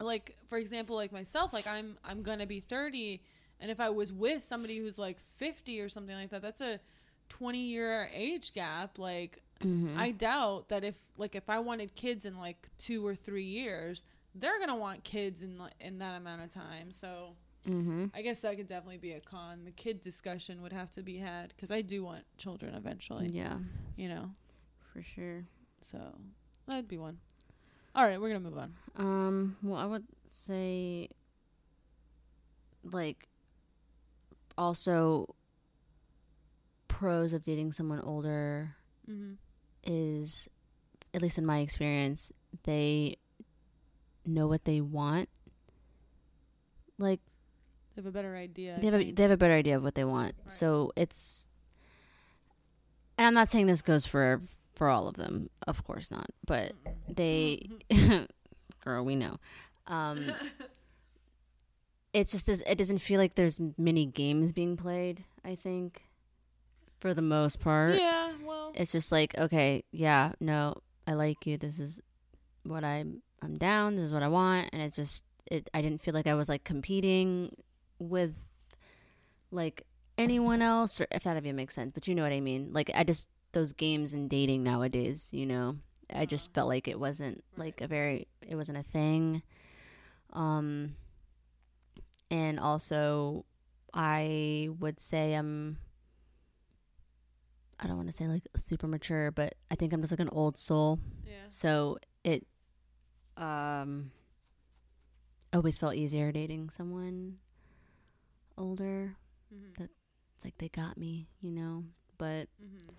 like 0.00 0.36
for 0.48 0.58
example 0.58 0.96
like 0.96 1.12
myself 1.12 1.52
like 1.52 1.66
I'm 1.66 1.98
I'm 2.04 2.22
going 2.22 2.38
to 2.40 2.46
be 2.46 2.60
30 2.60 3.22
and 3.60 3.70
if 3.70 3.80
I 3.80 3.88
was 3.90 4.12
with 4.12 4.42
somebody 4.42 4.78
who's 4.78 4.98
like 4.98 5.18
50 5.38 5.80
or 5.80 5.88
something 5.88 6.14
like 6.14 6.30
that 6.30 6.42
that's 6.42 6.60
a 6.60 6.80
20 7.28 7.58
year 7.58 8.08
age 8.12 8.52
gap 8.52 8.98
like 8.98 9.42
Mhm. 9.60 9.96
I 9.96 10.10
doubt 10.10 10.68
that 10.68 10.84
if 10.84 10.98
like 11.16 11.34
if 11.34 11.48
I 11.48 11.58
wanted 11.60 11.94
kids 11.94 12.26
in 12.26 12.36
like 12.36 12.68
2 12.78 13.04
or 13.06 13.14
3 13.14 13.42
years 13.44 14.04
they're 14.34 14.58
going 14.58 14.68
to 14.68 14.74
want 14.74 15.02
kids 15.02 15.42
in 15.42 15.58
in 15.80 15.98
that 16.00 16.14
amount 16.16 16.42
of 16.42 16.50
time. 16.50 16.92
So 16.92 17.36
Mhm. 17.64 18.10
I 18.14 18.20
guess 18.20 18.40
that 18.40 18.54
could 18.58 18.66
definitely 18.66 18.98
be 18.98 19.12
a 19.12 19.20
con. 19.20 19.64
The 19.64 19.70
kid 19.72 20.02
discussion 20.02 20.60
would 20.60 20.74
have 20.74 20.90
to 20.90 21.02
be 21.02 21.16
had 21.16 21.56
cuz 21.56 21.70
I 21.70 21.80
do 21.80 22.04
want 22.04 22.24
children 22.36 22.74
eventually, 22.74 23.28
Yeah, 23.30 23.58
you 23.96 24.08
know. 24.10 24.30
for 24.92 25.02
sure. 25.02 25.46
So 25.82 26.14
that'd 26.66 26.86
be 26.86 26.98
one. 26.98 27.18
All 27.94 28.04
right, 28.04 28.20
we're 28.20 28.28
going 28.28 28.42
to 28.42 28.48
move 28.50 28.58
on. 28.58 28.76
Um, 28.96 29.56
well, 29.62 29.78
I 29.80 29.86
would 29.86 30.06
say, 30.28 31.08
like, 32.84 33.28
also 34.58 35.34
pros 36.88 37.32
of 37.32 37.42
dating 37.42 37.72
someone 37.72 38.00
older 38.00 38.76
Mhm. 39.08 39.36
is, 39.84 40.48
at 41.14 41.22
least 41.22 41.38
in 41.38 41.44
my 41.46 41.58
experience, 41.58 42.32
they 42.64 43.16
know 44.24 44.46
what 44.46 44.64
they 44.64 44.80
want. 44.80 45.28
Like 46.98 47.20
They 47.94 48.00
have 48.02 48.06
a 48.06 48.10
better 48.12 48.36
idea. 48.36 48.78
They 48.80 48.86
have 48.86 48.94
a, 49.00 49.10
they 49.12 49.22
have 49.22 49.32
a 49.32 49.36
better 49.36 49.54
idea 49.54 49.76
of 49.76 49.82
what 49.82 49.94
they 49.94 50.04
want. 50.04 50.34
Right. 50.38 50.50
So 50.52 50.92
it's, 50.96 51.48
and 53.18 53.26
I'm 53.26 53.34
not 53.34 53.48
saying 53.48 53.66
this 53.66 53.82
goes 53.82 54.04
for 54.06 54.42
for 54.74 54.88
all 54.90 55.08
of 55.08 55.14
them, 55.16 55.48
of 55.66 55.82
course 55.84 56.10
not, 56.10 56.26
but 56.46 56.72
they, 57.08 57.66
girl, 58.84 59.04
we 59.06 59.14
know. 59.16 59.38
Um, 59.86 60.30
it's 62.16 62.32
just 62.32 62.48
as 62.48 62.62
it 62.62 62.78
doesn't 62.78 62.98
feel 62.98 63.20
like 63.20 63.34
there's 63.34 63.60
many 63.76 64.06
games 64.06 64.52
being 64.52 64.76
played. 64.76 65.24
I 65.44 65.54
think, 65.54 66.02
for 66.98 67.12
the 67.12 67.22
most 67.22 67.60
part, 67.60 67.96
yeah, 67.96 68.32
well, 68.44 68.72
it's 68.74 68.90
just 68.90 69.12
like 69.12 69.36
okay, 69.36 69.84
yeah, 69.92 70.32
no, 70.40 70.74
I 71.06 71.12
like 71.12 71.46
you. 71.46 71.56
This 71.58 71.78
is 71.78 72.00
what 72.62 72.84
I'm. 72.84 73.22
I'm 73.42 73.58
down. 73.58 73.96
This 73.96 74.06
is 74.06 74.12
what 74.14 74.22
I 74.22 74.28
want, 74.28 74.70
and 74.72 74.80
it's 74.80 74.96
just 74.96 75.24
it. 75.50 75.68
I 75.74 75.82
didn't 75.82 76.00
feel 76.00 76.14
like 76.14 76.26
I 76.26 76.32
was 76.32 76.48
like 76.48 76.64
competing 76.64 77.54
with 77.98 78.34
like 79.50 79.84
anyone 80.16 80.62
else, 80.62 80.98
or 81.00 81.06
if 81.10 81.24
that 81.24 81.36
even 81.36 81.54
makes 81.54 81.74
sense. 81.74 81.92
But 81.92 82.08
you 82.08 82.14
know 82.14 82.22
what 82.22 82.32
I 82.32 82.40
mean. 82.40 82.70
Like 82.72 82.90
I 82.94 83.04
just 83.04 83.28
those 83.52 83.72
games 83.74 84.14
and 84.14 84.30
dating 84.30 84.64
nowadays. 84.64 85.28
You 85.32 85.44
know, 85.44 85.76
I 86.12 86.24
just 86.24 86.54
felt 86.54 86.68
like 86.68 86.88
it 86.88 86.98
wasn't 86.98 87.44
like 87.58 87.82
a 87.82 87.86
very. 87.86 88.26
It 88.40 88.56
wasn't 88.56 88.78
a 88.78 88.82
thing. 88.82 89.42
Um. 90.32 90.96
And 92.30 92.58
also, 92.58 93.44
I 93.94 94.68
would 94.78 95.00
say 95.00 95.34
I'm. 95.34 95.78
I 97.78 97.86
don't 97.86 97.96
want 97.96 98.08
to 98.08 98.12
say 98.12 98.26
like 98.26 98.42
super 98.56 98.86
mature, 98.88 99.30
but 99.30 99.54
I 99.70 99.74
think 99.74 99.92
I'm 99.92 100.00
just 100.00 100.12
like 100.12 100.20
an 100.20 100.30
old 100.32 100.56
soul. 100.56 100.98
yeah, 101.26 101.44
So 101.48 101.98
it 102.24 102.46
um 103.36 104.10
always 105.52 105.76
felt 105.78 105.94
easier 105.94 106.32
dating 106.32 106.70
someone 106.70 107.36
older. 108.58 109.16
mm-hmm. 109.54 109.72
That- 109.82 109.90
It's 110.36 110.44
like 110.44 110.56
they 110.58 110.68
got 110.68 110.96
me, 110.96 111.28
you 111.40 111.52
know. 111.52 111.84
But 112.18 112.48
Mm-hmm. 112.62 112.92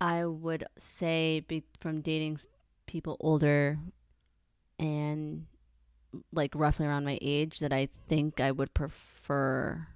I 0.00 0.26
would 0.26 0.64
say 0.78 1.40
be, 1.48 1.64
from 1.80 2.00
dating 2.02 2.38
people 2.86 3.16
older 3.20 3.78
and 4.78 5.46
like 6.32 6.52
roughly 6.54 6.86
around 6.86 7.04
my 7.04 7.18
age 7.20 7.58
that 7.60 7.72
I 7.72 7.88
think 8.08 8.40
I 8.40 8.50
would 8.50 8.74
prefer 8.74 9.86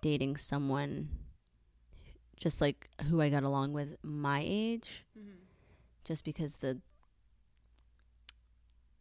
dating 0.00 0.36
someone 0.36 1.08
just 2.36 2.60
like 2.60 2.88
who 3.08 3.20
I 3.20 3.30
got 3.30 3.42
along 3.44 3.72
with 3.72 3.96
my 4.02 4.42
age 4.44 5.04
Mm-hmm. 5.18 5.30
just 6.04 6.24
because 6.24 6.56
the 6.56 6.80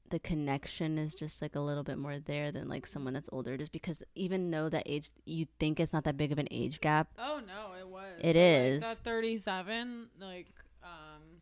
the 0.10 0.20
connection 0.20 1.00
is 1.00 1.16
just 1.16 1.42
like 1.42 1.56
a 1.56 1.60
little 1.60 1.84
bit 1.84 1.98
more 1.98 2.20
there 2.20 2.52
than 2.52 2.70
like 2.70 2.86
someone 2.86 3.14
that's 3.16 3.30
older 3.32 3.58
just 3.58 3.72
because 3.72 4.04
even 4.14 4.52
though 4.52 4.70
that 4.70 4.84
age 4.86 5.10
you 5.26 5.48
think 5.60 5.80
it's 5.80 5.92
not 5.92 6.04
that 6.04 6.16
big 6.18 6.32
of 6.32 6.38
an 6.38 6.48
age 6.52 6.80
gap 6.82 7.08
Oh 7.18 7.42
no, 7.46 7.74
it 7.80 7.88
was. 7.88 8.20
It 8.22 8.36
is. 8.36 8.84
that 8.84 8.98
37 8.98 10.10
like 10.22 10.48
um 10.84 11.42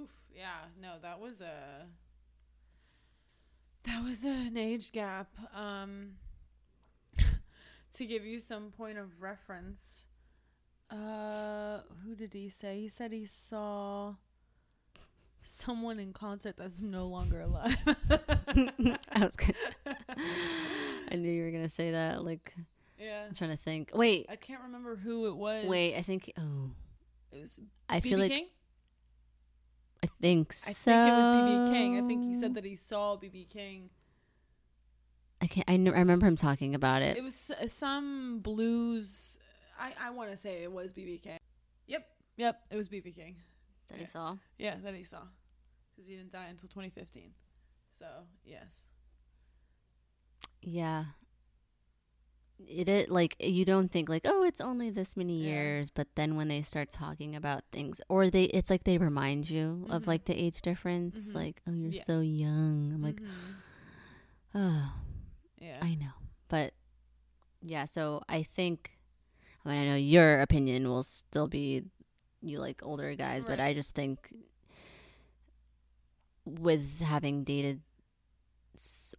oof, 0.00 0.10
yeah. 0.34 0.66
No, 0.80 0.92
that 1.02 1.18
was 1.18 1.40
a 1.40 1.86
that 3.86 4.02
was 4.04 4.24
an 4.24 4.56
age 4.56 4.92
gap. 4.92 5.28
Um 5.54 6.12
to 7.94 8.04
give 8.06 8.24
you 8.24 8.38
some 8.38 8.70
point 8.76 8.98
of 8.98 9.20
reference. 9.20 10.04
Uh 10.90 11.80
who 12.04 12.14
did 12.14 12.32
he 12.32 12.48
say? 12.48 12.80
He 12.80 12.88
said 12.88 13.12
he 13.12 13.26
saw 13.26 14.14
someone 15.42 15.98
in 16.00 16.12
concert 16.12 16.56
that's 16.56 16.82
no 16.82 17.06
longer 17.06 17.40
alive. 17.42 17.76
I 17.86 18.98
was 19.20 19.36
gonna, 19.36 19.96
I 21.10 21.14
knew 21.16 21.30
you 21.30 21.44
were 21.44 21.50
gonna 21.52 21.68
say 21.68 21.92
that 21.92 22.24
like 22.24 22.54
yeah. 22.98 23.24
I'm 23.28 23.34
trying 23.34 23.50
to 23.50 23.56
think 23.56 23.90
wait 23.94 24.26
I 24.28 24.36
can't 24.36 24.62
remember 24.62 24.96
who 24.96 25.26
it 25.28 25.36
was. 25.36 25.66
wait 25.66 25.96
I 25.96 26.02
think 26.02 26.32
oh 26.38 26.70
It 27.32 27.40
was 27.40 27.60
I 27.88 28.00
BB 28.00 28.02
feel 28.02 28.18
like 28.18 28.32
King? 28.32 28.46
I 30.06 30.20
think 30.20 30.52
so. 30.52 30.70
I 30.70 30.72
think 30.74 31.06
it 31.06 31.16
was 31.16 31.28
BB 31.28 31.68
King. 31.68 31.98
I 31.98 32.02
think 32.06 32.24
he 32.24 32.34
said 32.34 32.54
that 32.54 32.64
he 32.64 32.76
saw 32.76 33.16
BB 33.16 33.48
King. 33.50 33.90
I 35.40 35.46
can't 35.46 35.68
I, 35.68 35.76
kn- 35.76 35.94
I 35.94 35.98
remember 35.98 36.26
him 36.26 36.36
talking 36.36 36.74
about 36.74 37.02
it 37.02 37.16
It 37.16 37.22
was 37.22 37.50
s- 37.50 37.56
uh, 37.62 37.66
some 37.66 38.40
blues. 38.40 39.38
I 39.78 39.92
I 40.00 40.10
want 40.10 40.30
to 40.30 40.36
say 40.36 40.62
it 40.62 40.72
was 40.72 40.92
BB 40.92 41.22
King. 41.22 41.38
Yep, 41.86 42.06
yep, 42.36 42.62
it 42.70 42.76
was 42.76 42.88
BB 42.88 43.14
King. 43.14 43.36
that 43.88 43.98
he 43.98 44.06
saw 44.06 44.36
Yeah, 44.58 44.76
that 44.82 44.94
he 44.94 45.02
saw, 45.02 45.22
because 45.94 46.08
he 46.08 46.16
didn't 46.16 46.32
die 46.32 46.46
until 46.50 46.68
2015. 46.68 47.32
So 47.92 48.06
yes, 48.44 48.86
Yeah. 50.62 51.04
It 52.58 52.88
is 52.88 53.08
like 53.08 53.36
you 53.38 53.64
don't 53.64 53.90
think 53.92 54.08
like 54.08 54.22
oh 54.24 54.42
it's 54.42 54.60
only 54.60 54.88
this 54.90 55.16
many 55.16 55.40
Yeah. 55.44 55.50
years 55.52 55.90
but 55.90 56.08
then 56.14 56.36
when 56.36 56.48
they 56.48 56.62
start 56.62 56.90
talking 56.90 57.36
about 57.36 57.62
things 57.70 58.00
or 58.08 58.30
they 58.30 58.44
it's 58.44 58.70
like 58.70 58.84
they 58.84 58.96
remind 58.98 59.50
you 59.50 59.86
of 59.90 60.04
Mhm. 60.04 60.06
like 60.06 60.24
the 60.24 60.34
age 60.34 60.62
difference 60.62 61.30
Mhm. 61.30 61.34
like 61.34 61.62
oh 61.68 61.72
you're 61.72 61.92
Yeah. 61.92 62.04
so 62.06 62.20
young 62.20 62.92
I'm 62.94 63.02
like 63.02 63.20
Mhm. 63.20 63.54
oh 64.54 64.92
yeah, 65.60 65.78
I 65.82 65.94
know 65.96 66.12
but 66.48 66.72
yeah 67.62 67.84
so 67.84 68.22
I 68.28 68.42
think 68.42 68.98
I 69.64 69.70
mean 69.70 69.78
I 69.82 69.86
know 69.88 69.96
your 69.96 70.40
opinion 70.40 70.88
will 70.88 71.02
still 71.04 71.48
be 71.48 71.84
you 72.40 72.58
like 72.58 72.80
older 72.82 73.14
guys 73.16 73.44
but 73.44 73.60
I 73.60 73.74
just 73.74 73.94
think 73.94 74.32
with 76.44 77.00
having 77.00 77.44
dated 77.44 77.80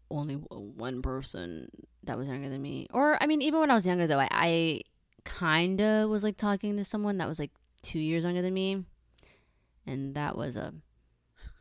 only 0.10 0.36
one 0.36 1.01
person 1.01 1.70
that 2.03 2.18
was 2.18 2.28
younger 2.28 2.49
than 2.49 2.62
me. 2.62 2.88
Or 2.93 3.22
i 3.22 3.28
mean 3.28 3.41
even 3.41 3.60
when 3.60 3.72
i 3.72 3.76
was 3.76 3.86
younger 3.86 4.08
though 4.08 4.20
i, 4.20 4.28
I 4.32 4.82
kind 5.26 5.82
of 5.82 6.10
was 6.10 6.24
like 6.24 6.38
talking 6.38 6.78
to 6.78 6.84
someone 6.84 7.18
that 7.18 7.28
was 7.28 7.39
like 7.39 7.51
two 7.82 7.99
years 7.99 8.24
younger 8.24 8.41
than 8.41 8.53
me. 8.53 8.86
And 9.86 10.16
that 10.16 10.36
was 10.36 10.58
a 10.58 10.74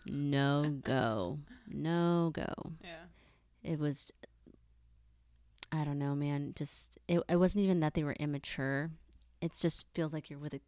no 0.07 0.79
go 0.85 1.39
no 1.69 2.31
go 2.33 2.53
yeah, 2.83 3.07
it 3.63 3.79
was 3.79 4.13
i 5.73 5.83
don't 5.85 5.99
know 5.99 6.15
man 6.15 6.53
just 6.57 6.97
it, 7.09 7.21
it 7.29 7.37
wasn't 7.37 7.63
even 7.63 7.81
that 7.81 7.95
they 7.95 8.05
were 8.05 8.17
immature. 8.19 8.91
It 9.41 9.53
just 9.61 9.85
feels 9.95 10.13
like 10.13 10.31
you're 10.31 10.39
with 10.39 10.55
a 10.55 10.61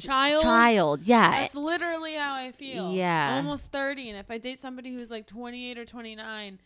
child. 0.00 0.42
child 0.42 1.02
yeah 1.02 1.30
That's 1.42 1.54
literally 1.54 2.14
how 2.14 2.34
I 2.34 2.52
feel. 2.52 2.92
Yeah. 2.92 3.30
I'm 3.38 3.44
almost 3.44 3.70
30, 3.72 4.10
and 4.10 4.18
if 4.18 4.30
I 4.30 4.38
date 4.38 4.60
somebody 4.60 4.92
who's 4.92 5.10
like 5.10 5.26
28 5.26 5.78
or 5.78 5.84
29, 5.84 6.58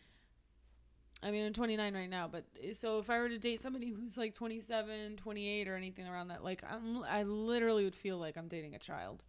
I 1.22 1.30
mean, 1.30 1.46
I'm 1.46 1.52
29 1.52 1.94
right 1.94 2.10
now, 2.10 2.28
but 2.28 2.44
eh, 2.62 2.72
so 2.74 2.98
if 2.98 3.08
I 3.10 3.18
were 3.18 3.28
to 3.28 3.38
date 3.38 3.62
somebody 3.62 3.90
who's 3.90 4.16
like 4.16 4.34
27, 4.34 5.16
28, 5.16 5.68
or 5.68 5.74
anything 5.74 6.06
around 6.06 6.28
that, 6.28 6.44
like 6.44 6.62
I'm, 6.70 7.02
I 7.04 7.22
literally 7.24 7.84
would 7.84 7.96
feel 7.96 8.18
like 8.18 8.36
I'm 8.36 8.48
dating 8.48 8.74
a 8.74 8.78
child. 8.78 9.24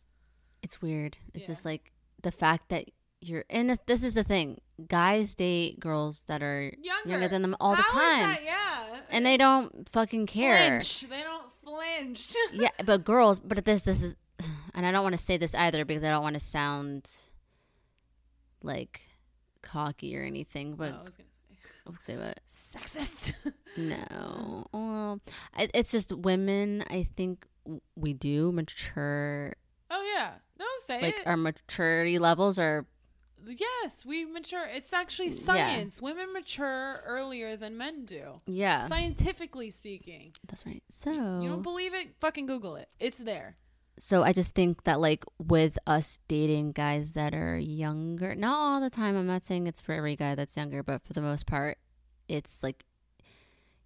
it's 0.62 0.82
weird. 0.82 1.18
It's 1.34 1.44
Yeah. 1.48 1.54
just 1.56 1.66
like 1.66 1.92
the 2.22 2.32
fact 2.32 2.70
that 2.70 2.86
you're 3.22 3.46
and 3.50 3.70
th- 3.70 3.80
this 3.88 4.04
is 4.04 4.14
the 4.14 4.24
thing. 4.24 4.60
Guys 4.88 5.34
date 5.34 5.80
girls 5.80 6.24
that 6.28 6.44
are 6.44 6.72
Younger, 6.82 7.10
younger 7.10 7.28
than 7.28 7.42
them 7.42 7.56
all 7.60 7.76
the 7.76 7.82
How 7.82 8.12
is 8.20 8.36
time. 8.36 8.38
Yeah, 8.46 8.98
And 9.10 9.26
they 9.26 9.38
don't 9.38 9.90
fucking 9.90 10.28
care. 10.28 10.68
flinch. 10.82 11.02
They 11.10 11.24
don't 11.24 11.46
flinch. 11.68 12.34
yeah, 12.54 12.70
but 12.86 13.04
girls, 13.04 13.40
but 13.40 13.64
this 13.66 13.84
this 13.84 14.02
is 14.02 14.16
and 14.74 14.86
I 14.86 14.92
don't 14.92 15.04
want 15.04 15.16
to 15.16 15.22
say 15.22 15.38
this 15.38 15.54
either 15.56 15.84
because 15.86 16.04
I 16.04 16.10
don't 16.10 16.24
want 16.24 16.36
to 16.36 16.40
sound 16.40 17.10
like 18.64 19.02
cocky 19.62 20.18
or 20.18 20.24
anything, 20.24 20.76
but 20.76 20.92
No, 20.92 21.00
I 21.00 21.04
was 21.04 21.18
gonna 21.18 21.30
say 21.40 21.58
I'll 21.88 21.96
say 22.00 22.18
what? 22.18 22.40
sexist. 22.48 23.34
No. 23.78 24.66
Well, 24.74 25.22
I- 25.56 25.70
it's 25.74 25.92
just 25.92 26.12
women, 26.12 26.84
I 26.90 27.04
think 27.04 27.46
we 27.96 28.14
do 28.14 28.52
mature 28.52 29.54
oh 29.92 30.14
yeah, 30.16 30.32
no, 30.60 30.66
say 30.80 31.00
like 31.02 31.20
it. 31.20 31.28
our 31.28 31.38
maturity 31.38 32.18
levels 32.18 32.58
are 32.58 32.86
yes, 33.46 34.06
we 34.06 34.26
mature. 34.26 34.66
It's 34.66 34.94
actually 34.94 35.28
Yeah. 35.28 35.34
science. 35.34 36.02
Women 36.02 36.34
mature 36.34 37.02
earlier 37.06 37.56
than 37.56 37.78
men 37.78 38.06
do. 38.06 38.42
yeah. 38.46 38.88
Scientifically 38.88 39.70
speaking. 39.70 40.32
That's 40.48 40.66
right. 40.66 40.84
So 40.90 41.12
You 41.12 41.50
don't 41.50 41.62
believe 41.62 41.94
it? 41.94 42.16
Fucking 42.20 42.46
Google 42.46 42.76
it. 42.76 42.90
It's 43.00 43.18
there. 43.18 43.58
so 44.00 44.22
I 44.22 44.32
just 44.32 44.54
think 44.54 44.84
that 44.84 45.00
like 45.02 45.26
with 45.40 45.80
us 45.88 46.20
dating 46.28 46.74
guys 46.74 47.14
that 47.14 47.34
are 47.34 47.58
younger, 47.58 48.36
not 48.36 48.56
all 48.56 48.80
the 48.82 48.92
time. 48.92 49.16
I'm 49.18 49.26
not 49.28 49.44
saying 49.44 49.66
it's 49.66 49.82
for 49.82 49.94
every 49.94 50.16
guy 50.16 50.36
that's 50.36 50.56
younger, 50.56 50.84
but 50.84 51.02
for 51.04 51.14
the 51.14 51.22
most 51.22 51.48
part, 51.48 51.80
it's 52.28 52.62
like 52.62 52.86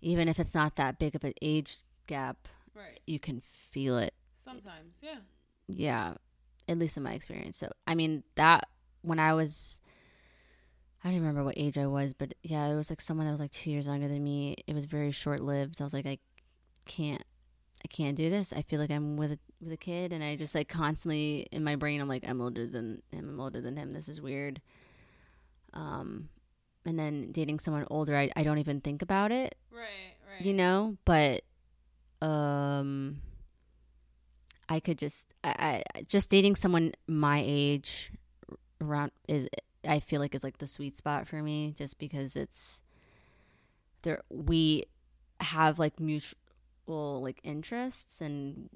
even 0.01 0.27
if 0.27 0.39
it's 0.39 0.53
not 0.55 0.75
that 0.75 0.99
big 0.99 1.15
of 1.15 1.23
an 1.23 1.33
age 1.41 1.77
gap, 2.07 2.47
Right. 2.75 2.99
you 3.07 3.19
can 3.19 3.39
feel 3.41 3.97
it. 3.97 4.13
Sometimes, 4.35 4.99
yeah. 5.01 5.19
Yeah, 5.67 6.15
at 6.67 6.77
least 6.79 6.97
in 6.97 7.03
my 7.03 7.13
experience. 7.13 7.57
So 7.57 7.71
I 7.87 7.95
mean 7.95 8.23
that 8.35 8.67
when 9.01 9.19
I 9.19 9.33
was. 9.33 9.81
I 11.03 11.07
don't 11.07 11.13
even 11.15 11.27
remember 11.27 11.43
what 11.43 11.57
age 11.57 11.79
I 11.79 11.87
was, 11.87 12.13
but 12.13 12.35
yeah, 12.43 12.67
it 12.67 12.75
was 12.75 12.91
like 12.91 13.01
someone 13.01 13.25
that 13.25 13.31
was 13.31 13.41
like 13.41 13.49
two 13.51 13.71
years 13.71 13.87
younger 13.87 14.07
than 14.07 14.23
me. 14.23 14.55
It 14.67 14.75
was 14.75 14.85
very 14.85 15.09
short 15.11 15.39
lived. 15.39 15.81
I 15.81 15.83
was 15.83 15.95
like, 15.95 16.05
I 16.05 16.19
can't, 16.85 17.23
I 17.83 17.87
can't 17.87 18.15
do 18.15 18.29
this. 18.29 18.53
I 18.53 18.61
feel 18.61 18.79
like 18.79 18.91
I'm 18.91 19.17
with 19.17 19.31
a, 19.31 19.39
with 19.59 19.71
a 19.73 19.77
kid, 19.77 20.13
and 20.13 20.23
I 20.23 20.35
just 20.35 20.53
like 20.53 20.69
constantly 20.69 21.47
in 21.51 21.63
my 21.63 21.75
brain, 21.75 22.01
I'm 22.01 22.07
like, 22.07 22.23
I'm 22.27 22.39
older 22.39 22.67
than 22.67 23.01
him. 23.11 23.29
I'm 23.29 23.39
older 23.39 23.59
than 23.61 23.77
him. 23.77 23.93
This 23.93 24.09
is 24.09 24.21
weird. 24.21 24.61
Um, 25.73 26.29
and 26.85 26.99
then 26.99 27.31
dating 27.31 27.59
someone 27.59 27.87
older, 27.89 28.15
I 28.15 28.29
I 28.35 28.43
don't 28.43 28.59
even 28.59 28.79
think 28.81 29.01
about 29.01 29.31
it, 29.31 29.55
Right, 29.71 30.13
right. 30.31 30.45
you 30.45 30.53
know. 30.53 30.97
But 31.05 31.41
um, 32.21 33.21
I 34.69 34.79
could 34.79 34.97
just 34.99 35.33
I, 35.43 35.83
I 35.95 36.01
just 36.03 36.29
dating 36.29 36.57
someone 36.57 36.93
my 37.07 37.41
age 37.43 38.11
around 38.81 39.11
is 39.27 39.47
I 39.87 39.99
feel 39.99 40.19
like 40.21 40.35
is 40.35 40.43
like 40.43 40.57
the 40.59 40.67
sweet 40.67 40.95
spot 40.95 41.27
for 41.27 41.41
me 41.41 41.73
just 41.77 41.97
because 41.99 42.35
it's 42.35 42.81
there 44.03 44.21
we 44.29 44.85
have 45.41 45.79
like 45.79 45.99
mutual 45.99 46.35
like 46.87 47.39
interests 47.43 48.21
and 48.21 48.69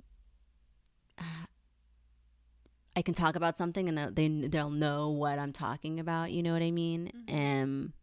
uh, 1.20 1.24
I 2.95 3.01
can 3.01 3.14
talk 3.14 3.36
about 3.36 3.58
something 3.58 3.89
and 3.89 3.97
they'll- 3.97 4.12
they 4.12 4.28
they'll 4.47 4.70
know 4.70 5.10
what 5.10 5.38
I'm 5.38 5.51
talking 5.51 5.99
about, 5.99 6.32
you 6.32 6.41
know 6.41 6.53
what 6.53 6.62
I 6.62 6.72
mean? 6.72 7.12
Mhm. 7.28 7.64
Um 7.64 7.93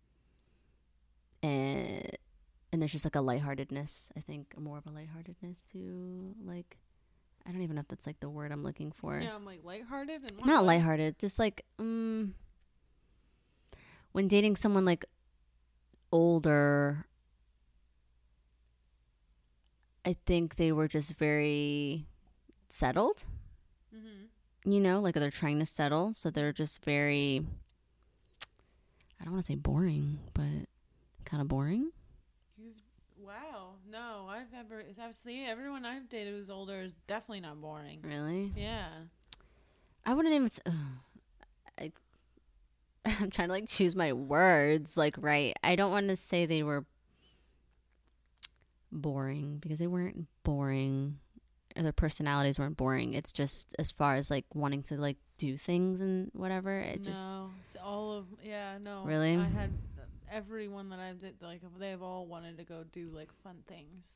and 1.42 2.16
and 2.72 2.80
there's 2.80 2.92
just 2.92 3.04
like 3.04 3.16
a 3.16 3.20
lightheartedness, 3.20 4.10
I 4.16 4.20
think, 4.20 4.58
more 4.58 4.78
of 4.78 4.86
a 4.86 4.90
lightheartedness 4.90 5.62
to 5.72 6.34
like 6.44 6.78
I 7.46 7.50
don't 7.52 7.62
even 7.62 7.74
know 7.76 7.80
if 7.80 7.88
that's 7.88 8.06
like 8.06 8.20
the 8.20 8.28
word 8.30 8.52
I'm 8.52 8.62
looking 8.62 8.92
for 8.92 9.18
Yeah, 9.18 9.34
I'm 9.34 9.44
like 9.44 9.64
lighthearted 9.64 10.30
and 10.30 10.46
not 10.46 10.64
lighthearted, 10.64 11.18
just 11.18 11.38
like 11.38 11.64
um, 11.78 12.34
when 14.12 14.28
dating 14.28 14.56
someone 14.56 14.84
like 14.84 15.04
older, 16.12 17.04
I 20.04 20.16
think 20.26 20.56
they 20.56 20.72
were 20.72 20.88
just 20.88 21.14
very 21.14 22.06
settled. 22.68 23.24
Mhm. 23.94 24.26
You 24.64 24.80
know, 24.80 25.00
like 25.00 25.14
they're 25.14 25.30
trying 25.30 25.58
to 25.58 25.66
settle, 25.66 26.12
so 26.12 26.30
they're 26.30 26.52
just 26.52 26.84
very. 26.84 27.44
I 29.20 29.24
don't 29.24 29.32
want 29.34 29.44
to 29.46 29.52
say 29.52 29.56
boring, 29.56 30.18
but 30.34 30.68
kind 31.24 31.40
of 31.40 31.48
boring. 31.48 31.90
Wow. 33.24 33.74
No, 33.90 34.26
I've 34.28 34.52
ever. 34.58 34.82
I've 35.02 35.14
seen 35.14 35.46
everyone 35.46 35.84
I've 35.84 36.08
dated 36.08 36.34
who's 36.34 36.50
older 36.50 36.80
is 36.80 36.94
definitely 37.06 37.40
not 37.40 37.60
boring. 37.60 38.00
Really, 38.02 38.52
Yeah. 38.56 38.88
I 40.04 40.14
wouldn't 40.14 40.34
even. 40.34 40.50
ugh. 40.66 40.74
I, 41.78 41.92
I'm 43.22 43.30
trying 43.30 43.48
to 43.48 43.52
like 43.52 43.68
choose 43.68 43.94
my 43.94 44.12
words 44.12 44.96
like 44.96 45.14
right. 45.18 45.54
I 45.62 45.76
don't 45.76 45.92
want 45.92 46.08
to 46.08 46.16
say 46.16 46.46
they 46.46 46.62
were 46.62 46.84
boring 48.90 49.58
because 49.58 49.78
they 49.78 49.86
weren't 49.86 50.26
boring. 50.42 51.18
their 51.76 51.92
personalities 51.92 52.58
weren't 52.58 52.76
boring. 52.76 53.14
It's 53.14 53.32
just 53.32 53.74
as 53.78 53.90
far 53.90 54.16
as 54.16 54.30
like 54.30 54.44
wanting 54.54 54.82
to 54.84 54.96
like 54.96 55.16
do 55.38 55.56
things 55.56 56.00
and 56.00 56.30
whatever. 56.34 56.78
It 56.80 57.02
just 57.02 57.24
no, 57.24 57.50
so 57.64 57.80
all 57.80 58.12
of 58.12 58.26
yeah, 58.44 58.78
no. 58.80 59.04
Really? 59.04 59.36
I 59.36 59.44
had 59.44 59.70
everyone 60.32 60.88
that 60.90 60.98
I've 60.98 61.20
did 61.20 61.34
like 61.42 61.60
they've 61.78 62.02
all 62.02 62.26
wanted 62.26 62.56
to 62.58 62.64
go 62.64 62.84
do 62.92 63.10
like 63.14 63.30
fun 63.44 63.58
things, 63.68 64.08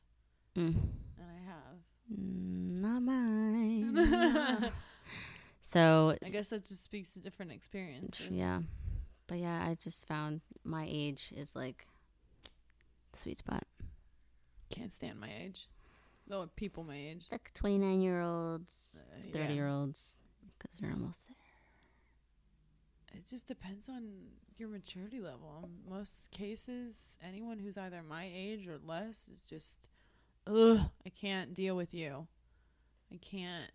mm, 0.55 0.75
and 0.75 1.27
I 1.29 1.45
have. 1.45 1.77
mm, 2.19 2.81
not 2.81 3.01
mine. 3.01 4.71
So 5.61 6.15
I 6.23 6.29
guess 6.29 6.49
that 6.51 6.65
just 6.65 6.81
speaks 6.83 7.09
to 7.15 7.19
different 7.19 7.51
experiences. 7.51 8.29
yeah, 8.31 8.61
but 9.27 9.37
yeah, 9.39 9.65
I 9.67 9.75
just 9.83 10.07
found 10.07 10.39
my 10.63 10.87
age 10.89 11.33
is 11.35 11.57
like 11.57 11.87
the 13.11 13.19
sweet 13.19 13.37
spot. 13.39 13.63
Can't 14.69 14.93
stand 14.93 15.19
my 15.19 15.29
age. 15.41 15.67
Though 16.25 16.49
people 16.55 16.83
my 16.85 16.95
age. 16.97 17.25
Like 17.31 17.51
twenty 17.53 17.77
nine 17.77 17.99
year 18.01 18.21
olds, 18.21 19.03
Uh, 19.11 19.21
thirty 19.33 19.49
yeah. 19.49 19.51
year 19.55 19.67
olds, 19.67 20.19
because 20.57 20.77
they're 20.79 20.91
almost 20.91 21.25
there. 21.27 21.36
It 23.17 23.25
just 23.25 23.47
depends 23.47 23.89
on 23.89 24.03
your 24.57 24.69
maturity 24.69 25.19
level. 25.19 25.63
In 25.63 25.91
most 25.91 26.29
cases, 26.31 27.17
anyone 27.27 27.57
who's 27.57 27.77
either 27.77 28.03
my 28.07 28.29
age 28.31 28.67
or 28.67 28.77
less 28.77 29.27
is 29.27 29.41
just, 29.41 29.89
ugh, 30.45 30.81
I 31.05 31.09
can't 31.09 31.53
deal 31.53 31.75
with 31.75 31.93
you. 31.93 32.27
I 33.11 33.17
can't. 33.17 33.71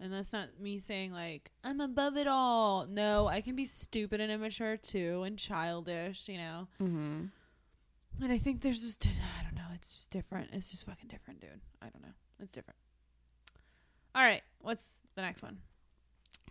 And 0.00 0.12
that's 0.12 0.32
not 0.32 0.58
me 0.58 0.78
saying, 0.78 1.12
like, 1.12 1.50
I'm 1.62 1.80
above 1.80 2.16
it 2.16 2.26
all. 2.26 2.86
No, 2.86 3.26
I 3.26 3.42
can 3.42 3.54
be 3.54 3.66
stupid 3.66 4.20
and 4.20 4.32
immature 4.32 4.76
too 4.76 5.22
and 5.24 5.38
childish, 5.38 6.28
you 6.28 6.38
know? 6.38 6.68
Mm-hmm. 6.80 7.24
And 8.22 8.32
I 8.32 8.38
think 8.38 8.62
there's 8.62 8.82
just, 8.82 9.06
I 9.06 9.42
don't 9.42 9.54
know, 9.54 9.68
it's 9.74 9.94
just 9.94 10.10
different. 10.10 10.50
It's 10.52 10.70
just 10.70 10.86
fucking 10.86 11.08
different, 11.08 11.40
dude. 11.40 11.60
I 11.82 11.90
don't 11.90 12.02
know. 12.02 12.14
It's 12.40 12.52
different. 12.52 12.78
All 14.14 14.22
right, 14.22 14.42
what's 14.60 15.00
the 15.16 15.22
next 15.22 15.42
one? 15.42 15.58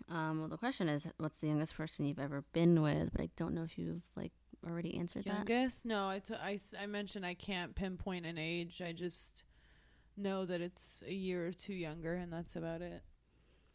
Um, 0.09 0.39
well, 0.39 0.47
the 0.49 0.57
question 0.57 0.89
is, 0.89 1.07
what's 1.17 1.37
the 1.37 1.47
youngest 1.47 1.75
person 1.75 2.05
you've 2.05 2.19
ever 2.19 2.43
been 2.53 2.81
with? 2.81 3.11
But 3.11 3.21
I 3.21 3.29
don't 3.37 3.53
know 3.53 3.63
if 3.63 3.77
you've 3.77 4.01
like 4.15 4.31
already 4.67 4.97
answered 4.97 5.23
that. 5.25 5.47
Youngest? 5.49 5.85
No, 5.85 6.07
I, 6.09 6.19
t- 6.19 6.35
I, 6.35 6.53
s- 6.53 6.75
I 6.79 6.85
mentioned 6.85 7.25
I 7.25 7.33
can't 7.33 7.75
pinpoint 7.75 8.25
an 8.25 8.37
age. 8.37 8.81
I 8.81 8.91
just 8.91 9.43
know 10.17 10.45
that 10.45 10.61
it's 10.61 11.03
a 11.07 11.13
year 11.13 11.47
or 11.47 11.51
two 11.51 11.73
younger, 11.73 12.13
and 12.15 12.31
that's 12.31 12.55
about 12.55 12.81
it. 12.81 13.03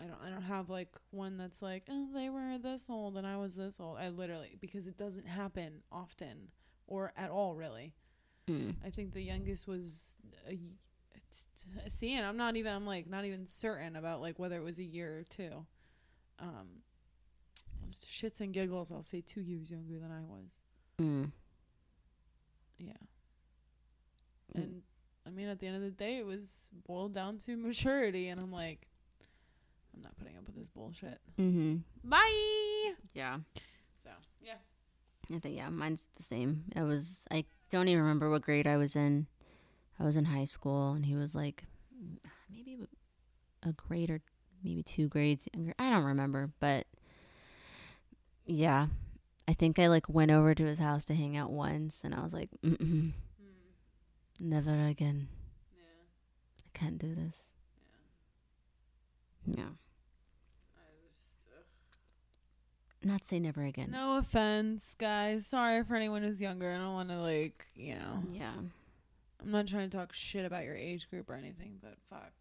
I 0.01 0.05
don't 0.05 0.19
I 0.25 0.31
don't 0.31 0.43
have 0.43 0.71
like 0.71 0.91
one 1.11 1.37
that's 1.39 1.61
like 1.61 1.83
oh 1.91 2.07
they 2.15 2.29
were 2.31 2.57
this 2.63 2.87
old 2.89 3.17
and 3.17 3.27
I 3.27 3.37
was 3.37 3.57
this 3.57 3.79
old. 3.81 3.99
I 3.99 4.11
literally 4.11 4.57
because 4.61 4.87
it 4.87 4.97
doesn't 4.97 5.27
happen 5.27 5.83
often 5.91 6.53
or 6.87 7.13
at 7.17 7.31
all 7.31 7.57
really. 7.57 7.95
Mm. 8.49 8.77
I 8.87 8.91
think 8.91 9.13
the 9.13 9.23
youngest 9.23 9.67
was 9.67 10.15
a, 10.49 10.51
y- 10.55 10.59
t- 11.33 11.45
t- 11.83 11.89
see, 11.91 12.15
and 12.15 12.25
I'm 12.25 12.37
not 12.37 12.55
even 12.55 12.73
I'm 12.73 12.87
like 12.87 13.11
not 13.11 13.25
even 13.25 13.45
certain 13.49 13.97
about 13.97 14.21
like 14.21 14.39
whether 14.39 14.57
it 14.57 14.63
was 14.63 14.79
a 14.79 14.85
year 14.85 15.19
or 15.19 15.25
two. 15.25 15.67
Um, 16.41 16.83
shits 17.93 18.41
and 18.41 18.53
giggles, 18.53 18.93
I'll 18.93 19.03
say 19.03 19.23
two 19.27 19.41
years 19.41 19.71
younger 19.71 19.99
than 19.99 20.11
I 20.11 20.21
was. 20.21 20.63
Mm. 21.01 21.33
Yeah. 22.79 22.93
Mm. 24.57 24.63
And 24.63 24.83
I 25.27 25.31
mean, 25.31 25.49
at 25.49 25.59
the 25.59 25.67
end 25.67 25.77
of 25.77 25.83
the 25.83 25.91
day, 25.91 26.19
it 26.19 26.27
was 26.27 26.71
boiled 26.87 27.13
down 27.13 27.39
to 27.39 27.57
maturity, 27.57 28.29
and 28.29 28.41
I'm 28.41 28.53
like, 28.53 28.87
I'm 29.95 30.03
not 30.03 30.17
putting 30.17 30.37
up 30.37 30.47
with 30.47 30.57
this 30.57 30.69
bullshit. 30.69 31.21
Mm-hmm. 31.39 31.77
Bye. 32.05 32.93
Yeah. 33.15 33.39
So 33.97 34.11
yeah. 34.43 34.55
I 35.35 35.39
think 35.39 35.57
yeah, 35.57 35.69
mine's 35.69 36.09
the 36.17 36.23
same. 36.23 36.65
I 36.77 36.85
was 36.85 37.27
I 37.31 37.45
don't 37.71 37.89
even 37.89 38.03
remember 38.03 38.31
what 38.31 38.43
grade 38.43 38.67
I 38.67 38.77
was 38.77 38.97
in. 38.97 39.27
I 40.01 40.05
was 40.05 40.17
in 40.17 40.27
high 40.27 40.45
school, 40.45 40.93
and 40.93 41.05
he 41.05 41.17
was 41.17 41.35
like 41.35 41.65
maybe 42.51 42.79
a 43.63 43.73
grade 43.73 44.11
or 44.11 44.21
maybe 44.63 44.83
two 44.83 45.09
grades 45.09 45.49
younger. 45.55 45.75
I 45.79 45.91
don't 45.91 46.05
remember, 46.05 46.51
but 46.61 46.87
yeah, 48.47 48.87
I 49.47 49.53
think 49.53 49.79
I 49.79 49.87
like 49.89 50.09
went 50.09 50.31
over 50.31 50.55
to 50.55 50.65
his 50.65 50.79
house 50.79 51.05
to 51.07 51.15
hang 51.15 51.37
out 51.37 51.51
once, 51.51 52.03
and 52.05 52.15
I 52.15 52.21
was 52.23 52.33
like, 52.33 52.51
Mm-mm, 52.65 52.79
hmm. 52.81 53.09
never 54.41 54.87
again. 54.87 55.29
Yeah. 55.73 55.83
I 56.75 56.79
can't 56.79 56.99
do 56.99 57.15
this. 57.15 57.37
Yeah. 59.47 59.63
I 60.77 60.81
just, 61.09 61.31
Not 63.03 63.25
say 63.25 63.39
never 63.39 63.63
again. 63.63 63.91
no 63.91 64.19
offense, 64.19 64.95
guys. 64.99 65.47
Sorry 65.47 65.83
for 65.85 65.95
anyone 65.95 66.23
who's 66.23 66.41
younger. 66.43 66.71
I 66.73 66.77
don't 66.79 66.93
want 66.93 67.09
to 67.11 67.17
like, 67.19 67.67
you 67.75 67.95
know. 67.95 68.23
Yeah. 68.33 68.53
I'm 69.41 69.51
not 69.51 69.67
trying 69.69 69.89
to 69.89 69.97
talk 69.97 70.13
shit 70.13 70.45
about 70.45 70.65
your 70.65 70.75
age 70.77 71.09
group 71.09 71.31
or 71.31 71.35
anything, 71.35 71.79
but 71.81 71.95
fuck. 72.11 72.33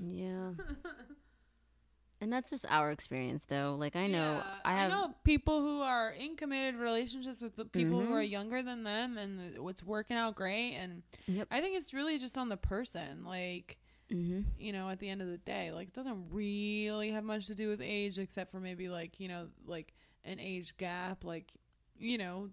Yeah. 0.00 0.50
and 2.20 2.32
that's 2.32 2.50
just 2.50 2.66
our 2.70 2.90
experience 2.90 3.44
though. 3.44 3.76
Like 3.78 3.94
I 3.96 4.06
know 4.06 4.42
Yeah, 4.44 4.54
I 4.64 4.72
have 4.74 4.90
know 4.90 5.14
people 5.24 5.60
who 5.60 5.80
are 5.82 6.10
in 6.10 6.36
committed 6.36 6.76
relationships 6.76 7.40
with 7.42 7.56
the 7.56 7.64
people 7.66 8.00
who 8.00 8.06
Mhm. 8.06 8.14
are 8.14 8.22
younger 8.22 8.62
than 8.62 8.84
them, 8.84 9.18
and 9.18 9.58
what's 9.58 9.82
working 9.82 10.16
out 10.16 10.34
great. 10.34 10.74
And 10.74 11.02
Yep. 11.26 11.48
I 11.50 11.60
think 11.60 11.76
it's 11.76 11.92
really 11.92 12.18
just 12.18 12.38
on 12.38 12.48
the 12.48 12.56
person. 12.56 13.24
Like 13.24 13.78
Mhm. 14.10 14.44
you 14.58 14.72
know, 14.72 14.88
at 14.88 14.98
the 15.00 15.08
end 15.08 15.20
of 15.20 15.28
the 15.28 15.38
day, 15.38 15.72
like 15.72 15.88
it 15.88 15.94
doesn't 15.94 16.28
really 16.30 17.10
have 17.10 17.24
much 17.24 17.46
to 17.48 17.54
do 17.54 17.68
with 17.68 17.80
age, 17.82 18.18
except 18.18 18.50
for 18.50 18.60
maybe 18.60 18.88
like 18.88 19.20
you 19.20 19.28
know, 19.28 19.48
like 19.66 19.92
an 20.24 20.38
age 20.40 20.76
gap, 20.78 21.22
like 21.24 21.52
you 21.98 22.18
know, 22.18 22.50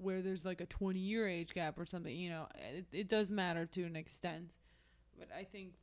where 0.00 0.22
there's 0.22 0.44
like 0.44 0.60
a 0.60 0.66
20 0.66 0.98
year 1.00 1.28
age 1.28 1.52
gap 1.54 1.78
or 1.78 1.84
something. 1.86 2.16
You 2.16 2.30
know, 2.30 2.48
it, 2.56 2.86
it 2.92 3.08
does 3.08 3.30
matter 3.30 3.66
to 3.66 3.82
an 3.84 3.96
extent, 3.96 4.58
but 5.18 5.28
I 5.36 5.44
think 5.44 5.74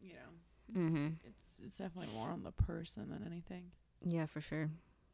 you 0.00 0.14
know, 0.14 0.30
Mhm. 0.74 1.16
it's 1.24 1.58
it's 1.64 1.78
definitely 1.78 2.12
more 2.14 2.30
on 2.30 2.42
the 2.42 2.52
person 2.52 3.08
than 3.10 3.24
anything. 3.26 3.70
Yeah, 4.00 4.26
for 4.26 4.40
sure. 4.40 4.70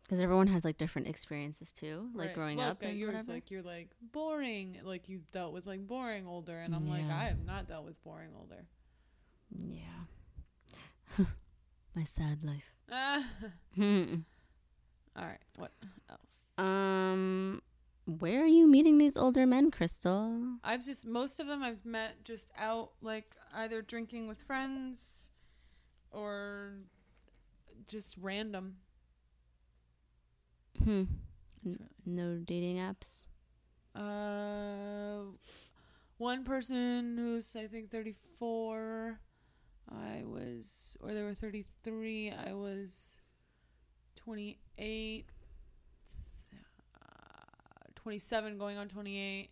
Cuz 0.08 0.20
everyone 0.20 0.46
has 0.46 0.64
like 0.64 0.78
different 0.78 1.08
experiences 1.08 1.72
too, 1.72 2.10
like 2.14 2.28
Right. 2.28 2.34
growing 2.34 2.56
Look 2.58 2.66
up 2.66 2.82
and 2.82 2.98
yours, 2.98 3.12
whatever. 3.14 3.32
like 3.32 3.50
you're 3.50 3.62
like 3.62 3.90
boring, 4.00 4.80
like 4.82 5.08
you've 5.08 5.30
dealt 5.30 5.52
with 5.52 5.66
like 5.66 5.86
boring 5.86 6.26
older, 6.26 6.58
and 6.58 6.74
I'm 6.74 6.88
like 6.88 7.04
I 7.04 7.24
have 7.24 7.44
not 7.44 7.66
dealt 7.68 7.84
with 7.84 8.02
boring 8.02 8.30
older. 8.34 8.66
yeah. 9.56 10.04
My 11.96 12.04
sad 12.04 12.44
life. 12.44 12.72
Ah. 12.90 13.22
Hmm. 13.74 14.14
All 15.14 15.24
right, 15.26 15.40
what 15.56 15.72
else? 16.08 16.38
um 16.56 17.60
where 18.06 18.42
are 18.42 18.46
you 18.46 18.66
meeting 18.66 18.96
these 18.96 19.16
older 19.18 19.44
men, 19.46 19.70
Crystal? 19.70 20.56
I've 20.64 20.82
just 20.84 21.06
most 21.06 21.38
of 21.38 21.46
them 21.46 21.62
I've 21.62 21.84
met 21.84 22.24
just 22.24 22.50
out 22.56 22.92
like 23.02 23.36
either 23.52 23.82
drinking 23.82 24.26
with 24.26 24.42
friends 24.42 25.30
or 26.12 26.74
just 27.86 28.16
random. 28.20 28.76
Hmm. 30.82 31.04
No 32.06 32.36
dating 32.36 32.76
apps. 32.76 33.26
Uh, 33.94 35.32
one 36.18 36.44
person 36.44 37.16
who's 37.18 37.56
I 37.56 37.66
think 37.66 37.90
34. 37.90 39.20
I 39.90 40.22
was, 40.24 40.96
or 41.00 41.12
they 41.12 41.22
were 41.22 41.34
33. 41.34 42.30
I 42.32 42.52
was 42.52 43.18
28, 44.16 45.26
uh, 46.94 46.98
27, 47.94 48.58
going 48.58 48.76
on 48.76 48.88
28, 48.88 49.48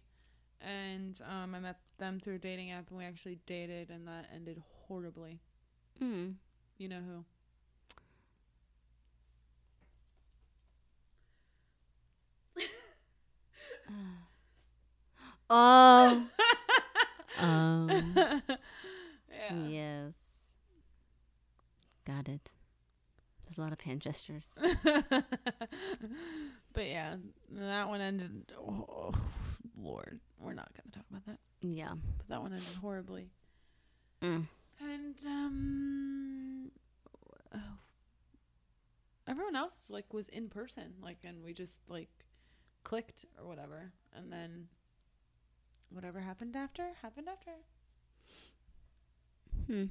and 0.60 1.18
um, 1.30 1.54
I 1.54 1.60
met 1.60 1.78
them 1.98 2.20
through 2.20 2.34
a 2.34 2.38
dating 2.38 2.70
app, 2.70 2.90
and 2.90 2.98
we 2.98 3.04
actually 3.04 3.38
dated, 3.46 3.90
and 3.90 4.06
that 4.08 4.26
ended 4.34 4.62
horribly. 4.86 5.40
Hmm. 5.98 6.32
You 6.78 6.88
know 6.88 7.00
who? 7.00 7.24
Oh. 15.48 16.26
um. 17.38 17.90
yeah. 18.16 19.54
Yes. 19.68 20.52
Got 22.04 22.28
it. 22.28 22.52
There's 23.44 23.58
a 23.58 23.60
lot 23.60 23.72
of 23.72 23.80
hand 23.80 24.00
gestures. 24.00 24.46
but 26.72 26.86
yeah, 26.86 27.16
that 27.52 27.88
one 27.88 28.00
ended. 28.00 28.52
Oh, 28.58 29.12
Lord, 29.80 30.18
we're 30.40 30.54
not 30.54 30.68
gonna 30.74 30.92
talk 30.92 31.04
about 31.10 31.26
that. 31.26 31.38
Yeah. 31.60 31.92
But 32.18 32.28
that 32.28 32.42
one 32.42 32.52
ended 32.52 32.66
horribly. 32.80 33.28
Mm. 34.20 34.46
And 34.80 35.14
um, 35.26 36.70
oh, 37.54 37.58
everyone 39.26 39.56
else 39.56 39.86
like 39.90 40.12
was 40.12 40.28
in 40.28 40.48
person, 40.48 40.94
like, 41.02 41.18
and 41.24 41.42
we 41.42 41.52
just 41.52 41.80
like 41.88 42.10
clicked 42.84 43.24
or 43.40 43.46
whatever, 43.48 43.92
and 44.14 44.32
then 44.32 44.68
whatever 45.90 46.20
happened 46.20 46.56
after 46.56 46.90
happened 47.02 47.28
after. 47.28 47.52
Hmm. 49.66 49.84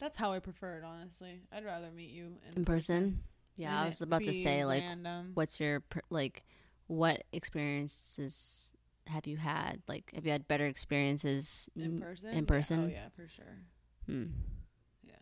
That's 0.00 0.16
how 0.16 0.32
I 0.32 0.38
prefer 0.38 0.76
it, 0.76 0.84
honestly. 0.84 1.42
I'd 1.52 1.64
rather 1.64 1.90
meet 1.90 2.10
you 2.10 2.38
in, 2.48 2.58
In 2.58 2.64
person. 2.64 3.20
Yeah, 3.56 3.82
I 3.82 3.86
was 3.86 4.00
about 4.00 4.22
to 4.22 4.32
say 4.32 4.64
like, 4.64 4.82
random. 4.82 5.32
what's 5.34 5.58
your 5.58 5.80
per- 5.80 6.02
like, 6.08 6.44
what 6.86 7.24
experiences 7.32 8.72
have 9.08 9.26
you 9.26 9.36
had? 9.36 9.82
Like, 9.88 10.12
have 10.14 10.24
you 10.26 10.32
had 10.32 10.46
better 10.48 10.66
experiences 10.66 11.68
In 11.76 12.00
person. 12.00 12.28
In 12.30 12.46
Yeah, 12.46 12.84
oh 12.84 12.88
yeah, 12.88 13.08
for 13.14 13.28
sure. 13.28 13.58
Hmm. 14.06 14.26
Yeah. 15.02 15.14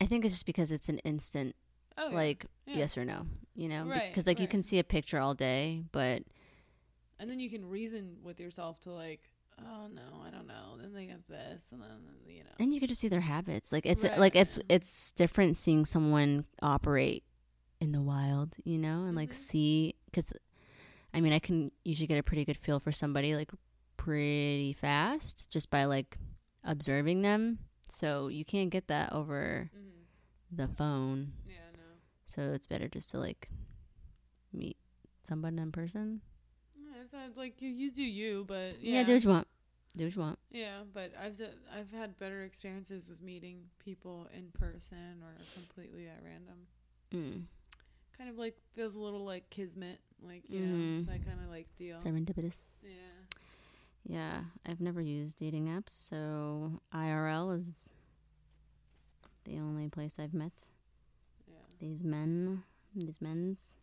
I 0.00 0.06
think 0.06 0.24
it's 0.24 0.34
just 0.34 0.46
because 0.46 0.70
it's 0.70 0.88
an 0.88 0.98
instant, 0.98 1.54
Oh 1.96 2.08
like 2.12 2.46
Yeah. 2.66 2.78
yes 2.78 2.96
or 2.98 3.04
no. 3.04 3.26
You 3.54 3.68
know, 3.68 3.84
Right, 3.86 4.10
because 4.10 4.26
like 4.26 4.40
you 4.40 4.48
can 4.48 4.62
see 4.62 4.78
a 4.78 4.84
picture 4.84 5.18
all 5.20 5.34
day, 5.34 5.84
but 5.92 6.22
and 7.18 7.30
then 7.30 7.38
you 7.38 7.48
can 7.48 7.64
reason 7.64 8.16
with 8.22 8.40
yourself 8.40 8.80
to 8.80 8.90
like, 8.92 9.30
oh 9.60 9.86
no, 9.86 10.22
I 10.26 10.30
don't 10.30 10.46
know. 10.48 10.76
Then 10.80 10.92
they 10.92 11.06
have 11.06 11.24
this, 11.28 11.64
and 11.70 11.80
then 11.80 12.00
you 12.26 12.42
know. 12.42 12.50
and 12.58 12.74
you 12.74 12.80
get 12.80 12.88
just 12.88 13.00
see 13.00 13.08
their 13.08 13.20
habits. 13.20 13.70
Like 13.72 13.86
it's 13.86 14.02
Right. 14.02 14.18
like 14.18 14.34
it's 14.36 14.58
it's 14.68 15.12
different 15.12 15.56
seeing 15.56 15.84
someone 15.84 16.44
operate 16.60 17.22
in 17.80 17.92
the 17.92 18.02
wild, 18.02 18.56
you 18.64 18.78
know, 18.78 19.04
and 19.04 19.14
like 19.16 19.30
Mhm. 19.30 19.34
see 19.34 19.94
because, 20.06 20.32
I 21.14 21.20
mean, 21.20 21.32
I 21.32 21.38
can 21.38 21.70
usually 21.84 22.06
get 22.06 22.18
a 22.18 22.22
pretty 22.22 22.44
good 22.44 22.56
feel 22.56 22.80
for 22.80 22.92
somebody 22.92 23.34
like 23.36 23.50
pretty 23.96 24.72
fast 24.72 25.50
just 25.50 25.70
by 25.70 25.84
like 25.84 26.18
observing 26.64 27.22
them. 27.22 27.58
So 27.88 28.28
you 28.28 28.44
can't 28.44 28.70
get 28.70 28.88
that 28.88 29.12
over 29.12 29.70
hmm 29.72 29.80
the 30.50 30.68
phone. 30.68 31.32
Yeah, 31.48 31.54
no. 31.72 31.82
So 32.26 32.52
it's 32.52 32.66
better 32.66 32.88
just 32.88 33.10
to 33.10 33.18
like 33.18 33.48
meet 34.52 34.76
someone 35.22 35.58
in 35.58 35.72
person. 35.72 36.20
Yeah, 36.76 37.02
It's 37.02 37.12
not 37.12 37.36
like 37.36 37.60
you, 37.62 37.70
you 37.70 37.90
do 37.90 38.02
you, 38.02 38.44
but 38.46 38.76
Yeah, 38.80 39.00
yeah, 39.00 39.04
do 39.04 39.14
what 39.14 39.24
you 39.24 39.30
want. 39.30 39.48
Do 39.96 40.04
what 40.04 40.14
you 40.16 40.20
want. 40.22 40.38
Yeah, 40.50 40.80
but 40.92 41.12
I've 41.20 41.36
d- 41.36 41.46
I've 41.76 41.90
had 41.92 42.18
better 42.18 42.42
experiences 42.42 43.08
with 43.08 43.22
meeting 43.22 43.62
people 43.84 44.28
in 44.36 44.50
person 44.52 45.22
or 45.22 45.34
completely 45.54 46.06
at 46.06 46.20
random. 46.24 46.66
Mm. 47.12 47.44
Kind 48.16 48.30
of 48.30 48.38
like 48.38 48.56
feels 48.74 48.94
a 48.94 49.00
little 49.00 49.24
like 49.24 49.50
kismet, 49.50 50.00
like 50.26 50.48
you 50.48 50.60
Mhm. 50.60 51.06
know 51.06 51.12
that 51.12 51.24
kind 51.26 51.40
of 51.44 51.50
like 51.50 51.66
deal. 51.76 52.00
Serendipitous. 52.02 52.56
Yeah. 52.82 52.90
Yeah, 54.06 54.44
I've 54.66 54.80
never 54.82 55.00
used 55.00 55.38
dating 55.38 55.66
apps, 55.68 55.90
so 55.90 56.80
IRL 56.92 57.50
is 57.56 57.88
the 59.44 59.58
only 59.58 59.88
place 59.88 60.18
I've 60.18 60.34
met 60.34 60.68
Yeah. 61.48 61.56
these 61.78 62.02
men, 62.04 62.64
these 62.94 63.20
men's, 63.22 63.78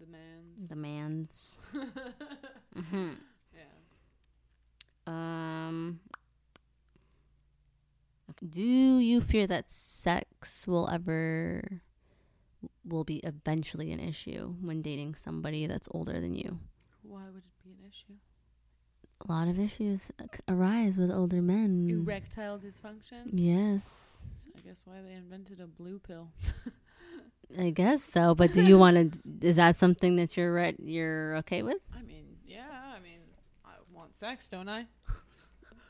The 0.00 0.06
man's. 0.06 0.68
the 0.68 0.76
man's. 0.76 1.60
hmm 2.90 3.12
yeah. 3.54 3.62
Um, 5.06 6.00
do 8.48 8.62
you 8.98 9.20
fear 9.20 9.46
that 9.46 9.68
sex 9.68 10.66
will 10.66 10.88
ever 10.90 11.82
will 12.84 13.04
be 13.04 13.18
eventually 13.18 13.92
an 13.92 14.00
issue 14.00 14.54
when 14.60 14.82
dating 14.82 15.14
somebody 15.14 15.66
that's 15.66 15.88
older 15.92 16.20
than 16.20 16.34
you? 16.34 16.58
Why 17.02 17.24
would 17.26 17.42
it 17.44 17.64
be 17.64 17.70
an 17.70 17.88
issue? 17.88 18.14
A 19.28 19.32
lot 19.32 19.48
of 19.48 19.58
issues 19.58 20.10
arise 20.48 20.96
with 20.98 21.10
older 21.10 21.40
men. 21.40 21.88
Erectile 21.88 22.58
dysfunction. 22.58 23.30
Yes, 23.32 24.46
I 24.56 24.60
guess 24.60 24.82
why 24.84 24.96
they 25.06 25.14
invented 25.14 25.60
a 25.60 25.66
blue 25.66 26.00
pill. 26.00 26.30
I 27.58 27.70
guess 27.70 28.02
so. 28.02 28.34
But 28.34 28.52
do 28.52 28.62
you 28.62 28.78
want 28.78 29.12
to? 29.12 29.46
Is 29.46 29.56
that 29.56 29.76
something 29.76 30.16
that 30.16 30.36
you're 30.36 30.52
right? 30.52 30.74
You're 30.82 31.36
okay 31.36 31.62
with? 31.62 31.78
I 31.96 32.02
mean, 32.02 32.24
yeah. 32.44 32.66
I 32.96 32.98
mean, 33.00 33.20
I 33.64 33.74
want 33.92 34.16
sex, 34.16 34.48
don't 34.48 34.68
I? 34.68 34.86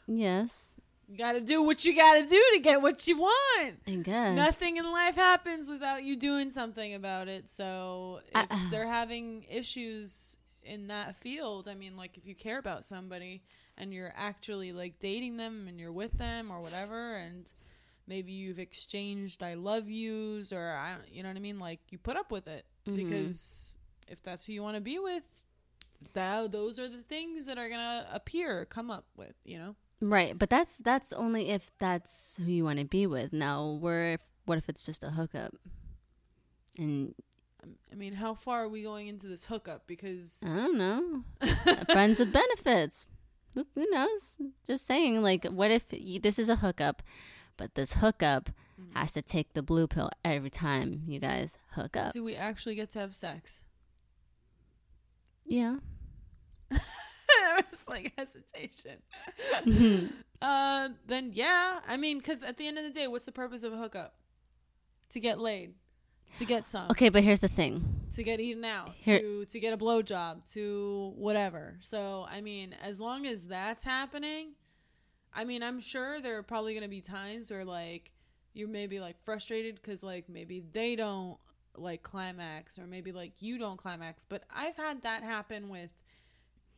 Yes, 0.09 0.75
You 1.13 1.19
got 1.19 1.33
to 1.33 1.43
do 1.43 1.63
what 1.63 1.85
you 1.85 1.95
got 1.95 2.15
to 2.15 2.27
do 2.27 2.43
to 2.55 2.59
get 2.61 2.81
what 2.81 3.07
you 3.07 3.19
want. 3.19 3.75
I 3.87 3.97
guess. 3.97 4.35
Nothing 4.35 4.79
in 4.79 4.91
life 4.91 5.15
happens 5.15 5.69
without 5.69 6.05
you 6.05 6.17
doing 6.17 6.51
something 6.51 6.95
about 6.95 7.29
it. 7.29 7.51
So 7.51 8.21
if 8.29 8.31
I- 8.51 8.69
they're 8.71 8.89
having 8.89 9.45
issues 9.51 10.39
in 10.65 10.87
that 10.87 11.15
field, 11.15 11.69
I 11.69 11.75
mean, 11.75 11.99
like 11.99 12.17
if 12.17 12.27
you 12.27 12.35
care 12.35 12.57
about 12.57 12.83
somebody 12.87 13.43
and 13.77 13.93
you're 13.93 14.15
actually 14.17 14.73
like 14.73 14.99
dating 15.01 15.37
them 15.37 15.67
and 15.69 15.79
you're 15.79 15.93
with 15.93 16.13
them 16.17 16.51
or 16.51 16.63
whatever, 16.63 17.17
and 17.17 17.45
maybe 18.07 18.33
you've 18.33 18.59
exchanged 18.59 19.43
"I 19.43 19.53
love 19.53 19.91
yous" 19.91 20.51
or 20.51 20.71
I 20.73 20.93
don't, 20.97 21.13
you 21.13 21.23
know 21.23 21.29
what 21.29 21.37
I 21.37 21.41
mean? 21.41 21.59
Like 21.59 21.81
you 21.91 21.99
put 21.99 22.17
up 22.17 22.33
with 22.33 22.49
it 22.49 22.65
Mhm. 22.87 22.97
because 22.97 23.77
if 24.09 24.23
that's 24.23 24.47
who 24.47 24.55
you 24.55 24.63
want 24.63 24.77
to 24.77 24.81
be 24.81 24.99
with, 24.99 25.43
that 26.15 26.53
those 26.53 26.79
are 26.79 26.89
the 26.89 27.03
things 27.03 27.45
that 27.47 27.59
are 27.59 27.69
gonna 27.69 28.09
appear, 28.11 28.65
come 28.65 28.91
up 28.91 29.05
with, 29.15 29.35
you 29.45 29.59
know. 29.59 29.77
Right, 30.03 30.37
but 30.37 30.51
that's 30.51 30.79
that's 30.79 31.13
only 31.13 31.51
if 31.51 31.71
that's 31.79 32.37
who 32.39 32.51
you 32.51 32.65
want 32.65 32.81
to 32.81 32.85
be 32.85 33.07
with. 33.07 33.33
Now, 33.33 33.79
where 33.81 34.15
if 34.15 34.21
what 34.47 34.59
if 34.59 34.69
it's 34.69 34.83
just 34.83 35.05
a 35.05 35.11
hookup? 35.11 35.55
And 36.77 37.15
I 37.93 37.95
mean, 37.95 38.15
how 38.15 38.35
far 38.35 38.65
are 38.65 38.69
we 38.69 38.83
going 38.83 39.07
into 39.07 39.29
this 39.29 39.45
hookup? 39.47 39.87
Because 39.87 40.43
I 40.45 40.49
don't 40.57 40.77
know, 40.77 41.23
friends 41.93 42.19
with 42.19 42.33
benefits. 42.33 43.07
Who, 43.55 43.65
knows? 43.91 44.39
Just 44.67 44.87
saying, 44.87 45.23
like, 45.23 45.45
what 45.45 45.71
if 45.71 45.85
you, 45.91 46.19
this 46.19 46.39
is 46.39 46.49
a 46.49 46.57
hookup, 46.57 47.03
but 47.59 47.75
this 47.75 47.93
hookup 47.95 48.49
Mhm. 48.81 48.97
has 48.97 49.13
to 49.13 49.21
take 49.21 49.53
the 49.53 49.63
blue 49.63 49.87
pill 49.87 50.09
every 50.25 50.49
time 50.49 51.03
you 51.07 51.21
guys 51.21 51.59
hook 51.73 51.95
up? 51.95 52.13
do 52.15 52.25
we 52.25 52.35
actually 52.35 52.75
get 52.75 52.91
to 52.93 52.99
have 52.99 53.15
sex? 53.15 53.63
Yeah. 55.45 55.77
was 57.71 57.89
like 57.89 58.13
hesitation. 58.17 58.99
Mhm. 59.65 60.13
uh, 60.43 60.89
then 61.07 61.31
yeah, 61.33 61.81
I 61.87 61.97
mean, 61.97 62.19
because 62.19 62.43
at 62.43 62.57
the 62.57 62.67
end 62.67 62.79
of 62.79 62.85
the 62.85 62.91
day, 62.91 63.07
what's 63.07 63.25
the 63.27 63.33
purpose 63.33 63.65
of 63.65 63.73
a 63.73 63.77
hookup? 63.77 64.15
To 65.11 65.21
get 65.21 65.39
laid, 65.39 65.75
to 66.39 66.45
get 66.47 66.69
some, 66.69 66.91
Okay, 66.91 67.11
but 67.11 67.23
here's 67.23 67.41
the 67.41 67.49
thing. 67.49 67.85
to 68.13 68.23
get 68.23 68.41
eaten 68.41 68.65
out, 68.65 68.91
Here- 68.95 69.19
to 69.21 69.45
to 69.45 69.61
get 69.61 69.75
a 69.75 69.77
blowjob, 69.77 70.51
to 70.55 71.13
whatever. 71.17 71.77
So 71.83 72.27
I 72.29 72.41
mean, 72.41 72.75
as 72.83 72.99
long 73.01 73.27
as 73.27 73.43
that's 73.43 73.85
happening, 73.85 74.53
I 75.35 75.45
mean, 75.45 75.63
I'm 75.63 75.81
sure 75.81 76.21
there 76.21 76.39
are 76.39 76.43
probably 76.43 76.73
gonna 76.75 76.89
be 76.89 77.01
times 77.03 77.51
where 77.51 77.65
like 77.65 78.13
you 78.55 78.67
may 78.69 78.87
be 78.87 79.01
like 79.01 79.19
frustrated 79.23 79.75
because 79.77 80.03
like 80.03 80.29
maybe 80.29 80.63
they 80.73 80.95
don't 80.97 81.39
like 81.75 82.03
climax 82.03 82.79
or 82.79 82.87
maybe 82.87 83.13
like 83.13 83.41
you 83.41 83.59
don't 83.59 83.77
climax. 83.79 84.25
But 84.27 84.45
I've 84.55 84.77
had 84.77 85.03
that 85.03 85.23
happen 85.23 85.69
with 85.71 85.91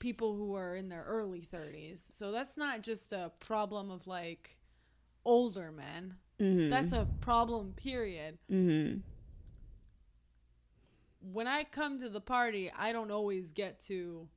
people 0.04 0.36
who 0.36 0.54
are 0.54 0.76
in 0.76 0.90
their 0.90 1.02
early 1.04 1.40
30s. 1.40 2.14
So 2.14 2.30
that's 2.30 2.58
not 2.58 2.82
just 2.82 3.10
a 3.14 3.32
problem 3.40 3.90
of 3.90 4.06
like 4.06 4.58
older 5.24 5.72
men. 5.72 6.16
Mm-hmm. 6.38 6.68
That's 6.68 6.92
a 6.92 7.08
problem 7.22 7.72
period. 7.74 8.36
mm-hmm. 8.52 8.98
When 11.32 11.46
I 11.46 11.64
come 11.64 11.98
to 12.00 12.10
the 12.10 12.20
party, 12.20 12.70
I 12.78 12.92
don't 12.92 13.10
always 13.10 13.54
get 13.54 13.80
to 13.86 14.28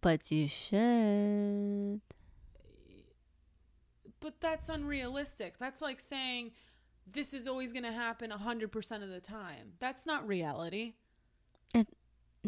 But 0.00 0.32
you 0.32 0.48
should. 0.48 2.00
but 4.18 4.40
that's 4.40 4.68
unrealistic. 4.68 5.56
That's 5.58 5.80
like 5.80 6.00
saying 6.00 6.50
this 7.06 7.32
is 7.32 7.46
always 7.46 7.72
going 7.72 7.84
to 7.84 7.92
happen 7.92 8.32
100% 8.32 9.02
of 9.04 9.08
the 9.08 9.20
time. 9.20 9.74
That's 9.78 10.04
not 10.04 10.26
reality. 10.26 10.94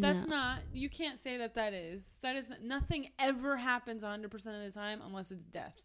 That's 0.00 0.26
No. 0.26 0.36
not. 0.36 0.60
You 0.72 0.88
can't 0.88 1.18
say 1.18 1.36
that 1.38 1.54
that 1.54 1.72
is. 1.72 2.18
That 2.22 2.36
is 2.36 2.52
nothing 2.62 3.10
ever 3.18 3.56
happens 3.56 4.02
100% 4.04 4.24
of 4.34 4.62
the 4.62 4.70
time 4.70 5.00
unless 5.04 5.30
it's 5.30 5.44
death. 5.44 5.82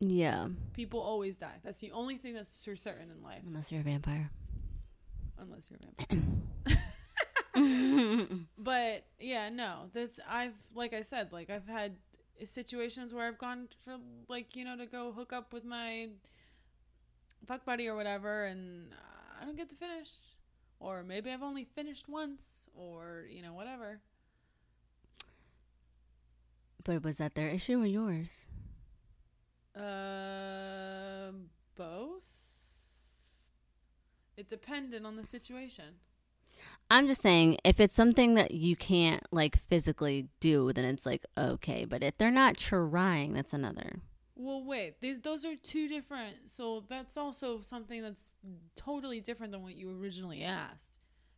Yeah, 0.00 0.48
People 0.74 1.00
always 1.00 1.36
die. 1.36 1.56
That's 1.62 1.78
the 1.78 1.92
only 1.92 2.16
thing 2.18 2.34
that's 2.34 2.62
for 2.64 2.76
certain 2.76 3.10
in 3.10 3.22
life, 3.22 3.42
unless 3.46 3.72
you're 3.72 3.80
a 3.80 3.84
vampire. 3.84 4.30
unless 5.38 5.70
you're 5.70 5.78
a 5.80 6.04
vampire. 6.04 6.78
But 8.58 9.04
yeah, 9.18 9.48
no. 9.48 9.88
There's 9.92 10.18
I've 10.28 10.54
like 10.74 10.92
I 10.92 11.02
said, 11.02 11.32
like 11.32 11.48
I've 11.48 11.68
had 11.68 11.96
situations 12.44 13.14
where 13.14 13.26
I've 13.26 13.38
gone 13.38 13.68
for 13.84 13.96
like 14.28 14.56
you 14.56 14.64
know 14.64 14.76
to 14.76 14.86
go 14.86 15.12
hook 15.12 15.32
up 15.32 15.52
with 15.52 15.64
my 15.64 16.08
fuck 17.46 17.64
buddy 17.64 17.86
or 17.88 17.94
whatever, 17.96 18.44
and 18.44 18.88
I 19.40 19.44
don't 19.44 19.56
get 19.56 19.70
to 19.70 19.76
finish, 19.76 20.08
or 20.84 21.02
maybe 21.02 21.30
I've 21.30 21.42
only 21.42 21.64
finished 21.64 22.08
once, 22.08 22.68
or 22.74 23.24
you 23.28 23.42
know 23.42 23.54
whatever. 23.54 24.00
but 26.84 27.02
was 27.02 27.16
that 27.16 27.34
their 27.34 27.48
issue 27.48 27.80
or 27.80 27.86
yours? 27.86 28.44
Uh, 29.74 31.32
both. 31.74 32.44
It 34.36 34.48
depended 34.48 35.06
on 35.06 35.16
the 35.16 35.24
situation. 35.24 35.96
I'm 36.90 37.06
just 37.06 37.22
saying, 37.22 37.58
if 37.64 37.80
it's 37.80 37.94
something 37.94 38.34
that 38.34 38.50
you 38.52 38.76
can't 38.76 39.22
like 39.32 39.58
physically 39.68 40.28
do, 40.40 40.72
then 40.72 40.84
it's 40.84 41.06
like 41.06 41.24
okay. 41.38 41.84
But 41.86 42.02
if 42.02 42.18
they're 42.18 42.30
not 42.30 42.58
trying, 42.58 43.32
that's 43.32 43.54
another. 43.54 44.00
Well, 44.36 44.64
wait. 44.64 45.00
These, 45.00 45.20
those 45.20 45.44
are 45.44 45.54
two 45.56 45.88
different. 45.88 46.50
So 46.50 46.84
that's 46.88 47.16
also 47.16 47.60
something 47.60 48.02
that's 48.02 48.32
totally 48.74 49.20
different 49.20 49.52
than 49.52 49.62
what 49.62 49.76
you 49.76 49.96
originally 50.00 50.42
asked. 50.42 50.90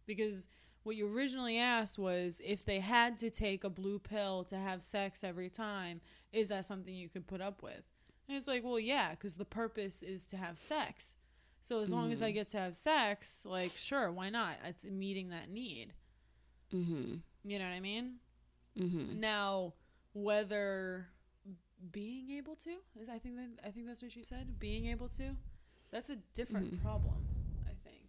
Because 0.07 0.49
what 0.83 0.97
you 0.97 1.07
originally 1.13 1.59
asked 1.59 1.99
was 1.99 2.41
if 2.45 2.65
they 2.65 2.81
had 2.81 3.19
to 3.19 3.31
take 3.31 3.65
a 3.65 3.71
blue 3.71 3.99
pill 3.99 4.45
to 4.45 4.57
have 4.57 4.83
sex 4.83 5.23
every 5.25 5.51
time, 5.51 6.01
is 6.33 6.49
that 6.49 6.65
something 6.65 6.95
you 6.95 7.09
could 7.09 7.27
put 7.27 7.41
up 7.41 7.63
with? 7.63 7.83
And 8.29 8.37
it's 8.37 8.49
like, 8.49 8.65
well, 8.65 8.79
yeah, 8.81 9.11
because 9.11 9.35
the 9.35 9.45
purpose 9.45 10.03
is 10.03 10.25
to 10.27 10.37
have 10.37 10.59
sex. 10.59 11.17
So 11.61 11.81
as 11.81 11.93
long 11.93 12.13
as 12.13 12.23
I 12.23 12.31
Mhm. 12.31 12.35
get 12.35 12.49
to 12.51 12.59
have 12.59 12.77
sex, 12.77 13.45
like 13.45 13.73
sure, 13.73 14.11
why 14.13 14.31
not? 14.31 14.57
It's 14.65 14.85
meeting 14.85 15.31
that 15.31 15.51
need. 15.51 15.93
Mhm. 16.73 17.23
You 17.45 17.59
know 17.59 17.65
what 17.65 17.75
I 17.75 17.81
mean? 17.81 18.21
Mhm. 18.77 19.17
Now, 19.17 19.75
whether 20.13 21.09
being 21.93 22.31
able 22.31 22.57
to 22.57 22.77
is 23.01 23.09
I 23.09 23.18
think 23.18 23.37
that 23.37 23.51
I 23.66 23.70
think 23.70 23.87
that's 23.87 24.03
what 24.03 24.16
you 24.16 24.24
said. 24.24 24.59
Being 24.59 24.87
able 24.87 25.09
to, 25.11 25.37
that's 25.91 26.11
a 26.11 26.16
different 26.35 26.68
Mhm. 26.68 26.81
problem. 26.83 27.27
I 27.66 27.74
think 27.85 28.09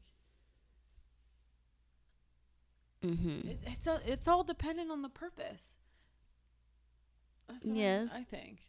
Mhm. 3.03 3.51
it, 3.51 3.59
it's 3.65 3.87
a, 3.87 3.99
it's 4.05 4.27
all 4.27 4.43
dependent 4.43 4.91
on 4.91 5.01
the 5.01 5.09
purpose. 5.09 5.77
That's 7.47 7.69
what 7.69 7.77
Yes. 7.77 8.11
I, 8.11 8.23
think 8.23 8.59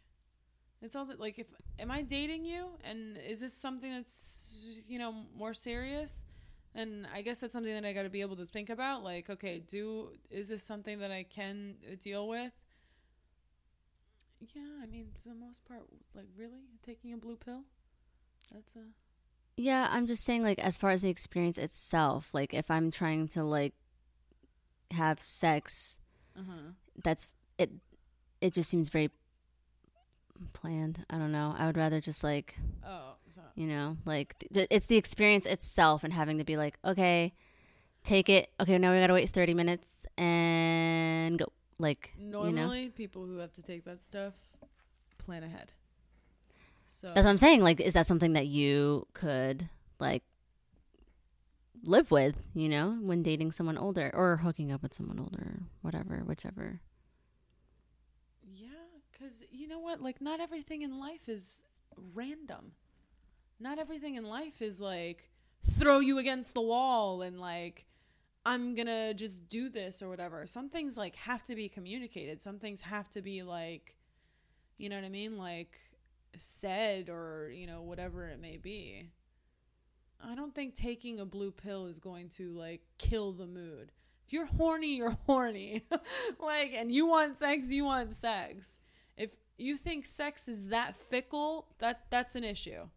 it's 0.81 0.95
all 0.95 1.05
that 1.05 1.19
like 1.19 1.39
if 1.39 1.47
am 1.79 1.91
I 1.91 2.01
dating 2.01 2.45
you 2.45 2.69
and 2.83 3.17
is 3.17 3.39
this 3.41 3.53
something 3.53 3.91
that's 3.91 4.81
you 4.87 4.99
know 4.99 5.13
more 5.35 5.53
serious? 5.53 6.17
And 6.75 7.07
I 7.13 7.21
guess 7.21 7.39
that's 7.39 7.53
something 7.53 7.73
that 7.73 7.85
I 7.85 7.93
got 7.93 8.03
to 8.03 8.09
be 8.09 8.21
able 8.21 8.35
to 8.37 8.45
think 8.45 8.69
about. 8.69 9.03
Like, 9.03 9.29
okay, 9.29 9.59
do 9.59 10.09
is 10.29 10.49
this 10.49 10.63
something 10.63 10.99
that 10.99 11.11
I 11.11 11.23
can 11.23 11.75
uh, 11.91 11.95
deal 11.99 12.27
with? 12.27 12.51
Yeah, 14.39 14.61
I 14.81 14.85
mean, 14.85 15.07
for 15.21 15.29
the 15.29 15.35
most 15.35 15.65
part, 15.65 15.81
like, 16.15 16.27
really, 16.37 16.61
taking 16.85 17.13
a 17.13 17.17
blue 17.17 17.35
pill? 17.35 17.63
That's 18.53 18.75
a 18.75 18.79
Yeah, 19.57 19.87
I'm 19.91 20.07
just 20.07 20.23
saying, 20.23 20.43
like, 20.43 20.59
as 20.59 20.77
far 20.77 20.91
as 20.91 21.01
the 21.01 21.09
experience 21.09 21.57
itself, 21.57 22.33
like, 22.33 22.53
if 22.53 22.71
I'm 22.71 22.89
trying 22.91 23.27
to, 23.29 23.43
like, 23.43 23.73
have 24.91 25.19
sex, 25.19 25.99
uh 26.37 26.41
huh. 26.47 26.61
that's 27.03 27.27
it. 27.57 27.69
It 28.41 28.53
just 28.53 28.69
seems 28.69 28.89
very 28.89 29.09
planned. 30.53 31.05
I 31.09 31.17
don't 31.17 31.31
know. 31.33 31.53
I 31.57 31.65
would 31.65 31.77
rather 31.77 31.99
just, 31.99 32.23
like, 32.23 32.55
Oh, 32.85 33.15
so 33.29 33.41
you 33.55 33.67
know, 33.67 33.97
like, 34.05 34.35
th- 34.53 34.67
it's 34.71 34.85
the 34.85 34.95
experience 34.97 35.45
itself 35.45 36.03
and 36.05 36.13
having 36.13 36.37
to 36.37 36.45
be 36.45 36.55
like, 36.55 36.77
okay, 36.85 37.33
take 38.05 38.29
it. 38.29 38.49
Okay, 38.59 38.77
now 38.77 38.93
we 38.93 38.99
gotta 39.01 39.13
wait 39.13 39.29
30 39.29 39.53
minutes 39.53 40.05
and 40.17 41.37
go. 41.37 41.51
Like, 41.79 42.13
you 42.19 42.27
know, 42.27 42.43
normally 42.43 42.89
people 42.89 43.25
who 43.25 43.37
have 43.37 43.53
to 43.53 43.63
take 43.63 43.85
that 43.85 44.03
stuff 44.03 44.33
plan 45.17 45.43
ahead. 45.43 45.71
So 46.89 47.07
that's 47.07 47.25
what 47.25 47.27
I'm 47.27 47.37
saying. 47.37 47.63
Like, 47.63 47.79
is 47.79 47.93
that 47.93 48.05
something 48.05 48.33
that 48.33 48.47
you 48.47 49.07
could, 49.13 49.69
like, 49.99 50.23
live 51.83 52.11
with, 52.11 52.35
you 52.53 52.67
know, 52.67 52.97
when 53.01 53.23
dating 53.23 53.53
someone 53.53 53.77
older 53.77 54.11
or 54.13 54.37
hooking 54.37 54.71
up 54.71 54.81
with 54.81 54.93
someone 54.93 55.19
older, 55.19 55.61
whatever, 55.81 56.23
whichever. 56.25 56.81
Yeah, 58.43 58.67
because 59.11 59.43
you 59.51 59.67
know 59.67 59.79
what? 59.79 60.01
Like, 60.01 60.19
not 60.19 60.41
everything 60.41 60.81
in 60.81 60.99
life 60.99 61.29
is 61.29 61.61
random. 62.13 62.73
Not 63.59 63.79
everything 63.79 64.15
in 64.15 64.25
life 64.25 64.61
is 64.61 64.81
like 64.81 65.29
throw 65.77 65.99
you 65.99 66.17
against 66.17 66.53
the 66.53 66.61
wall 66.61 67.21
and 67.21 67.39
like 67.39 67.85
I'm 68.45 68.75
gonna 68.75 69.13
just 69.13 69.47
do 69.49 69.69
this 69.69 70.01
or 70.01 70.09
whatever. 70.09 70.45
Some 70.47 70.69
things 70.69 70.97
like 70.97 71.15
have 71.17 71.43
to 71.45 71.55
be 71.55 71.69
communicated. 71.69 72.41
Some 72.41 72.59
things 72.59 72.81
have 72.81 73.09
to 73.11 73.21
be 73.21 73.43
like, 73.43 73.95
you 74.77 74.89
know 74.89 74.95
what 74.95 75.05
I 75.05 75.09
mean? 75.09 75.37
Like 75.37 75.79
said 76.37 77.09
or 77.09 77.51
you 77.53 77.67
know 77.67 77.81
whatever 77.81 78.27
it 78.27 78.39
may 78.39 78.57
be. 78.57 79.11
I 80.21 80.35
don't 80.35 80.53
think 80.53 80.75
taking 80.75 81.19
a 81.19 81.25
blue 81.25 81.51
pill 81.51 81.85
is 81.85 81.99
going 81.99 82.29
to 82.29 82.51
like 82.51 82.81
kill 82.97 83.31
the 83.31 83.47
mood. 83.47 83.91
If 84.25 84.33
you're 84.33 84.45
horny, 84.45 84.97
you're 84.97 85.17
horny. 85.25 85.85
like, 86.39 86.71
and 86.73 86.91
you 86.91 87.05
want 87.07 87.39
sex, 87.39 87.71
you 87.71 87.85
want 87.85 88.13
sex. 88.13 88.79
If 89.17 89.31
you 89.57 89.77
think 89.77 90.05
sex 90.05 90.47
is 90.47 90.67
that 90.67 90.95
fickle, 90.97 91.67
that 91.79 92.05
that's 92.09 92.35
an 92.35 92.43
issue. 92.43 92.87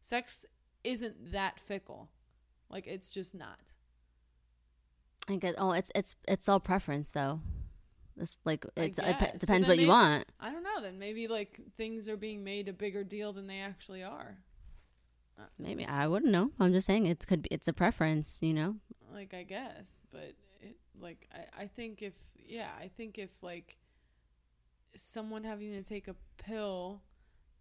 Sex 0.00 0.44
isn't 0.84 1.32
that 1.32 1.60
fickle. 1.60 2.08
Like 2.68 2.86
it's 2.86 3.12
just 3.12 3.34
not. 3.34 3.71
I 5.28 5.36
guess. 5.36 5.54
Oh, 5.58 5.72
it's 5.72 5.90
it's 5.94 6.16
it's 6.26 6.48
all 6.48 6.60
preference 6.60 7.10
though. 7.10 7.40
It's 8.18 8.36
like 8.44 8.66
it's 8.76 8.98
it 8.98 9.38
depends 9.38 9.66
what 9.68 9.78
you 9.78 9.88
want. 9.88 10.26
I 10.38 10.50
don't 10.52 10.62
know. 10.62 10.82
Then 10.82 10.98
maybe 10.98 11.28
like 11.28 11.60
things 11.76 12.08
are 12.08 12.16
being 12.16 12.44
made 12.44 12.68
a 12.68 12.72
bigger 12.72 13.04
deal 13.04 13.32
than 13.32 13.46
they 13.46 13.60
actually 13.60 14.02
are. 14.02 14.38
Uh, 15.38 15.44
Maybe 15.58 15.86
I 15.86 16.06
wouldn't 16.06 16.30
know. 16.30 16.50
I'm 16.60 16.72
just 16.72 16.86
saying 16.86 17.06
it 17.06 17.26
could 17.26 17.42
be. 17.42 17.48
It's 17.50 17.68
a 17.68 17.72
preference, 17.72 18.42
you 18.42 18.52
know. 18.52 18.76
like 19.14 19.32
I 19.34 19.44
guess, 19.44 20.06
but 20.12 20.34
it, 20.60 20.76
like 21.00 21.28
I, 21.32 21.62
I 21.62 21.66
think 21.66 22.02
if 22.02 22.16
yeah, 22.36 22.68
I 22.78 22.88
think 22.88 23.18
if 23.18 23.42
like 23.42 23.76
someone 24.94 25.44
having 25.44 25.72
to 25.72 25.82
take 25.82 26.08
a 26.08 26.16
pill, 26.36 27.00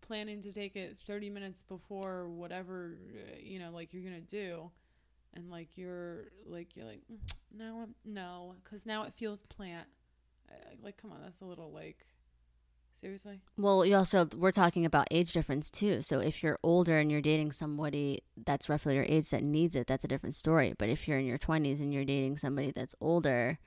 planning 0.02 0.42
to 0.42 0.52
take 0.52 0.76
it 0.76 0.98
thirty 0.98 1.30
minutes 1.30 1.64
before 1.64 2.28
whatever 2.28 2.98
uh, 3.16 3.38
you 3.42 3.60
know, 3.60 3.72
like 3.72 3.94
you're 3.94 4.04
gonna 4.04 4.20
do, 4.20 4.70
and 5.34 5.50
like 5.50 5.78
you're 5.78 6.26
like 6.46 6.76
you're 6.76 6.86
like 6.86 7.02
"Mm, 7.12 7.34
no, 7.58 7.80
I'm, 7.84 7.96
no, 8.06 8.56
because 8.64 8.86
now 8.86 9.04
it 9.04 9.14
feels 9.14 9.42
plant. 9.44 9.88
Like 10.84 10.98
come 10.98 11.12
on, 11.12 11.20
that's 11.22 11.42
a 11.42 11.46
little 11.46 11.72
like 11.72 12.06
seriously. 12.94 13.42
Well, 13.58 13.86
you 13.86 13.96
also 13.96 14.28
we're 14.36 14.52
talking 14.52 14.86
about 14.86 15.08
age 15.12 15.32
difference 15.34 15.70
too. 15.70 16.02
So 16.02 16.20
if 16.20 16.44
you're 16.44 16.60
older 16.64 16.98
and 17.00 17.12
you're 17.12 17.22
dating 17.22 17.52
somebody 17.52 18.22
that's 18.46 18.70
roughly 18.70 18.96
your 18.96 19.06
age 19.06 19.30
that 19.30 19.44
needs 19.44 19.76
it, 19.76 19.88
that's 19.88 20.04
a 20.04 20.08
different 20.08 20.36
story. 20.36 20.74
But 20.78 20.90
if 20.90 21.08
you're 21.08 21.20
in 21.20 21.26
your 21.26 21.38
20s 21.38 21.80
and 21.80 21.94
you're 21.94 22.06
dating 22.06 22.38
somebody 22.38 22.72
that's 22.72 22.96
older, 23.00 23.60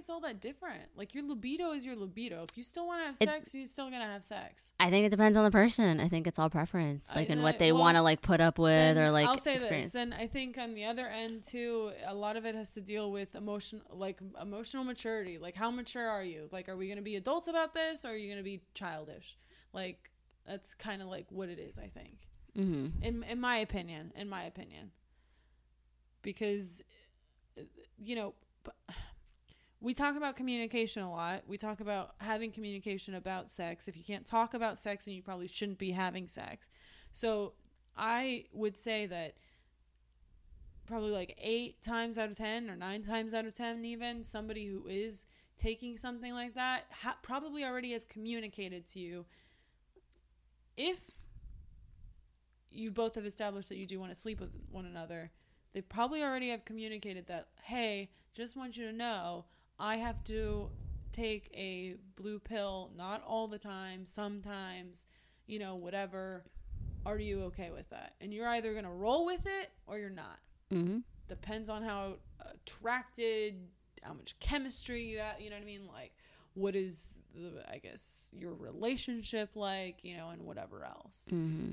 it's 0.00 0.10
all 0.10 0.20
that 0.20 0.40
different. 0.40 0.82
Like 0.96 1.14
your 1.14 1.22
libido 1.24 1.70
is 1.72 1.84
your 1.84 1.94
libido. 1.94 2.40
If 2.50 2.56
you 2.58 2.64
still 2.64 2.86
want 2.86 3.00
to 3.02 3.06
have 3.06 3.16
It- 3.20 3.28
sex, 3.28 3.54
you're 3.54 3.66
still 3.66 3.90
gonna 3.90 4.06
have 4.06 4.24
sex. 4.24 4.72
I 4.80 4.90
think 4.90 5.06
it 5.06 5.10
depends 5.10 5.36
on 5.36 5.44
the 5.44 5.50
person. 5.52 6.00
I 6.00 6.08
think 6.08 6.26
it's 6.26 6.38
all 6.38 6.50
preference, 6.50 7.12
I- 7.12 7.20
like 7.20 7.30
and 7.30 7.40
I- 7.40 7.44
what 7.44 7.58
they 7.60 7.70
well, 7.72 7.82
want 7.82 7.96
to 7.96 8.02
like 8.02 8.20
put 8.22 8.40
up 8.40 8.58
with 8.58 8.98
or 8.98 9.10
like 9.12 9.28
I'll 9.28 9.38
say 9.38 9.56
experience. 9.56 9.84
this. 9.84 9.92
Then 9.92 10.12
I 10.12 10.26
think 10.26 10.58
on 10.58 10.74
the 10.74 10.84
other 10.86 11.06
end 11.06 11.44
too, 11.44 11.92
a 12.04 12.14
lot 12.14 12.36
of 12.36 12.44
it 12.44 12.54
has 12.56 12.70
to 12.70 12.80
deal 12.80 13.12
with 13.12 13.34
emotion, 13.36 13.82
like 13.90 14.20
emotional 14.40 14.82
maturity. 14.84 15.38
Like 15.38 15.54
how 15.54 15.70
mature 15.70 16.08
are 16.08 16.24
you? 16.24 16.48
Like 16.50 16.68
are 16.68 16.76
we 16.76 16.88
gonna 16.88 17.02
be 17.02 17.16
adults 17.16 17.46
about 17.46 17.72
this, 17.74 18.04
or 18.04 18.08
are 18.08 18.16
you 18.16 18.28
gonna 18.30 18.42
be 18.42 18.62
childish? 18.74 19.38
Like 19.72 20.10
that's 20.46 20.74
kind 20.74 21.00
of 21.02 21.08
like 21.08 21.26
what 21.30 21.48
it 21.48 21.58
is. 21.58 21.78
I 21.78 21.88
think, 21.88 22.16
hmm 22.54 22.86
in 23.02 23.22
in 23.24 23.40
my 23.40 23.58
opinion, 23.58 24.12
in 24.16 24.28
my 24.28 24.42
opinion, 24.44 24.90
because 26.22 26.82
uh, 27.58 27.62
you 27.98 28.16
know. 28.16 28.34
b- 28.64 28.70
We 29.80 29.94
talk 29.94 30.16
about 30.16 30.36
communication 30.36 31.02
a 31.02 31.10
lot. 31.10 31.44
We 31.46 31.56
talk 31.56 31.80
about 31.80 32.14
having 32.18 32.52
communication 32.52 33.14
about 33.14 33.48
sex. 33.48 33.88
If 33.88 33.96
you 33.96 34.04
can't 34.04 34.26
talk 34.26 34.52
about 34.52 34.78
sex, 34.78 35.06
then 35.06 35.14
you 35.14 35.22
probably 35.22 35.48
shouldn't 35.48 35.78
be 35.78 35.92
having 35.92 36.28
sex. 36.28 36.70
So 37.12 37.54
I 37.96 38.44
would 38.52 38.76
say 38.76 39.06
that 39.06 39.34
probably 40.86 41.12
like 41.12 41.36
eight 41.40 41.80
times 41.82 42.18
out 42.18 42.28
of 42.28 42.36
ten 42.36 42.68
or 42.68 42.76
nine 42.76 43.02
times 43.02 43.32
out 43.32 43.46
of 43.46 43.54
ten, 43.54 43.84
even 43.84 44.22
somebody 44.22 44.66
who 44.66 44.86
is 44.86 45.26
taking 45.56 45.96
something 45.96 46.34
like 46.34 46.54
that 46.54 46.84
ha- 46.90 47.16
probably 47.22 47.64
already 47.64 47.92
has 47.92 48.04
communicated 48.04 48.86
to 48.86 48.98
you 48.98 49.24
if 50.76 51.10
you 52.70 52.90
both 52.90 53.14
have 53.14 53.26
established 53.26 53.68
that 53.68 53.76
you 53.76 53.86
do 53.86 53.98
want 53.98 54.12
to 54.12 54.18
sleep 54.18 54.40
with 54.40 54.50
one 54.70 54.86
another. 54.86 55.30
They 55.72 55.80
probably 55.80 56.22
already 56.22 56.50
have 56.50 56.64
communicated 56.64 57.26
that, 57.28 57.48
hey, 57.62 58.10
just 58.34 58.56
want 58.56 58.76
you 58.76 58.86
to 58.86 58.92
know, 58.92 59.44
I 59.80 59.96
have 59.96 60.22
to 60.24 60.68
take 61.12 61.50
a 61.54 61.96
blue 62.14 62.38
pill, 62.38 62.90
not 62.96 63.24
all 63.26 63.48
the 63.48 63.58
time, 63.58 64.06
sometimes, 64.06 65.06
you 65.46 65.58
know, 65.58 65.74
whatever. 65.74 66.44
Are 67.06 67.18
you 67.18 67.44
okay 67.44 67.70
with 67.70 67.88
that? 67.90 68.14
And 68.20 68.32
you're 68.32 68.46
either 68.46 68.72
going 68.72 68.84
to 68.84 68.90
roll 68.90 69.24
with 69.24 69.46
it 69.46 69.70
or 69.86 69.98
you're 69.98 70.10
not. 70.10 70.38
hmm 70.70 70.98
Depends 71.28 71.68
on 71.70 71.82
how 71.82 72.16
attracted, 72.40 73.54
how 74.02 74.12
much 74.12 74.38
chemistry 74.40 75.02
you 75.04 75.18
have, 75.18 75.40
you 75.40 75.48
know 75.48 75.56
what 75.56 75.62
I 75.62 75.66
mean? 75.66 75.86
Like, 75.86 76.12
what 76.54 76.76
is, 76.76 77.18
the, 77.34 77.62
I 77.72 77.78
guess, 77.78 78.30
your 78.36 78.52
relationship 78.54 79.50
like, 79.54 80.04
you 80.04 80.16
know, 80.16 80.28
and 80.30 80.42
whatever 80.42 80.84
else. 80.84 81.26
hmm 81.30 81.72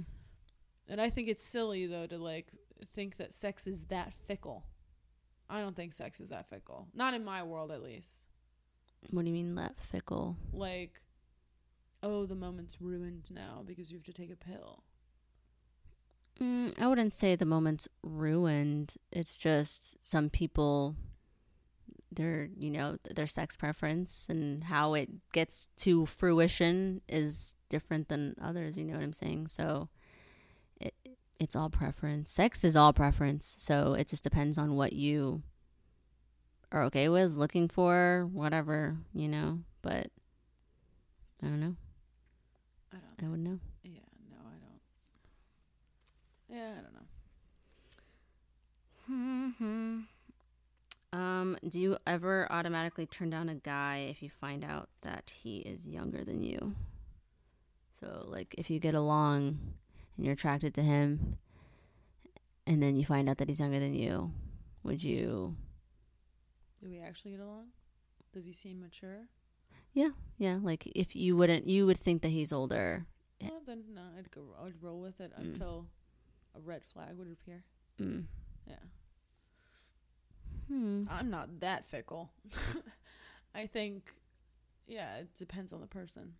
And 0.88 1.02
I 1.02 1.10
think 1.10 1.28
it's 1.28 1.44
silly 1.44 1.88
though 1.88 2.08
to 2.08 2.18
like 2.18 2.48
think 2.86 3.18
that 3.18 3.34
sex 3.34 3.68
is 3.68 3.84
that 3.86 4.14
fickle. 4.28 4.64
I 5.50 5.60
don't 5.60 5.76
think 5.76 5.94
sex 5.94 6.20
is 6.20 6.30
that 6.30 6.50
fickle. 6.50 6.88
Not 6.94 7.14
in 7.14 7.24
my 7.24 7.44
world 7.44 7.72
at 7.72 7.84
least. 7.84 8.26
What 9.12 9.24
do 9.24 9.28
you 9.28 9.34
mean 9.34 9.56
that 9.56 9.80
fickle? 9.80 10.36
Like 10.52 11.02
oh, 12.04 12.26
the 12.26 12.36
moment's 12.36 12.82
ruined 12.82 13.30
now 13.34 13.64
because 13.66 13.92
you 13.92 13.98
have 13.98 14.06
to 14.06 14.14
take 14.14 14.32
a 14.32 14.36
pill. 14.36 14.84
Mm, 16.40 16.80
I 16.80 16.88
wouldn't 16.88 17.14
say 17.14 17.36
the 17.36 17.46
moment's 17.46 17.88
ruined. 18.04 18.96
It's 19.12 19.38
just 19.38 19.98
some 20.06 20.30
people, 20.30 20.96
their 22.12 22.50
you 22.58 22.70
know 22.70 22.98
their 23.16 23.28
sex 23.28 23.56
preference 23.56 24.28
and 24.30 24.66
how 24.66 24.94
it 24.94 25.10
gets 25.32 25.70
to 25.78 26.06
fruition 26.06 27.02
is 27.08 27.56
different 27.70 28.08
than 28.08 28.36
others. 28.42 28.78
You 28.78 28.86
know 28.86 28.94
what 28.94 29.04
I'm 29.04 29.14
saying? 29.14 29.48
So, 29.48 29.90
it's 31.40 31.56
all 31.56 31.70
preference. 31.70 32.32
Sex 32.32 32.64
is 32.64 32.76
all 32.76 32.94
preference. 32.94 33.56
So 33.60 33.94
it 33.94 34.08
just 34.08 34.24
depends 34.24 34.58
on 34.58 34.76
what 34.76 34.94
you 34.94 35.44
are 36.72 36.84
okay 36.84 37.10
with, 37.10 37.34
looking 37.34 37.68
for, 37.70 38.28
whatever 38.32 38.98
you 39.14 39.28
know. 39.28 39.60
But 39.82 40.08
I 41.42 41.48
don't 41.48 41.60
know. 41.60 41.76
I 42.94 42.98
don't 43.18 43.28
I 43.28 43.32
would 43.32 43.40
know. 43.40 43.60
Yeah, 43.84 44.00
no, 44.32 44.38
I 44.46 44.50
don't. 46.50 46.58
Yeah, 46.58 46.72
I 46.72 46.82
don't 46.82 46.94
know. 46.94 47.02
hmm 51.14 51.18
Um, 51.18 51.58
do 51.68 51.80
you 51.80 51.98
ever 52.06 52.52
automatically 52.52 53.06
turn 53.06 53.30
down 53.30 53.50
a 53.50 53.56
guy 53.56 54.08
if 54.10 54.22
you 54.22 54.30
find 54.30 54.64
out 54.64 54.90
that 55.02 55.30
he 55.30 55.60
is 55.60 55.88
younger 55.88 56.24
than 56.24 56.44
you? 56.44 56.76
So, 57.94 58.26
like, 58.28 58.54
if 58.58 58.70
you 58.70 58.80
get 58.80 58.94
along 58.94 59.60
and 60.18 60.26
you're 60.26 60.34
attracted 60.34 60.74
to 60.76 60.82
him, 60.82 61.38
and 62.66 62.82
then 62.84 62.96
you 62.96 63.06
find 63.06 63.30
out 63.30 63.38
that 63.38 63.48
he's 63.48 63.60
younger 63.60 63.80
than 63.80 63.94
you, 63.94 64.32
would 64.84 65.04
you? 65.04 65.56
Do 66.82 66.90
we 66.90 67.00
actually 67.00 67.32
get 67.32 67.40
along? 67.40 67.68
Does 68.34 68.46
he 68.46 68.54
seem 68.54 68.82
mature? 68.82 69.28
Yeah, 69.94 70.10
yeah. 70.38 70.60
like 70.62 70.86
if 70.96 71.16
you 71.16 71.36
wouldn't, 71.38 71.66
you 71.66 71.86
would 71.86 71.98
think 71.98 72.22
that 72.22 72.30
he's 72.30 72.52
older. 72.52 73.06
Well, 73.42 73.62
then 73.66 73.84
no, 73.94 74.02
I'd 74.18 74.30
go. 74.32 74.42
I'd 74.64 74.82
roll 74.82 75.00
with 75.00 75.20
it 75.22 75.32
Mm. 75.40 75.44
until 75.54 75.88
a 76.56 76.60
red 76.60 76.84
flag 76.86 77.16
would 77.18 77.32
appear. 77.32 77.64
Mm. 78.00 78.26
Yeah, 78.68 78.76
Hmm. 80.68 81.04
I'm 81.10 81.30
not 81.30 81.60
that 81.62 81.86
fickle. 81.86 82.30
I 83.56 83.66
think, 83.68 84.14
yeah, 84.88 85.18
it 85.18 85.34
depends 85.36 85.72
on 85.74 85.82
the 85.82 85.88
person. 85.88 86.34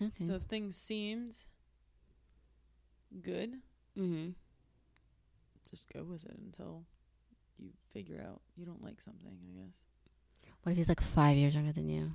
Okay. 0.00 0.10
So 0.18 0.34
if 0.34 0.42
things 0.42 0.76
seemed 0.76 1.36
good, 3.22 3.54
mm-hmm. 3.98 4.30
just 5.70 5.92
go 5.92 6.04
with 6.04 6.24
it 6.24 6.38
until 6.44 6.84
you 7.58 7.70
figure 7.92 8.24
out 8.26 8.40
you 8.56 8.64
don't 8.64 8.82
like 8.82 9.00
something. 9.00 9.36
I 9.48 9.64
guess. 9.64 9.84
What 10.62 10.72
if 10.72 10.78
he's 10.78 10.88
like 10.88 11.00
five 11.00 11.36
years 11.36 11.54
younger 11.54 11.72
than 11.72 11.88
you? 11.88 12.12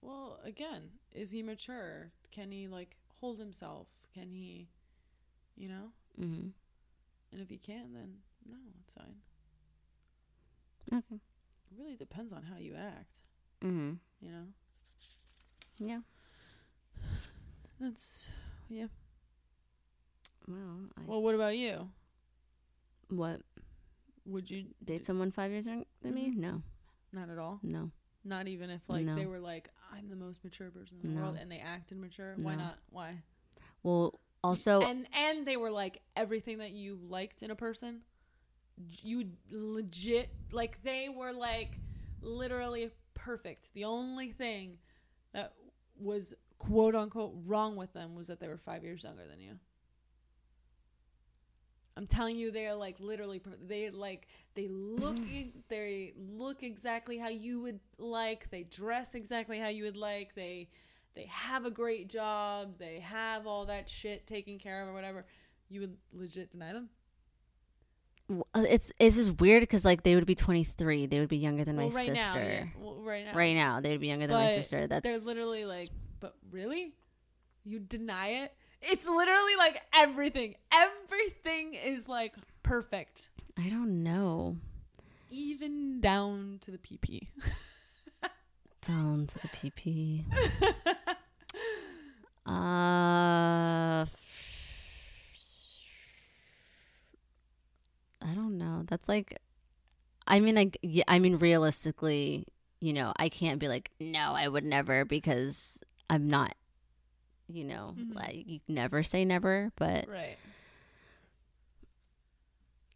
Well, 0.00 0.38
again, 0.44 0.90
is 1.12 1.30
he 1.30 1.42
mature? 1.42 2.10
Can 2.30 2.50
he 2.50 2.68
like 2.68 2.96
hold 3.20 3.38
himself? 3.38 3.88
Can 4.14 4.30
he, 4.30 4.68
you 5.56 5.68
know? 5.68 5.92
Mm-hmm. 6.20 6.48
And 7.32 7.40
if 7.42 7.48
he 7.48 7.58
can, 7.58 7.92
then 7.92 8.14
no, 8.48 8.56
it's 8.82 8.94
fine. 8.94 9.14
Okay. 10.92 11.16
It 11.16 11.78
really 11.78 11.96
depends 11.96 12.32
on 12.32 12.42
how 12.42 12.58
you 12.58 12.74
act. 12.74 13.18
Mm-hmm. 13.62 13.94
You 14.20 14.30
know. 14.30 14.46
Yeah. 15.78 16.00
That's 17.80 18.28
yeah. 18.68 18.86
Well, 20.48 20.78
I, 20.96 21.00
Well, 21.06 21.22
what 21.22 21.34
about 21.34 21.56
you? 21.56 21.88
what 23.10 23.40
Would 24.26 24.50
you 24.50 24.64
date 24.84 24.98
d- 24.98 25.04
someone 25.04 25.30
five 25.30 25.50
years 25.50 25.66
younger 25.66 25.84
than 26.02 26.14
me? 26.14 26.30
Mhm. 26.30 26.36
No, 26.36 26.62
Not 27.12 27.28
at 27.30 27.38
all. 27.38 27.60
no. 27.62 27.90
Not 28.24 28.48
even 28.48 28.70
if 28.70 28.88
like 28.88 29.04
they 29.06 29.26
were 29.26 29.38
like, 29.38 29.68
I'm 29.92 30.08
the 30.08 30.16
most 30.16 30.42
mature 30.42 30.70
person 30.70 30.98
in 31.02 31.08
the 31.10 31.14
No. 31.14 31.20
world, 31.26 31.36
and 31.38 31.50
they 31.52 31.58
acted 31.58 31.98
mature. 31.98 32.34
Why 32.36 32.54
No. 32.56 32.64
not? 32.64 32.78
Why? 32.90 33.22
Well, 33.82 34.18
also, 34.42 34.80
and 34.82 35.06
and 35.12 35.46
they 35.46 35.56
were 35.58 35.70
like 35.70 36.00
everything 36.16 36.58
that 36.58 36.72
you 36.72 36.96
liked 37.08 37.42
in 37.42 37.50
a 37.50 37.54
person. 37.56 38.02
You 39.02 39.30
legit 39.50 40.30
like 40.52 40.82
they 40.82 41.08
were 41.10 41.32
like 41.32 41.78
literally 42.22 42.90
perfect. 43.12 43.68
The 43.74 43.84
only 43.84 44.32
thing 44.32 44.78
that 45.32 45.52
was 45.96 46.34
quote 46.58 46.94
unquote 46.94 47.34
wrong 47.44 47.76
with 47.76 47.92
them 47.92 48.14
was 48.14 48.26
that 48.28 48.40
they 48.40 48.48
were 48.48 48.56
five 48.58 48.82
years 48.82 49.04
younger 49.04 49.26
than 49.28 49.38
you. 49.40 49.58
I'm 51.96 52.06
telling 52.06 52.36
you, 52.36 52.50
they're 52.50 52.74
like 52.74 52.96
literally. 52.98 53.40
They 53.66 53.90
like 53.90 54.26
they 54.54 54.68
look. 54.68 55.16
they 55.68 56.12
look 56.16 56.62
exactly 56.62 57.18
how 57.18 57.28
you 57.28 57.60
would 57.60 57.80
like. 57.98 58.50
They 58.50 58.64
dress 58.64 59.14
exactly 59.14 59.58
how 59.58 59.68
you 59.68 59.84
would 59.84 59.96
like. 59.96 60.34
They 60.34 60.68
they 61.14 61.26
have 61.30 61.64
a 61.64 61.70
great 61.70 62.08
job. 62.08 62.78
They 62.78 62.98
have 63.00 63.46
all 63.46 63.66
that 63.66 63.88
shit 63.88 64.26
taken 64.26 64.58
care 64.58 64.82
of 64.82 64.88
or 64.88 64.92
whatever. 64.92 65.24
You 65.70 65.80
would 65.80 65.96
legit 66.12 66.50
deny 66.50 66.72
them. 66.72 66.88
uh, 68.54 68.64
it's 68.68 68.90
it's 68.98 69.16
just 69.16 69.40
weird 69.40 69.62
because 69.62 69.84
like 69.84 70.02
they 70.02 70.16
would 70.16 70.26
be 70.26 70.34
23. 70.34 71.06
They 71.06 71.20
would 71.20 71.28
be 71.28 71.38
younger 71.38 71.64
than 71.64 71.76
well, 71.76 71.88
my 71.88 71.94
right 71.94 72.16
sister. 72.16 72.40
now, 72.40 72.46
yeah. 72.46 72.64
Well, 72.80 72.96
right 72.96 73.24
now, 73.24 73.34
Right 73.34 73.54
now, 73.54 73.80
they 73.80 73.92
would 73.92 74.00
be 74.00 74.08
younger 74.08 74.26
than 74.26 74.36
my 74.36 74.48
sister. 74.48 74.88
That's 74.88 75.04
they're 75.04 75.18
literally 75.18 75.64
like, 75.64 75.90
but 76.18 76.34
really, 76.50 76.94
you 77.64 77.78
deny 77.78 78.28
it? 78.44 78.54
It's 78.86 79.06
literally 79.06 79.56
like 79.56 79.80
everything. 79.94 80.54
Everything 80.72 81.74
is 81.74 82.08
like 82.08 82.34
perfect, 82.62 83.28
I 83.58 83.68
don't 83.68 84.02
know. 84.02 84.56
even 85.30 86.00
down 86.00 86.58
to 86.62 86.70
the 86.70 86.78
PP. 86.78 87.28
Down 88.86 89.26
to 89.28 89.38
the 89.38 89.48
PP. 89.48 90.24
Uh, 92.46 94.04
I 98.22 98.34
don't 98.34 98.58
know. 98.58 98.82
That's 98.86 99.08
like, 99.08 99.40
I 100.26 100.40
mean, 100.40 100.54
like, 100.54 100.78
yeah, 100.82 101.04
I 101.08 101.18
mean, 101.18 101.38
realistically, 101.38 102.46
you 102.80 102.92
know, 102.92 103.14
I 103.16 103.30
can't 103.30 103.58
be 103.58 103.68
like, 103.68 103.90
no, 103.98 104.34
I 104.36 104.48
would 104.48 104.64
never 104.64 105.06
because 105.06 105.78
I'm 106.10 106.28
not, 106.28 106.54
you 107.48 107.64
know, 107.64 107.94
Mhm. 107.98 108.14
like 108.14 108.46
you 108.46 108.60
never 108.68 109.02
say 109.02 109.24
never, 109.24 109.72
but 109.76 110.08
right. 110.08 110.36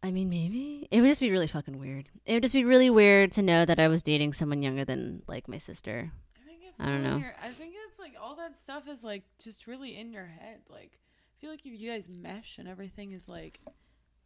I 0.01 0.11
mean, 0.11 0.29
maybe 0.29 0.87
it 0.91 1.01
would 1.01 1.09
just 1.09 1.19
be 1.21 1.29
really 1.31 1.47
fucking 1.47 1.77
weird. 1.77 2.07
It 2.25 2.33
would 2.33 2.43
just 2.43 2.53
be 2.53 2.63
really 2.63 2.89
weird 2.89 3.33
to 3.33 3.41
know 3.41 3.65
that 3.65 3.79
I 3.79 3.89
was 3.89 4.01
dating 4.01 4.31
someone 4.33 4.61
younger 4.61 4.85
than 4.85 5.23
like 5.27 5.47
my 5.49 5.57
sister. 5.57 6.11
I 6.41 6.45
think 6.47 6.61
it's. 6.65 6.79
I 6.79 6.85
don't 6.85 7.03
know. 7.03 7.17
your- 7.17 7.35
I 7.43 7.49
think 7.49 7.75
it's 7.89 7.99
like 7.99 8.15
all 8.19 8.35
that 8.37 8.57
stuff 8.57 8.87
is 8.87 9.03
like 9.03 9.23
just 9.39 9.67
really 9.67 9.97
in 9.97 10.13
your 10.13 10.25
head. 10.25 10.61
Like, 10.69 10.97
I 10.97 11.35
feel 11.41 11.49
like 11.51 11.65
if 11.65 11.79
you 11.79 11.91
guys 11.91 12.07
mesh 12.09 12.57
and 12.57 12.67
everything 12.67 13.11
is 13.11 13.27
like 13.27 13.59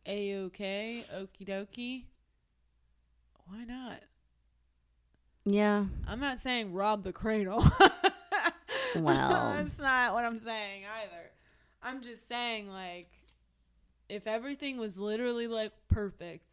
a 0.05 0.35
okay, 0.35 1.03
okie 1.13 1.47
dokie. 1.47 2.05
Why 3.47 3.63
not? 3.63 3.99
Yeah. 5.45 5.85
I'm 6.07 6.19
not 6.19 6.37
saying 6.39 6.71
rob 6.71 7.03
the 7.03 7.11
cradle. 7.13 7.65
Well. 8.95 9.53
that's 9.57 9.79
not 9.79 10.13
what 10.13 10.23
I'm 10.25 10.37
saying 10.37 10.83
either. 11.01 11.31
I'm 11.81 12.01
just 12.01 12.27
saying 12.27 12.69
like 12.69 13.09
if 14.09 14.27
everything 14.27 14.77
was 14.77 14.97
literally 14.97 15.47
like 15.47 15.71
perfect. 15.89 16.45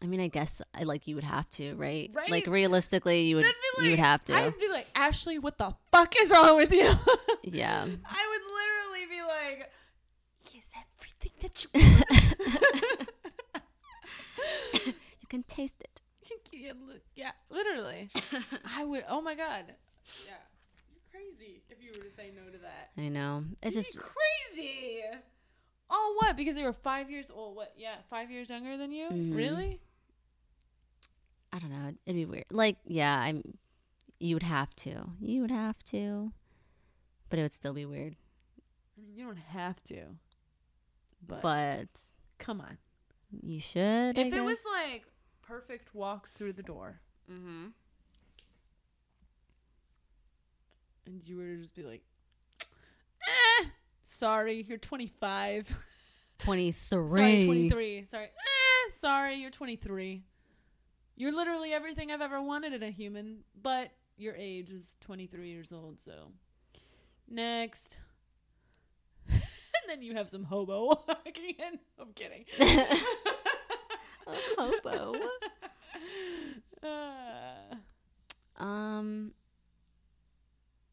I 0.00 0.06
mean, 0.06 0.20
I 0.20 0.28
guess 0.28 0.62
I 0.74 0.84
like 0.84 1.08
you 1.08 1.16
would 1.16 1.24
have 1.24 1.50
to, 1.50 1.74
right? 1.74 2.10
Right? 2.14 2.30
Like 2.30 2.46
realistically, 2.46 3.22
you 3.22 3.36
would 3.36 3.44
That'd 3.44 3.56
you 3.82 3.90
would 3.90 3.98
have 3.98 4.24
to. 4.26 4.34
I'd 4.34 4.58
be 4.58 4.68
like, 4.68 4.86
Ashley, 4.94 5.38
what 5.38 5.58
the 5.58 5.74
fuck 5.90 6.14
is 6.20 6.30
wrong 6.30 6.56
with 6.56 6.72
you? 6.72 6.92
yeah. 7.42 7.84
I 7.84 8.28
would 8.30 8.42
literally 8.54 9.06
be 9.10 9.22
like, 9.22 9.70
Here's 10.48 10.68
everything 10.76 11.32
that 11.40 11.64
you 11.64 11.70
you 15.20 15.26
can 15.28 15.42
taste 15.42 15.80
it. 15.80 16.00
yeah, 16.52 16.72
yeah, 17.16 17.32
literally. 17.50 18.08
I 18.76 18.84
would 18.84 19.04
oh 19.08 19.20
my 19.20 19.34
god. 19.34 19.64
Yeah. 20.26 20.32
You're 20.90 21.02
crazy 21.10 21.62
if 21.68 21.80
you 21.82 21.88
were 21.96 22.08
to 22.08 22.14
say 22.14 22.30
no 22.34 22.50
to 22.50 22.58
that. 22.58 22.90
I 22.96 23.08
know. 23.08 23.44
It's 23.62 23.76
You'd 23.76 23.82
just 23.82 23.98
crazy. 23.98 25.02
Oh, 25.90 26.16
what? 26.20 26.36
Because 26.36 26.54
they 26.56 26.62
were 26.62 26.72
five 26.72 27.10
years 27.10 27.30
old. 27.30 27.56
What? 27.56 27.72
Yeah, 27.76 27.94
five 28.10 28.30
years 28.30 28.50
younger 28.50 28.76
than 28.76 28.92
you. 28.92 29.08
Mhm. 29.08 29.36
Really? 29.36 29.80
I 31.52 31.58
don't 31.58 31.70
know. 31.70 31.94
It'd 32.04 32.16
be 32.16 32.26
weird. 32.26 32.44
Like, 32.50 32.76
yeah, 32.84 33.18
I'm. 33.18 33.42
You 34.20 34.34
would 34.34 34.42
have 34.42 34.74
to. 34.76 35.10
You 35.20 35.40
would 35.42 35.50
have 35.50 35.82
to. 35.86 36.32
But 37.30 37.38
it 37.38 37.42
would 37.42 37.52
still 37.52 37.72
be 37.72 37.86
weird. 37.86 38.16
I 38.96 39.00
mean, 39.00 39.14
you 39.14 39.24
don't 39.24 39.36
have 39.38 39.82
to. 39.84 40.16
But, 41.26 41.42
But 41.42 41.88
come 42.38 42.60
on. 42.60 42.78
you 43.42 43.60
should. 43.60 44.18
If 44.18 44.32
it 44.32 44.40
was 44.40 44.58
like 44.74 45.04
perfect 45.42 45.94
walks 45.94 46.32
through 46.32 46.54
the 46.54 46.62
door, 46.62 47.00
mm-hmm. 47.30 47.66
And 51.08 51.26
you 51.26 51.36
were 51.36 51.44
to 51.46 51.56
just 51.56 51.74
be 51.74 51.82
like, 51.82 52.02
eh, 52.60 53.64
sorry, 54.02 54.64
you're 54.68 54.78
25. 54.78 55.68
twenty 56.38 56.70
three. 56.72 57.08
sorry, 57.08 57.44
23. 57.46 58.04
Sorry, 58.08 58.24
eh, 58.26 58.90
sorry, 58.96 59.34
you're 59.36 59.50
23. 59.50 60.22
You're 61.16 61.32
literally 61.34 61.72
everything 61.72 62.12
I've 62.12 62.20
ever 62.20 62.40
wanted 62.40 62.72
in 62.74 62.82
a 62.82 62.90
human, 62.90 63.38
but 63.60 63.90
your 64.16 64.34
age 64.36 64.70
is 64.70 64.96
23 65.00 65.48
years 65.48 65.72
old, 65.72 66.00
so 66.00 66.30
next. 67.28 67.98
and 69.28 69.40
then 69.88 70.02
you 70.02 70.14
have 70.14 70.28
some 70.28 70.44
hobo 70.44 70.86
walking 71.08 71.54
in. 71.58 71.78
I'm 71.98 72.12
kidding. 72.14 72.44
hobo. 74.56 75.14
Uh, 76.82 77.74
Um. 78.62 79.32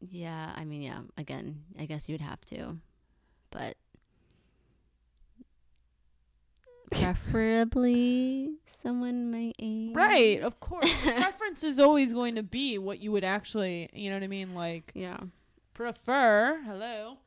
Yeah, 0.00 0.52
I 0.54 0.64
mean, 0.64 0.82
yeah. 0.82 1.00
Again, 1.16 1.64
I 1.78 1.86
guess 1.86 2.08
you 2.08 2.14
would 2.14 2.20
have 2.20 2.44
to, 2.46 2.76
but 3.50 3.76
preferably 6.90 8.50
someone 8.82 9.30
my 9.30 9.52
age. 9.58 9.94
right, 9.94 10.40
of 10.42 10.60
course. 10.60 10.92
Preference 11.02 11.64
is 11.64 11.78
always 11.80 12.12
going 12.12 12.34
to 12.36 12.42
be 12.42 12.78
what 12.78 13.00
you 13.00 13.12
would 13.12 13.24
actually, 13.24 13.88
you 13.92 14.10
know 14.10 14.16
what 14.16 14.22
I 14.22 14.28
mean? 14.28 14.54
Like 14.54 14.92
Yeah. 14.94 15.18
prefer. 15.74 16.60
Hello, 16.64 17.18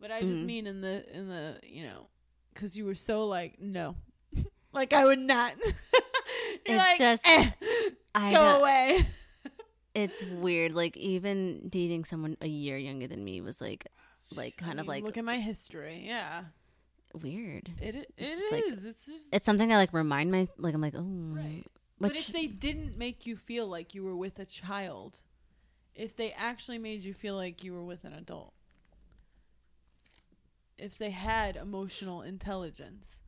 but 0.00 0.10
I 0.10 0.20
just 0.20 0.42
Mhm. 0.42 0.46
mean 0.46 0.66
in 0.66 0.80
the 0.80 1.16
in 1.16 1.28
the 1.28 1.58
you 1.62 1.84
know 1.84 2.08
because 2.52 2.76
you 2.76 2.84
were 2.84 2.94
so 2.94 3.26
like 3.26 3.58
no, 3.60 3.96
like 4.72 4.92
I 4.92 5.04
would 5.04 5.18
not. 5.20 5.54
You're 6.66 6.76
It's 6.76 6.76
like, 6.76 6.98
just- 6.98 7.22
"Eh, 7.24 7.50
I 8.14 8.32
go 8.32 8.58
away. 8.60 9.06
It's 10.02 10.24
weird. 10.24 10.74
Like 10.74 10.96
even 10.96 11.68
dating 11.68 12.04
someone 12.04 12.36
a 12.40 12.48
year 12.48 12.76
younger 12.78 13.06
than 13.06 13.24
me 13.24 13.40
was 13.40 13.60
like, 13.60 13.86
like 14.34 14.54
I 14.62 14.66
kind 14.66 14.80
of 14.80 14.86
like 14.86 15.04
look 15.04 15.16
at 15.16 15.24
my 15.24 15.38
history. 15.38 16.02
Yeah, 16.06 16.44
weird. 17.14 17.70
it 17.80 17.94
i- 17.96 18.06
It's 18.16 18.42
it 18.42 18.52
like- 18.52 18.64
is. 18.72 18.84
It's 18.84 19.06
just. 19.06 19.34
It's 19.34 19.44
something 19.46 19.72
I 19.72 19.76
like 19.76 19.92
remind 19.92 20.30
my 20.30 20.48
like 20.58 20.74
I'm 20.74 20.80
like 20.80 20.94
oh, 20.96 21.02
Right. 21.34 21.64
but 22.00 22.16
if 22.16 22.28
they 22.28 22.46
didn't 22.46 22.96
make 22.96 23.26
you 23.26 23.36
feel 23.36 23.66
like 23.66 23.94
you 23.94 24.02
were 24.04 24.16
with 24.16 24.38
a 24.38 24.44
child, 24.46 25.22
if 25.94 26.16
they 26.16 26.32
actually 26.32 26.78
made 26.78 27.02
you 27.02 27.14
feel 27.14 27.34
like 27.36 27.64
you 27.64 27.72
were 27.72 27.84
with 27.84 28.04
an 28.04 28.12
adult, 28.12 28.52
if 30.76 30.96
they 30.96 31.10
had 31.10 31.56
emotional 31.56 32.22
intelligence, 32.22 33.20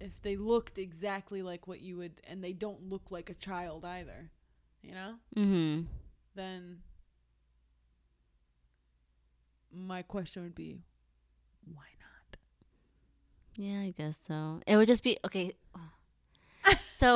if 0.00 0.22
they 0.22 0.36
looked 0.36 0.78
exactly 0.78 1.42
like 1.42 1.66
what 1.66 1.80
you 1.80 1.96
would, 1.98 2.20
and 2.24 2.42
they 2.42 2.52
don't 2.52 2.88
look 2.88 3.10
like 3.10 3.28
a 3.28 3.34
child 3.34 3.84
either, 3.84 4.30
you 4.82 4.92
know, 4.92 5.14
mm-hmm. 5.36 5.82
then 6.34 6.78
my 9.72 10.02
question 10.02 10.42
would 10.42 10.54
be, 10.54 10.80
why 11.64 11.84
not? 12.00 12.38
Yeah, 13.56 13.80
I 13.80 13.94
guess 13.96 14.18
so. 14.26 14.60
It 14.66 14.76
would 14.76 14.88
just 14.88 15.02
be 15.02 15.18
okay. 15.24 15.52
So, 16.90 17.14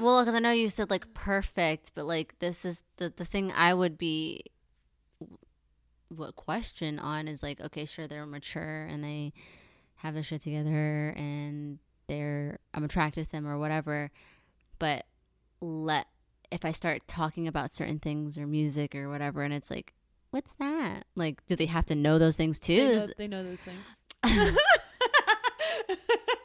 well, 0.00 0.20
because 0.20 0.34
I 0.34 0.40
know 0.40 0.50
you 0.50 0.68
said 0.68 0.90
like 0.90 1.14
perfect, 1.14 1.92
but 1.94 2.06
like 2.06 2.34
this 2.40 2.64
is 2.64 2.82
the 2.96 3.12
the 3.14 3.24
thing 3.24 3.52
I 3.52 3.72
would 3.72 3.96
be 3.96 4.42
what 6.08 6.34
question 6.34 6.98
on 6.98 7.28
is 7.28 7.40
like 7.40 7.60
okay, 7.60 7.84
sure 7.84 8.08
they're 8.08 8.26
mature 8.26 8.84
and 8.86 9.04
they 9.04 9.32
have 9.96 10.14
their 10.14 10.24
shit 10.24 10.40
together 10.42 11.14
and 11.16 11.78
they're 12.08 12.58
I'm 12.74 12.82
attracted 12.82 13.26
to 13.26 13.30
them 13.30 13.46
or 13.46 13.58
whatever, 13.58 14.10
but 14.80 15.06
let 15.60 16.06
if 16.50 16.64
I 16.64 16.72
start 16.72 17.06
talking 17.06 17.46
about 17.46 17.72
certain 17.72 17.98
things 17.98 18.36
or 18.38 18.46
music 18.46 18.94
or 18.94 19.08
whatever, 19.08 19.42
and 19.42 19.54
it's 19.54 19.70
like, 19.70 19.94
what's 20.30 20.52
that? 20.54 21.04
Like, 21.14 21.46
do 21.46 21.54
they 21.56 21.66
have 21.66 21.86
to 21.86 21.94
know 21.94 22.18
those 22.18 22.36
things 22.36 22.58
too? 22.58 22.88
they, 22.88 22.96
know, 22.96 23.06
they 23.18 23.28
know 23.28 23.44
those 23.44 23.60
things. 23.60 23.96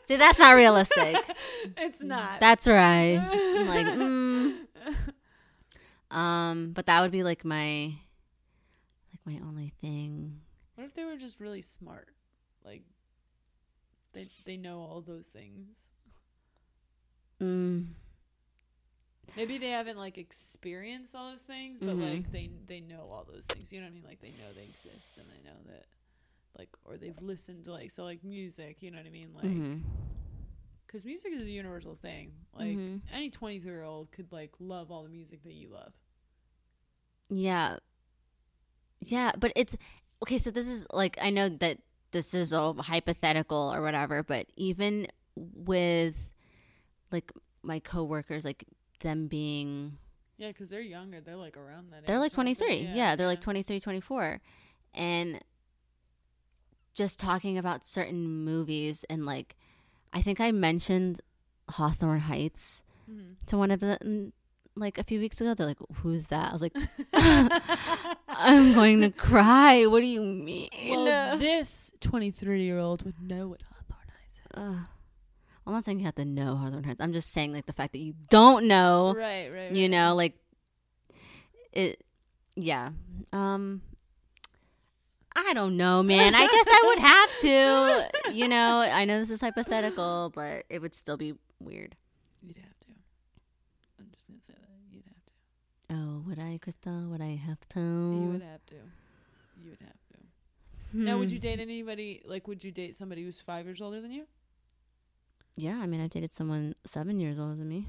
See, 0.07 0.17
that's 0.17 0.37
not 0.37 0.51
realistic. 0.51 1.17
it's 1.77 2.01
not. 2.01 2.39
That's 2.39 2.67
right. 2.67 3.17
I'm 3.17 3.67
like, 3.67 3.87
mm. 3.87 4.55
um, 6.11 6.71
but 6.73 6.85
that 6.85 7.01
would 7.01 7.11
be 7.11 7.23
like 7.23 7.43
my, 7.43 7.95
like 9.11 9.25
my 9.25 9.39
only 9.47 9.69
thing. 9.81 10.41
What 10.75 10.85
if 10.85 10.93
they 10.93 11.05
were 11.05 11.17
just 11.17 11.39
really 11.39 11.63
smart? 11.63 12.09
Like 12.63 12.83
they 14.13 14.27
they 14.45 14.57
know 14.57 14.79
all 14.79 15.01
those 15.01 15.27
things. 15.27 15.89
Mm, 17.41 17.87
Maybe 19.35 19.57
they 19.57 19.69
haven't 19.69 19.97
like 19.97 20.17
experienced 20.17 21.15
all 21.15 21.29
those 21.29 21.41
things, 21.43 21.81
but 21.81 21.95
Mhm. 21.97 22.01
like 22.01 22.31
they 22.31 22.49
they 22.67 22.79
know 22.79 23.09
all 23.11 23.25
those 23.31 23.45
things. 23.45 23.71
You 23.71 23.79
know 23.81 23.85
what 23.87 23.91
I 23.91 23.95
mean? 23.95 24.03
Like 24.07 24.21
they 24.21 24.29
know 24.31 24.51
they 24.55 24.63
exist 24.63 25.17
and 25.17 25.27
they 25.29 25.41
know 25.49 25.57
that 25.67 25.85
like 26.57 26.69
or 26.85 26.97
they've 26.97 27.21
listened 27.21 27.65
to 27.65 27.71
like 27.73 27.91
so 27.91 28.03
like 28.03 28.23
music, 28.23 28.81
you 28.81 28.91
know 28.91 28.97
what 28.97 29.05
I 29.07 29.09
mean? 29.09 29.33
Like 29.33 29.45
mhm. 29.45 29.81
cuz 30.87 31.03
music 31.05 31.33
is 31.33 31.45
a 31.47 31.51
universal 31.51 31.95
thing. 31.95 32.31
Like 32.53 32.77
Mhm. 32.77 33.01
any 33.11 33.29
23-year-old 33.29 34.11
could 34.11 34.31
like 34.31 34.51
love 34.59 34.91
all 34.91 35.03
the 35.03 35.09
music 35.09 35.43
that 35.43 35.53
you 35.53 35.69
love. 35.69 35.93
Yeah, 37.29 37.77
yeah, 39.01 39.31
but 39.37 39.51
it's 39.55 39.75
okay. 40.23 40.37
So 40.37 40.51
this 40.51 40.67
is 40.67 40.85
like 40.91 41.17
I 41.21 41.29
know 41.29 41.49
that 41.49 41.79
this 42.11 42.33
is 42.33 42.53
all 42.53 42.73
hypothetical 42.75 43.73
or 43.73 43.81
whatever, 43.81 44.23
but 44.23 44.45
even 44.55 45.07
with 45.35 46.29
like 47.11 47.31
my 47.63 47.79
coworkers, 47.79 48.45
like 48.45 48.63
them 48.99 49.27
being 49.27 49.97
Yeah, 50.37 50.51
cuz 50.51 50.69
they're 50.69 50.81
younger. 50.81 51.21
They're 51.21 51.35
like 51.35 51.57
around 51.57 51.91
that 51.91 52.05
they're 52.05 52.19
like 52.19 52.37
aren't 52.37 52.57
they? 52.57 52.65
23 52.65 52.95
yeah, 52.95 53.15
they're 53.15 53.27
like 53.27 53.41
23 53.41 53.79
24 53.79 54.41
and 54.93 55.39
just 56.93 57.19
talking 57.19 57.57
about 57.57 57.83
certain 57.85 58.25
movies 58.45 59.03
and 59.09 59.25
like 59.25 59.55
i 60.13 60.21
think 60.21 60.39
i 60.39 60.49
mentioned 60.51 61.19
hawthorne 61.71 62.21
heights 62.21 62.83
Mhm. 63.11 63.35
to 63.47 63.57
one 63.57 63.69
of 63.69 63.81
them 63.81 64.31
like 64.77 64.97
a 64.97 65.03
few 65.03 65.19
weeks 65.19 65.39
ago 65.41 65.53
they're 65.53 65.67
like 65.67 65.77
who's 65.97 66.27
that 66.27 66.49
i 66.49 66.53
was 66.53 66.61
like 66.61 66.75
i'm 68.29 68.73
going 68.73 69.01
to 69.01 69.09
cry 69.11 69.85
what 69.85 69.99
do 69.99 70.07
you 70.07 70.23
mean 70.23 70.69
Well, 70.89 71.37
this 71.37 71.91
23-year-old 71.99 73.03
would 73.03 73.21
know 73.21 73.47
what 73.49 73.61
Hawthorne 73.61 74.07
Heights 74.17 74.39
is. 74.39 74.45
Ugh. 74.55 74.87
I'm 75.67 75.73
not 75.73 75.83
saying 75.83 75.99
you 75.99 76.05
have 76.05 76.15
to 76.15 76.25
know 76.25 76.55
hawthorne 76.55 76.83
heights 76.83 77.01
i'm 77.01 77.13
just 77.13 77.31
saying 77.31 77.53
like 77.53 77.65
the 77.65 77.73
fact 77.73 77.93
that 77.93 77.99
you 77.99 78.13
don't 78.29 78.67
know 78.67 79.13
Right, 79.15 79.49
right, 79.51 79.71
you 79.71 79.83
right. 79.83 79.91
know 79.91 80.15
like 80.15 80.33
it 81.73 82.03
yeah 82.55 82.91
um 83.33 83.81
i 85.35 85.53
don't 85.53 85.75
know 85.75 86.01
man 86.01 86.33
i 86.35 86.47
guess 86.47 86.65
i 86.67 86.83
would 86.87 86.99
have 86.99 87.39
to 87.39 88.33
you 88.33 88.47
know 88.47 88.79
i 88.79 89.03
know 89.05 89.19
this 89.19 89.29
is 89.29 89.41
hypothetical 89.41 90.31
but 90.33 90.63
it 90.69 90.79
would 90.81 90.93
still 90.95 91.17
be 91.17 91.33
weird 91.59 91.95
You'd 92.41 92.57
have 92.57 92.79
to. 92.81 92.87
I'm 93.99 94.05
just 94.13 94.27
gonna 94.27 94.39
say 94.45 94.53
that 94.53 94.69
you'd 94.91 95.03
have 95.07 95.25
to. 95.25 95.33
oh 95.95 96.23
would 96.27 96.37
i 96.39 96.59
crystal 96.61 97.07
would 97.09 97.21
i 97.21 97.35
have 97.35 97.59
to 97.69 97.79
You 97.79 98.29
would 98.31 98.41
have 98.43 98.65
to. 98.67 98.75
You 99.61 99.69
would 99.71 99.79
have 99.81 99.89
to. 100.11 100.97
Now, 100.97 101.17
would 101.17 101.31
you 101.31 101.37
Hmm. 101.39 101.41
date 101.41 101.59
anybody? 101.59 102.21
Like, 102.25 102.47
would 102.47 102.63
you 102.63 102.71
date 102.71 102.95
somebody 102.95 103.23
who's 103.23 103.41
five 103.41 103.65
years 103.65 103.81
older 103.81 103.99
than 104.01 104.11
you? 104.11 104.25
Yeah 105.57 105.77
i 105.81 105.85
mean 105.85 106.01
i've 106.01 106.09
dated 106.09 106.33
someone 106.33 106.75
seven 106.85 107.19
years 107.19 107.37
older 107.39 107.55
than 107.55 107.67
me 107.69 107.85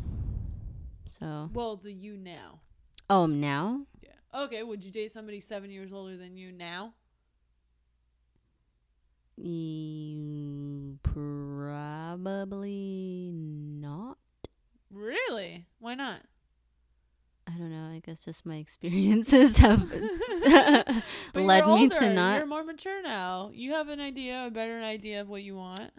so 1.09 1.51
Well, 1.55 1.77
the 1.77 1.93
you 1.93 2.17
now. 2.17 2.61
oh 3.09 3.27
now 3.27 3.87
Yeah. 4.03 4.11
Okay. 4.43 4.63
Would 4.63 4.85
you 4.85 4.91
date 4.91 5.13
somebody 5.13 5.41
seven 5.41 5.71
years 5.71 5.93
older 5.93 6.17
than 6.17 6.37
you 6.37 6.53
now? 6.53 6.95
you 9.37 10.99
probably 12.23 13.31
not 13.35 14.19
Really? 14.91 15.67
Why 15.79 15.95
not? 15.95 16.21
i 17.49 17.53
don't 17.53 17.71
know 17.71 17.91
i 17.95 18.01
guess 18.05 18.25
just 18.25 18.45
my 18.45 18.57
experiences 18.65 19.57
have 19.59 19.81
led 21.35 21.65
me 21.65 21.71
older. 21.83 21.99
to 22.01 22.13
not 22.13 22.37
You're 22.39 22.47
more 22.47 22.65
mature 22.65 23.01
now. 23.03 23.51
You 23.55 23.73
have 23.75 23.89
an 23.89 24.01
idea, 24.01 24.47
a 24.47 24.51
better 24.51 24.81
idea 24.81 25.21
of 25.21 25.29
what 25.29 25.43
you 25.45 25.55
want. 25.55 25.93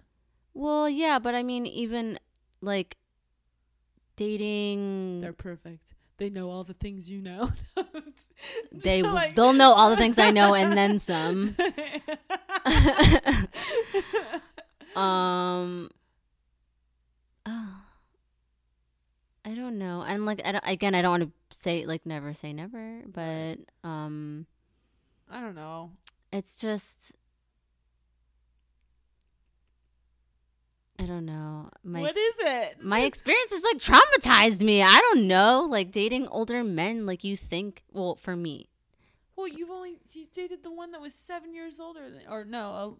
Well, 0.57 0.89
yeah, 0.89 1.19
but 1.19 1.35
I 1.35 1.43
mean, 1.43 1.67
even 1.67 2.17
like 2.61 2.97
dating, 4.15 5.21
They're 5.21 5.31
perfect. 5.31 5.93
They 6.17 6.31
know 6.31 6.49
all 6.49 6.63
the 6.63 6.73
things 6.73 7.07
you 7.07 7.21
know. 7.21 7.51
they 8.71 9.03
like... 9.03 9.35
they'll 9.35 9.53
know 9.53 9.71
all 9.71 9.91
the 9.91 9.97
things 9.97 10.17
I 10.17 10.31
know 10.31 10.55
and 10.55 10.75
then 10.75 10.97
some. 11.09 11.55
um, 14.95 15.91
oh, 17.45 17.81
I 19.45 19.53
don't 19.53 19.77
know. 19.77 20.03
And 20.07 20.25
like, 20.25 20.41
I 20.43 20.53
don't, 20.53 20.63
again, 20.65 20.95
I 20.95 21.03
don't 21.03 21.19
want 21.19 21.23
to 21.23 21.31
say 21.55 21.85
like 21.85 22.03
never 22.03 22.33
say 22.33 22.51
never, 22.51 23.03
but 23.05 23.57
um, 23.83 24.47
I 25.29 25.39
don't 25.39 25.53
know. 25.53 25.91
it's 26.33 26.55
just. 26.57 27.13
I 30.99 31.05
don't 31.05 31.25
know. 31.25 31.69
My 31.83 32.01
what 32.01 32.17
is 32.17 32.35
it? 32.39 32.81
my 32.83 33.01
experience 33.01 33.51
has 33.51 33.63
like 33.63 33.77
traumatized 33.77 34.63
me. 34.63 34.81
I 34.81 34.97
don't 34.97 35.27
know, 35.27 35.67
like 35.69 35.91
dating 35.91 36.27
older 36.29 36.63
men, 36.63 37.05
like 37.05 37.23
you 37.23 37.37
think. 37.37 37.83
Well, 37.93 38.15
for 38.15 38.35
me, 38.35 38.69
Well, 39.35 39.47
you've 39.47 39.69
only 39.69 39.99
you 40.11 40.25
dated 40.33 40.63
the 40.63 40.71
one 40.71 40.91
that 40.93 41.01
was 41.01 41.13
seven 41.13 41.53
years 41.53 41.79
older 41.79 42.09
than, 42.09 42.21
or 42.29 42.43
no, 42.45 42.97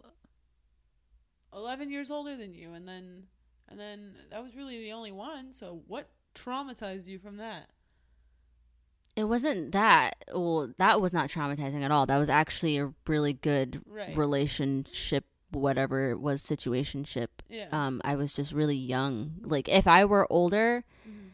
eleven 1.53 1.89
years 1.89 2.11
older 2.11 2.35
than 2.35 2.53
you, 2.53 2.73
and 2.73 2.87
then 2.87 3.23
and 3.67 3.79
then 3.79 4.13
that 4.29 4.43
was 4.43 4.55
really 4.55 4.77
the 4.79 4.91
only 4.93 5.11
one. 5.11 5.51
So 5.51 5.81
what 5.87 6.09
traumatized 6.35 7.07
you 7.07 7.19
from 7.19 7.37
that? 7.37 7.69
it 9.15 9.23
wasn't 9.23 9.71
that. 9.71 10.23
Well, 10.31 10.71
that 10.77 11.01
was 11.01 11.11
not 11.11 11.29
traumatizing 11.29 11.81
at 11.83 11.89
all. 11.89 12.05
That 12.05 12.19
was 12.19 12.29
actually 12.29 12.77
a 12.77 12.93
really 13.07 13.33
good 13.33 13.81
Right. 13.87 14.15
relationship, 14.15 15.25
whatever 15.51 16.11
it 16.11 16.19
was, 16.19 16.43
situationship. 16.43 17.27
Yeah. 17.49 17.67
Um, 17.71 18.01
I 18.03 18.15
was 18.15 18.33
just 18.33 18.53
really 18.53 18.75
young. 18.75 19.35
Like 19.41 19.67
if 19.69 19.87
I 19.87 20.05
were 20.05 20.27
older, 20.31 20.83
Mhm. 21.07 21.31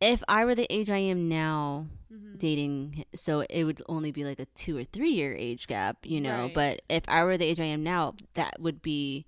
if 0.00 0.22
I 0.28 0.44
were 0.44 0.54
the 0.54 0.66
age 0.70 0.90
I 0.90 0.98
am 0.98 1.28
now, 1.28 1.86
Mhm. 2.12 2.38
dating 2.38 3.04
so 3.14 3.40
it 3.50 3.64
would 3.64 3.82
only 3.88 4.10
be 4.12 4.24
like 4.24 4.38
a 4.40 4.46
two 4.54 4.76
or 4.78 4.84
three 4.84 5.10
year 5.10 5.34
age 5.36 5.66
gap 5.66 6.06
you 6.06 6.20
know 6.22 6.44
Right. 6.44 6.54
but 6.54 6.82
if 6.88 7.02
i 7.08 7.22
were 7.22 7.36
the 7.36 7.44
age 7.44 7.60
i 7.60 7.64
am 7.66 7.82
now 7.82 8.14
that 8.32 8.58
would 8.60 8.80
be 8.80 9.26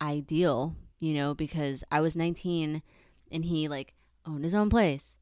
ideal 0.00 0.74
you 0.98 1.12
know 1.14 1.34
because 1.34 1.82
i 1.90 2.00
was 2.00 2.16
19 2.16 2.82
and 3.30 3.44
he 3.44 3.68
like 3.68 3.92
owned 4.24 4.44
his 4.44 4.54
own 4.54 4.70
place 4.70 5.18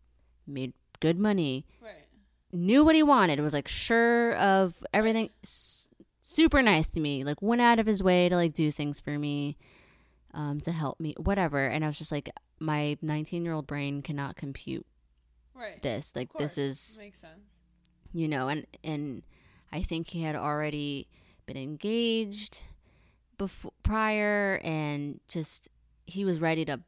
made 0.47 0.73
good 1.01 1.19
money 1.19 1.67
Right. 1.83 2.07
knew 2.53 2.85
what 2.85 2.95
he 2.95 3.03
wanted 3.03 3.41
was 3.41 3.53
like 3.55 3.67
sure 3.69 4.35
of 4.37 4.85
everything 4.93 5.31
S- 5.43 5.74
super 6.35 6.63
nice 6.63 6.89
to 6.91 7.01
me. 7.01 7.25
Like 7.25 7.41
went 7.43 7.61
out 7.63 7.79
of 7.79 7.87
his 7.87 8.03
way 8.03 8.29
to 8.29 8.37
like 8.37 8.55
do 8.55 8.71
things 8.71 9.01
for 9.01 9.19
me, 9.19 9.57
um, 10.33 10.61
to 10.63 10.73
help 10.73 10.99
me, 11.01 11.15
whatever. 11.19 11.67
And 11.67 11.85
I 11.85 11.87
was 11.87 11.99
just 11.99 12.13
like, 12.13 12.31
my 12.61 12.97
19 13.03 13.45
year 13.45 13.53
old 13.53 13.67
brain 13.67 14.03
cannot 14.03 14.37
compute 14.37 14.87
Right. 15.55 15.83
this. 15.83 16.15
Like 16.17 16.33
this 16.35 16.57
is 16.59 16.97
makes 16.99 17.21
sense. 17.21 17.41
you 18.13 18.29
know 18.29 18.49
and 18.49 18.67
and 18.85 19.23
i 19.73 19.83
think 19.83 20.09
he 20.09 20.23
had 20.23 20.37
already 20.37 21.09
been 21.47 21.57
engaged 21.57 22.63
before 23.39 23.73
prior 23.83 24.61
and 24.63 25.19
just 25.29 25.69
he 26.07 26.25
was 26.25 26.41
ready 26.41 26.65
to 26.65 26.81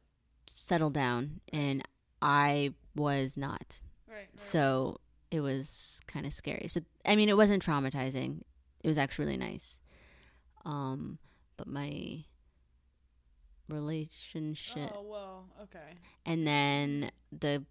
settle 0.53 0.89
down 0.89 1.41
and 1.51 1.83
i 2.21 2.73
was 2.95 3.35
not 3.37 3.79
Right. 4.07 4.15
right. 4.15 4.27
so 4.39 4.99
it 5.31 5.41
was 5.41 5.99
kind 6.07 6.25
of 6.25 6.31
scary 6.33 6.67
so 6.69 6.79
i 7.05 7.15
mean 7.17 7.27
it 7.29 7.35
wasn't 7.37 7.63
traumatizing 7.65 8.41
it 8.83 8.87
was 8.87 8.97
actually 8.97 9.25
really 9.25 9.37
nice 9.37 9.81
um 10.65 11.17
but 11.57 11.67
my 11.67 12.23
relationship 13.69 14.91
Oh 14.95 15.01
well. 15.03 15.45
Okay. 15.63 15.95
and 16.25 16.47
then 16.47 17.11
the 17.31 17.65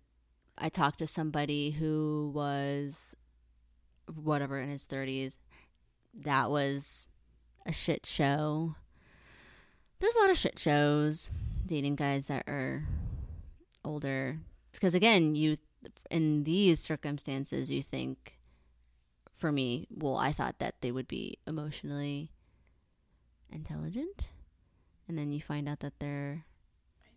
I 0.59 0.69
talked 0.69 0.99
to 0.99 1.07
somebody 1.07 1.70
who 1.70 2.31
was 2.35 3.15
whatever 4.15 4.59
in 4.61 4.70
his 4.70 4.87
30s. 4.87 5.37
That 6.15 6.51
was 6.51 7.07
a 7.66 7.73
shit 7.73 8.07
show. 8.07 8.74
There's 9.99 10.15
a 10.15 10.20
lot 10.20 10.31
of 10.31 10.39
shit 10.39 10.59
shows 10.59 11.31
dating 11.66 11.97
guys 11.97 12.28
that 12.28 12.45
are 12.49 12.85
older 13.85 14.39
because 14.73 14.95
again, 14.95 15.35
you 15.35 15.57
in 16.11 16.45
these 16.45 16.81
circumstances 16.81 17.70
you 17.70 17.83
think 17.83 18.36
for 19.37 19.53
me, 19.53 19.87
well, 19.91 20.17
I 20.17 20.33
thought 20.33 20.59
that 20.59 20.81
they 20.81 20.91
would 20.91 21.07
be 21.09 21.39
emotionally 21.47 22.33
intelligent 23.51 24.29
and 25.09 25.17
then 25.17 25.31
you 25.31 25.41
find 25.41 25.69
out 25.69 25.81
that 25.81 25.99
they're 26.01 26.45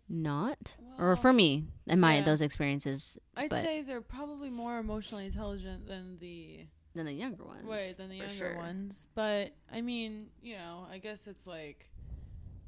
not 0.08 0.76
or 0.98 1.16
for 1.16 1.32
me 1.32 1.64
in 1.86 2.00
my 2.00 2.16
yeah. 2.16 2.22
those 2.22 2.40
experiences 2.40 3.18
I'd 3.36 3.50
say 3.52 3.82
they're 3.82 4.00
probably 4.00 4.50
more 4.50 4.78
emotionally 4.78 5.26
intelligent 5.26 5.86
than 5.86 6.18
the 6.18 6.66
than 6.94 7.06
the 7.06 7.12
younger 7.12 7.44
ones 7.44 7.64
right 7.64 7.96
than 7.96 8.08
the 8.08 8.16
younger 8.16 8.34
sure. 8.34 8.56
ones. 8.56 9.06
But 9.14 9.52
I 9.72 9.80
mean, 9.80 10.26
you 10.42 10.56
know, 10.56 10.86
I 10.90 10.98
guess 10.98 11.26
it's 11.28 11.46
like 11.46 11.88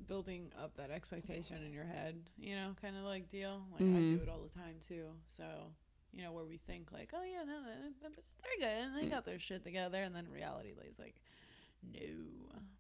building 0.07 0.53
up 0.63 0.77
that 0.77 0.91
expectation 0.91 1.63
in 1.65 1.73
your 1.73 1.85
head, 1.85 2.17
you 2.39 2.55
know, 2.55 2.75
kind 2.81 2.97
of 2.97 3.03
like 3.03 3.29
deal. 3.29 3.63
Like 3.73 3.83
I 3.83 4.01
do 4.01 4.19
Mhm. 4.19 4.23
it 4.23 4.29
all 4.29 4.43
the 4.43 4.55
time 4.57 4.77
too. 4.87 5.07
So 5.27 5.45
you 6.13 6.23
know, 6.23 6.33
where 6.33 6.45
we 6.45 6.59
think 6.59 6.93
like, 6.93 7.11
oh 7.15 7.23
yeah, 7.25 7.45
no, 7.45 7.63
they- 7.63 7.93
they're 8.01 8.11
good, 8.59 8.85
and 8.85 8.97
they 8.97 9.07
Mm. 9.07 9.11
got 9.11 9.25
their 9.25 9.39
shit 9.39 9.65
together, 9.65 10.03
and 10.03 10.15
then 10.15 10.29
reality 10.29 10.71
is 10.71 10.99
like, 10.99 11.17
no. 11.83 12.01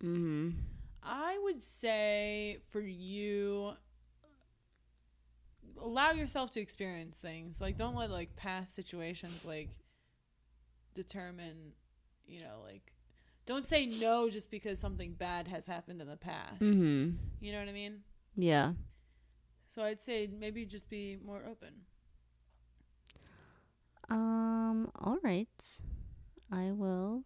mm-hmm 0.02 0.50
I 1.04 1.36
would 1.42 1.62
say 1.62 2.58
for 2.70 2.80
you 2.80 3.72
allow 5.80 6.12
yourself 6.12 6.50
to 6.52 6.60
experience 6.60 7.18
things. 7.18 7.60
Like 7.60 7.76
don't 7.76 7.96
let 7.96 8.10
like 8.10 8.36
past 8.36 8.74
situations 8.74 9.44
like 9.44 9.70
determine, 10.94 11.72
you 12.26 12.40
know, 12.40 12.60
like 12.64 12.92
don't 13.46 13.66
say 13.66 13.86
no 13.86 14.30
just 14.30 14.50
because 14.50 14.78
something 14.78 15.14
bad 15.14 15.48
has 15.48 15.66
happened 15.66 16.00
in 16.00 16.08
the 16.08 16.16
past. 16.16 16.60
mm-hmm 16.62 17.16
You 17.40 17.52
know 17.52 17.58
what 17.58 17.68
I 17.68 17.72
mean? 17.72 18.02
yeah 18.36 18.72
So 19.66 19.82
I'd 19.82 20.00
say 20.02 20.28
maybe 20.32 20.64
just 20.64 20.88
be 20.88 21.16
more 21.24 21.42
open. 21.50 21.72
Um 24.12 24.90
all 25.00 25.18
right 25.22 25.48
i 26.50 26.70
will 26.70 27.22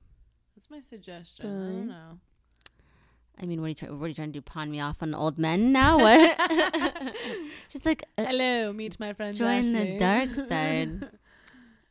That's 0.55 0.71
my 0.71 0.81
suggestion. 0.81 1.47
I 1.47 1.49
don't 1.51 1.89
know. 1.89 2.21
i 3.43 3.47
mean 3.47 3.61
what 3.61 3.67
are 3.67 3.69
you 3.71 3.75
trying 3.75 3.99
what 3.99 4.07
are 4.07 4.09
you 4.09 4.15
trying 4.15 4.33
to 4.33 4.39
do 4.39 4.43
pawn 4.43 4.71
me 4.71 4.81
off 4.81 5.03
on 5.03 5.15
old 5.15 5.39
men 5.39 5.73
now 5.73 5.99
what 5.99 6.39
just 7.73 7.85
like 7.85 8.05
uh, 8.19 8.25
Hello, 8.25 8.73
meet 8.73 8.99
my 9.01 9.13
friend. 9.13 9.37
join 9.37 9.73
the 9.73 9.97
dark 9.99 10.35
side 10.49 11.09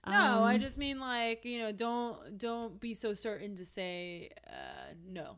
No, 0.07 0.43
I 0.43 0.57
Um, 0.57 0.59
just 0.59 0.77
mean 0.77 0.99
like 0.99 1.45
you 1.45 1.57
know, 1.59 1.71
don't 1.71 2.37
don't 2.37 2.79
be 2.79 2.93
so 2.93 3.13
certain 3.15 3.55
to 3.55 3.65
say 3.65 4.29
uh, 4.47 4.93
no. 5.07 5.37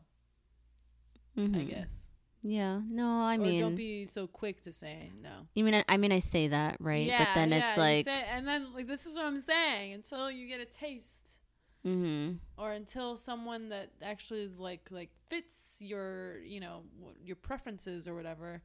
I 1.36 1.40
mhm. 1.40 1.68
guess, 1.68 2.08
yeah 2.50 2.80
no 2.88 3.06
i 3.22 3.34
or 3.34 3.38
mean 3.38 3.60
don't 3.60 3.74
be 3.76 4.06
so 4.06 4.26
quick 4.26 4.62
to 4.62 4.72
say 4.72 5.12
no. 5.22 5.46
you 5.54 5.62
mean 5.64 5.74
I, 5.74 5.84
I 5.88 5.96
mean 5.98 6.12
i 6.12 6.18
say 6.18 6.48
that 6.48 6.76
right 6.80 7.06
Yeah, 7.06 7.18
but 7.24 7.34
then 7.34 7.50
yeah, 7.50 7.68
it's 7.68 7.78
like 7.78 8.04
say- 8.06 8.24
and 8.32 8.48
then 8.48 8.72
like 8.74 8.86
this 8.86 9.04
is 9.06 9.14
what 9.16 9.26
I'm 9.26 9.40
saying. 9.40 9.92
Until 9.92 10.30
you 10.30 10.48
get 10.48 10.60
a 10.60 10.64
taste, 10.64 11.38
mm-hmm 11.86 12.36
or 12.56 12.72
until 12.72 13.16
someone 13.16 13.68
that 13.68 13.90
actually 14.02 14.42
is 14.42 14.58
like 14.58 14.88
like 14.90 15.10
fits 15.28 15.80
your 15.84 16.38
you 16.40 16.60
know 16.60 16.82
your 17.22 17.36
preferences 17.36 18.08
or 18.08 18.14
whatever, 18.14 18.62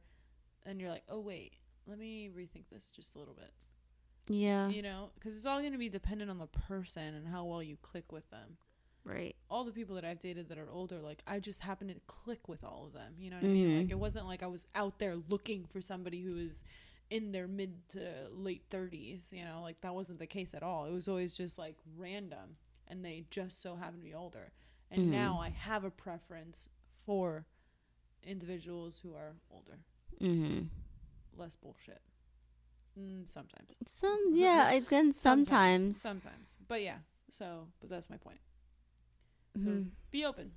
and 0.66 0.80
you're 0.80 0.90
like, 0.90 1.04
oh 1.08 1.20
wait, 1.20 1.52
let 1.86 1.98
me 1.98 2.30
rethink 2.36 2.64
this 2.72 2.90
just 2.90 3.14
a 3.14 3.18
little 3.18 3.34
bit. 3.34 3.52
yeah 4.28 4.68
You 4.68 4.82
know, 4.82 5.10
because 5.14 5.36
it's 5.36 5.46
all 5.46 5.60
going 5.60 5.72
to 5.72 5.78
be 5.78 5.88
dependent 5.90 6.30
on 6.30 6.38
the 6.38 6.46
person 6.46 7.14
and 7.14 7.28
how 7.28 7.44
well 7.44 7.62
you 7.62 7.76
click 7.82 8.10
with 8.12 8.28
them. 8.30 8.56
Right 9.04 9.36
all 9.50 9.64
the 9.64 9.70
people 9.72 9.94
that 9.96 10.04
I've 10.04 10.18
dated 10.18 10.48
that 10.48 10.58
are 10.58 10.68
older, 10.70 10.98
like 10.98 11.22
I 11.26 11.38
just 11.38 11.60
happened 11.62 11.90
to 11.90 12.00
click 12.06 12.48
with 12.48 12.64
all 12.64 12.86
of 12.86 12.92
them. 12.92 13.12
You 13.18 13.30
know 13.30 13.36
what 13.36 13.44
I 13.44 13.48
mean? 13.48 13.78
Like 13.82 13.90
it 13.90 13.98
wasn't 13.98 14.26
like 14.26 14.42
I 14.42 14.46
was 14.46 14.66
out 14.74 14.98
there 14.98 15.14
looking 15.28 15.64
for 15.66 15.80
somebody 15.80 16.22
who 16.22 16.32
was 16.34 16.64
in 17.10 17.30
their 17.32 17.46
mid 17.46 17.88
to 17.90 18.00
late 18.32 18.62
thirties. 18.70 19.32
You 19.36 19.44
know, 19.44 19.60
like 19.62 19.80
that 19.82 19.94
wasn't 19.94 20.18
the 20.18 20.26
case 20.26 20.54
at 20.54 20.62
all. 20.62 20.86
It 20.86 20.92
was 20.92 21.06
always 21.06 21.36
just 21.36 21.58
like 21.58 21.76
random, 21.96 22.56
and 22.88 23.04
they 23.04 23.26
just 23.30 23.60
so 23.62 23.76
happen 23.76 23.98
to 23.98 24.04
be 24.04 24.14
older. 24.14 24.50
And 24.90 25.02
Mhm. 25.06 25.10
now 25.10 25.38
I 25.40 25.50
have 25.50 25.84
a 25.84 25.90
preference 25.90 26.68
for 26.96 27.44
individuals 28.22 29.00
who 29.00 29.14
are 29.14 29.34
older, 29.50 29.78
mm-hmm 30.20 30.66
less 31.36 31.56
bullshit. 31.56 32.00
Mm, 32.98 33.26
sometimes. 33.28 33.76
some 33.86 34.30
yeah 34.32 34.70
again 34.80 35.12
sometimes, 35.12 36.00
Sometimes. 36.00 36.58
But 36.68 36.82
yeah. 36.82 36.98
So, 37.30 37.66
but 37.80 37.90
that's 37.90 38.08
my 38.08 38.16
point. 38.16 38.38
So 39.56 39.60
Mhm. 39.60 39.90
be 40.10 40.24
open. 40.24 40.52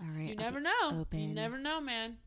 all 0.00 0.06
right 0.06 0.28
you 0.28 0.34
never 0.34 0.60
know. 0.60 1.06
You 1.12 1.28
never 1.28 1.58
know, 1.58 1.80
man. 1.80 2.18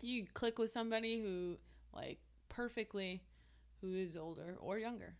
You 0.00 0.26
click 0.34 0.58
with 0.58 0.70
somebody 0.70 1.20
who, 1.20 1.58
like, 1.92 2.18
perfectly, 2.48 3.22
who 3.80 3.94
is 3.94 4.16
older 4.16 4.56
or 4.58 4.78
younger. 4.78 5.14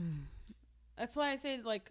Mm. 0.00 0.24
That's 0.96 1.14
why 1.16 1.30
I 1.30 1.34
say, 1.36 1.60
like, 1.60 1.90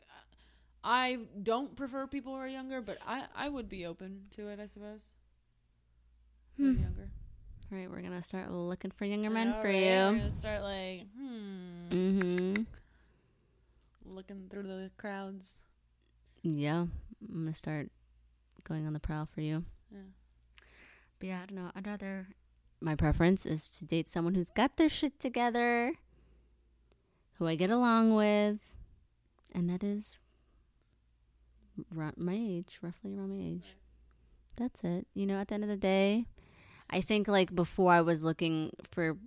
I 0.84 1.20
don't 1.44 1.76
prefer 1.76 2.08
people 2.08 2.34
who 2.34 2.40
are 2.40 2.48
younger, 2.48 2.82
but 2.82 2.98
I, 3.08 3.26
I 3.36 3.50
would 3.50 3.70
be 3.70 3.86
open 3.86 4.28
to 4.32 4.48
it, 4.48 4.60
I 4.60 4.66
suppose. 4.66 5.14
Hmm. 6.58 6.80
Younger. 6.82 7.10
All 7.72 7.78
right, 7.78 7.90
we're 7.90 8.02
gonna 8.02 8.24
start 8.24 8.50
looking 8.52 8.92
for 8.92 9.06
younger 9.06 9.30
men 9.30 9.52
know, 9.52 9.62
for 9.62 9.68
right? 9.68 9.76
We're 9.76 10.12
you. 10.14 10.18
gonna 10.20 10.32
start, 10.32 10.62
like, 10.64 11.08
hmm, 11.16 11.90
Mm-hmm. 11.90 12.64
looking 14.06 14.48
through 14.50 14.64
the 14.64 14.90
crowds. 14.98 15.64
Yeah, 16.56 16.86
I'm 17.30 17.44
gonna 17.44 17.53
start 17.53 17.90
going 18.64 18.88
on 18.88 18.94
the 18.94 18.99
prowl 18.99 19.28
for 19.34 19.41
you. 19.41 19.65
Yeah. 19.91 19.99
But 21.19 21.28
yeah, 21.28 21.41
I 21.44 21.45
don't 21.45 21.56
know. 21.56 21.72
I'd 21.76 21.88
rather. 21.88 22.28
My 22.80 22.95
preference 22.95 23.45
is 23.45 23.68
to 23.69 23.86
date 23.86 24.07
someone 24.07 24.36
who's 24.36 24.52
got 24.52 24.78
their 24.78 24.88
shit 24.88 25.19
together, 25.19 25.94
who 27.34 27.48
I 27.48 27.56
get 27.56 27.72
along 27.72 28.14
with, 28.14 28.60
and 29.52 29.69
that 29.69 29.84
is 29.84 30.18
ru- 31.94 32.11
my 32.15 32.36
age, 32.36 32.78
roughly 32.82 33.15
around 33.15 33.30
my 33.30 33.44
age. 33.44 33.76
That's 34.57 34.84
it. 34.84 35.07
You 35.15 35.26
know, 35.26 35.40
at 35.40 35.48
the 35.48 35.56
end 35.56 35.64
of 35.64 35.69
the 35.69 35.76
day, 35.76 36.28
I 36.90 37.02
think 37.02 37.28
like 37.28 37.53
before 37.56 37.91
I 37.91 38.02
was 38.02 38.24
looking 38.24 38.72
for, 38.91 39.18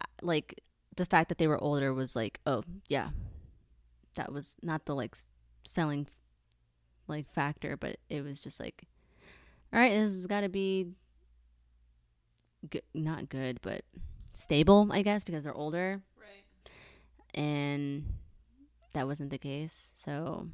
uh, 0.00 0.06
like, 0.20 0.60
the 0.96 1.06
fact 1.06 1.28
that 1.28 1.38
they 1.38 1.46
were 1.46 1.62
older 1.62 1.94
was 1.94 2.16
like, 2.16 2.40
oh, 2.44 2.64
yeah. 2.88 3.10
That 4.16 4.32
was 4.32 4.56
not 4.62 4.86
the 4.86 4.94
like 4.94 5.14
selling 5.64 6.08
like 7.08 7.30
factor, 7.30 7.76
but 7.76 7.96
it 8.08 8.22
was 8.24 8.40
just 8.40 8.58
like, 8.60 8.84
all 9.72 9.80
right, 9.80 9.90
this 9.92 10.14
has 10.14 10.26
got 10.26 10.40
to 10.42 10.48
be 10.48 10.88
good, 12.70 12.82
not 12.94 13.28
good, 13.28 13.60
but 13.62 13.82
stable, 14.32 14.88
I 14.90 15.02
guess, 15.02 15.24
because 15.24 15.44
they're 15.44 15.54
older, 15.54 16.00
Right. 16.18 16.70
and 17.34 18.04
that 18.92 19.06
wasn't 19.06 19.30
the 19.30 19.38
case. 19.38 19.92
So 19.96 20.48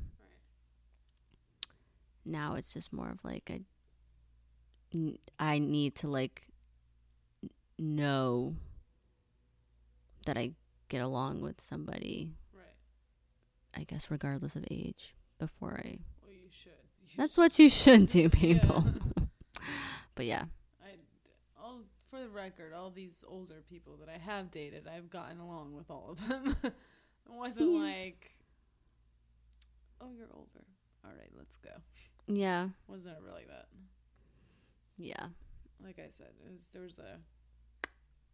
now 2.25 2.55
it's 2.55 2.73
just 2.73 2.93
more 2.93 3.11
of 3.11 3.25
like 3.25 3.51
I 5.39 5.59
need 5.59 5.95
to 5.97 6.09
like 6.09 6.47
know 7.79 8.55
that 10.27 10.37
I 10.39 10.53
get 10.89 11.03
along 11.03 11.41
with 11.41 11.61
somebody. 11.61 12.31
Right. 12.55 13.81
I 13.81 13.85
guess 13.85 14.11
regardless 14.11 14.55
of 14.55 14.65
age 14.71 15.15
before 15.39 15.81
I 15.85 15.99
Well, 16.23 16.31
you 16.33 16.49
should. 16.51 16.71
You 16.73 17.01
That's 17.17 17.37
what 17.37 17.59
you 17.59 17.69
should 17.69 18.07
do, 18.07 18.21
Yeah. 18.23 18.29
people. 18.29 18.85
but 20.15 20.27
yeah. 20.27 20.45
I, 20.83 20.91
all 21.63 21.81
for 22.09 22.21
the 22.21 22.29
record, 22.29 22.73
all 22.73 22.91
these 22.91 23.25
older 23.27 23.63
people 23.69 23.97
that 23.99 24.09
I 24.09 24.19
have 24.19 24.51
dated, 24.51 24.87
I've 24.89 25.11
gotten 25.11 25.39
along 25.39 25.75
with 25.75 25.91
all 25.91 26.11
of 26.13 26.29
them. 26.29 26.57
it 26.65 26.73
wasn't 27.27 27.73
Yeah. 27.73 27.81
like, 27.81 28.33
oh, 30.01 30.11
you're 30.17 30.29
older. 30.33 30.65
All 31.05 31.11
right, 31.11 31.31
let's 31.37 31.57
go. 31.57 31.71
Yeah. 32.29 32.69
Wasn't 32.87 33.17
ever 33.17 33.33
like 33.35 33.49
that. 33.49 33.67
Yeah. 34.97 35.27
Like 35.85 35.99
I 35.99 36.11
said, 36.11 36.29
it 36.47 36.53
was 36.53 36.69
there 36.73 36.83
was 36.83 36.99
a 36.99 37.19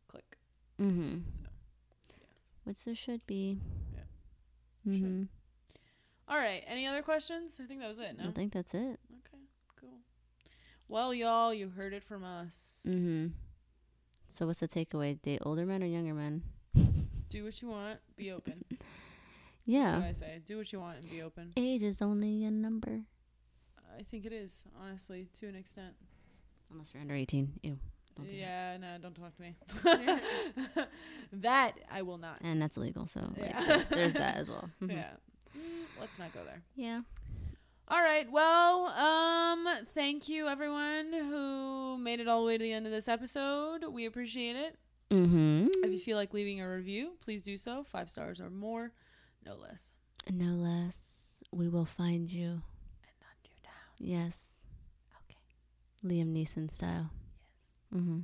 click. 0.08 0.36
Mm-hmm. 0.78 1.20
So 1.32 1.48
yes. 2.10 2.28
Which 2.64 2.84
there 2.84 2.94
should 2.94 3.26
be. 3.26 3.58
Yeah. 3.94 4.92
Mm-hmm. 4.92 5.22
All 6.28 6.36
right. 6.36 6.62
Any 6.66 6.86
other 6.86 7.02
questions? 7.02 7.58
I 7.62 7.66
think 7.66 7.80
that 7.80 7.88
was 7.88 7.98
it. 7.98 8.16
No. 8.18 8.28
I 8.28 8.32
think 8.32 8.52
that's 8.52 8.74
it. 8.74 8.80
Okay. 9.10 9.42
Cool. 9.80 9.98
Well, 10.88 11.14
y'all, 11.14 11.52
you 11.54 11.70
heard 11.70 11.92
it 11.94 12.02
from 12.04 12.22
us. 12.24 12.84
Mm-hmm. 12.88 13.28
So 14.32 14.46
what's 14.46 14.60
the 14.60 14.68
takeaway? 14.68 15.20
Date 15.22 15.40
older 15.42 15.64
men 15.66 15.82
or 15.82 15.86
younger 15.86 16.14
men? 16.14 16.42
Do 17.30 17.44
what 17.44 17.60
you 17.62 17.68
want. 17.68 17.98
Be 18.16 18.30
open. 18.30 18.64
That's 18.70 18.82
Yeah. 19.66 19.96
what 19.98 20.06
I 20.08 20.12
say. 20.12 20.40
Do 20.46 20.58
what 20.58 20.72
you 20.72 20.80
want 20.80 20.98
and 20.98 21.10
be 21.10 21.22
open. 21.22 21.50
Age 21.56 21.82
is 21.82 22.00
only 22.02 22.44
a 22.44 22.50
number. 22.50 23.00
I 23.98 24.02
think 24.02 24.24
it 24.24 24.32
is, 24.32 24.64
honestly, 24.80 25.28
to 25.40 25.48
an 25.48 25.56
extent. 25.56 25.94
Unless 26.70 26.92
you're 26.94 27.00
under 27.00 27.14
18. 27.14 27.52
Ew. 27.62 27.78
Don't 28.16 28.26
do 28.26 28.32
that. 28.32 28.38
yeah, 28.38 28.76
no, 28.78 28.96
don't 29.00 29.14
talk 29.14 29.34
to 29.36 29.42
me. 29.42 29.56
that 31.32 31.72
I 31.90 32.02
will 32.02 32.18
not. 32.18 32.38
And 32.42 32.60
that's 32.60 32.76
illegal. 32.76 33.06
So 33.06 33.20
like, 33.36 33.50
Yeah. 33.50 33.64
there's, 33.66 33.88
there's 33.88 34.14
that 34.14 34.36
as 34.36 34.48
well. 34.48 34.70
Mhm. 34.82 34.92
Yeah. 34.92 35.10
Mm, 35.56 35.86
Let's 36.00 36.18
not 36.18 36.32
go 36.32 36.40
there. 36.44 36.62
Yeah. 36.76 37.02
All 37.88 38.02
right. 38.02 38.30
Well, 38.30 38.86
um, 38.86 39.66
thank 39.94 40.28
you 40.28 40.46
everyone 40.48 41.12
who 41.12 41.96
made 41.98 42.20
it 42.20 42.28
all 42.28 42.40
the 42.42 42.46
way 42.46 42.58
to 42.58 42.62
the 42.62 42.72
end 42.72 42.86
of 42.86 42.92
this 42.92 43.08
episode. 43.08 43.84
We 43.90 44.04
appreciate 44.06 44.56
it. 44.56 44.76
Mm-hmm. 45.10 45.68
If 45.84 45.90
you 45.92 46.00
feel 46.00 46.16
like 46.18 46.34
leaving 46.34 46.60
a 46.60 46.68
review, 46.68 47.12
please 47.22 47.42
do 47.42 47.56
so. 47.56 47.84
Five 47.84 48.10
stars 48.10 48.40
or 48.42 48.50
more, 48.50 48.92
no 49.46 49.54
less. 49.56 49.96
No 50.30 50.52
less. 50.54 51.42
We 51.50 51.68
will 51.68 51.86
find 51.86 52.30
you. 52.30 52.48
And 52.48 53.16
not 53.22 53.38
you 53.44 53.56
down. 53.62 53.72
Yes. 53.98 54.36
Okay. 55.24 55.38
Liam 56.04 56.34
Neeson 56.34 56.70
style. 56.70 57.10
Yes. 57.92 58.02
Mm-hmm. 58.02 58.18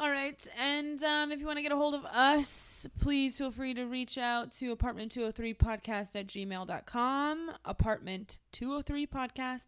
All 0.00 0.10
right. 0.10 0.44
And 0.58 1.02
um, 1.04 1.30
if 1.30 1.38
you 1.40 1.46
want 1.46 1.58
to 1.58 1.62
get 1.62 1.70
a 1.72 1.76
hold 1.76 1.94
of 1.94 2.04
us, 2.06 2.86
please 3.00 3.36
feel 3.38 3.52
free 3.52 3.74
to 3.74 3.84
reach 3.84 4.18
out 4.18 4.50
to 4.54 4.74
apartment203podcast 4.74 6.16
at 6.16 6.26
gmail.com. 6.26 7.50
Apartment203podcast 7.64 9.66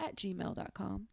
at 0.00 0.16
gmail.com. 0.16 1.08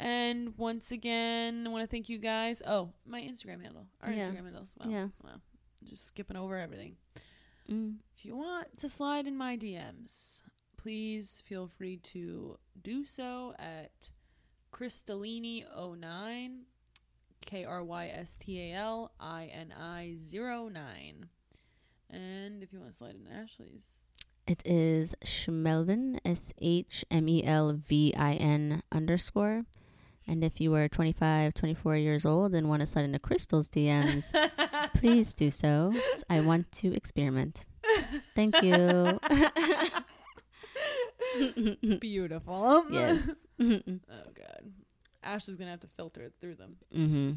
And 0.00 0.56
once 0.58 0.92
again, 0.92 1.66
I 1.66 1.70
want 1.70 1.82
to 1.82 1.88
thank 1.90 2.08
you 2.08 2.18
guys. 2.18 2.62
Oh, 2.66 2.90
my 3.06 3.20
Instagram 3.20 3.62
handle. 3.62 3.86
Our 4.02 4.12
Yeah. 4.12 4.26
Instagram 4.26 4.44
handles. 4.44 4.74
Well, 4.78 4.90
Yeah. 4.90 5.08
well, 5.24 5.40
just 5.84 6.04
skipping 6.06 6.36
over 6.36 6.56
everything. 6.56 6.96
Mm. 7.68 7.96
If 8.16 8.24
you 8.24 8.36
want 8.36 8.76
to 8.78 8.88
slide 8.88 9.26
in 9.26 9.36
my 9.36 9.56
DMs, 9.56 10.44
please 10.76 11.42
feel 11.46 11.66
free 11.66 11.96
to 11.98 12.58
do 12.80 13.04
so 13.04 13.54
at 13.58 14.08
Krystalini09, 14.72 16.60
K 17.48 17.64
R 17.64 17.82
Y 17.82 18.08
S 18.08 18.36
T 18.38 18.60
A 18.60 18.74
L 18.74 19.10
I 19.18 19.46
N 19.46 19.72
I 19.72 20.16
09. 20.34 21.28
And 22.10 22.62
if 22.62 22.74
you 22.74 22.78
want 22.78 22.92
to 22.92 22.96
slide 22.96 23.14
in 23.14 23.26
Ashley's, 23.32 24.04
It 24.46 24.62
is 24.66 25.14
Shmelvin, 25.24 26.18
S 26.26 26.52
H 26.60 27.06
M 27.10 27.26
E 27.26 27.42
L 27.42 27.72
V 27.72 28.14
I 28.14 28.34
N 28.34 28.82
underscore. 28.92 29.64
And 30.26 30.44
if 30.44 30.60
you 30.60 30.74
are 30.74 30.88
25, 30.88 31.54
24 31.54 31.96
years 31.96 32.26
old 32.26 32.54
and 32.54 32.68
want 32.68 32.80
to 32.80 32.86
slide 32.86 33.06
into 33.06 33.18
Crystal's 33.18 33.70
DMs, 33.70 34.26
please 34.94 35.32
do 35.32 35.48
so. 35.48 35.94
I 36.28 36.40
want 36.40 36.70
to 36.72 36.92
experiment. 36.94 37.64
Thank 38.34 38.60
you. 38.62 39.18
beautiful. 41.98 42.84
yes. 42.90 43.22
Oh, 43.60 44.30
God. 44.36 44.72
Ashley's 45.22 45.56
going 45.56 45.66
to 45.66 45.70
have 45.72 45.80
to 45.80 45.88
filter 45.96 46.22
it 46.22 46.34
through 46.40 46.54
them. 46.56 46.76
Mm-hmm. 46.94 47.32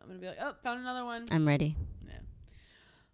I'm 0.00 0.08
going 0.08 0.18
to 0.18 0.20
be 0.20 0.26
like, 0.28 0.38
oh, 0.40 0.54
found 0.62 0.80
another 0.80 1.04
one. 1.04 1.28
I'm 1.30 1.46
ready. 1.46 1.76
Yeah. 2.06 2.14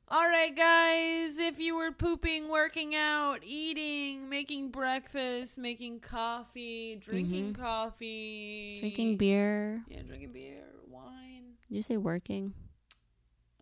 All 0.08 0.26
right, 0.26 0.54
guys. 0.56 1.38
If 1.38 1.58
you 1.58 1.76
were 1.76 1.92
pooping, 1.92 2.48
working 2.48 2.94
out, 2.94 3.40
eating, 3.42 4.28
making 4.30 4.70
breakfast, 4.70 5.58
making 5.58 6.00
coffee, 6.00 6.96
drinking 6.96 7.52
Mhm. 7.52 7.58
coffee, 7.58 8.78
Drinking 8.80 9.16
beer. 9.18 9.84
yeah, 9.88 10.02
drinking 10.02 10.32
beer, 10.32 10.64
wine. 10.88 11.56
Did 11.68 11.76
you 11.76 11.82
say 11.82 11.96
working? 11.98 12.54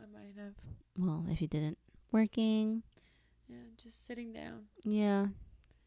I 0.00 0.06
might 0.12 0.34
have. 0.40 0.52
Well, 0.96 1.26
if 1.28 1.40
you 1.40 1.48
didn't. 1.48 1.78
Working. 2.12 2.84
Yeah, 3.48 3.56
just 3.82 4.06
sitting 4.06 4.32
down. 4.32 4.66
Yeah. 4.84 5.26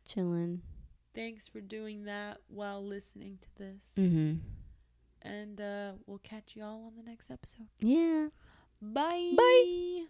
Chilling. 0.06 0.62
Thanks 1.14 1.48
for 1.48 1.60
doing 1.62 2.06
that 2.06 2.38
while 2.48 2.84
listening 2.84 3.40
to 3.42 3.48
this. 3.58 3.94
Mm-hmm. 3.98 4.36
And 5.22 5.62
uh, 5.62 5.92
we'll 6.06 6.20
catch 6.20 6.56
y'all 6.56 6.86
on 6.86 6.94
the 6.96 7.04
next 7.04 7.30
episode. 7.32 7.68
Yeah. 7.80 8.28
Bye. 8.82 9.34
Bye. 9.36 10.06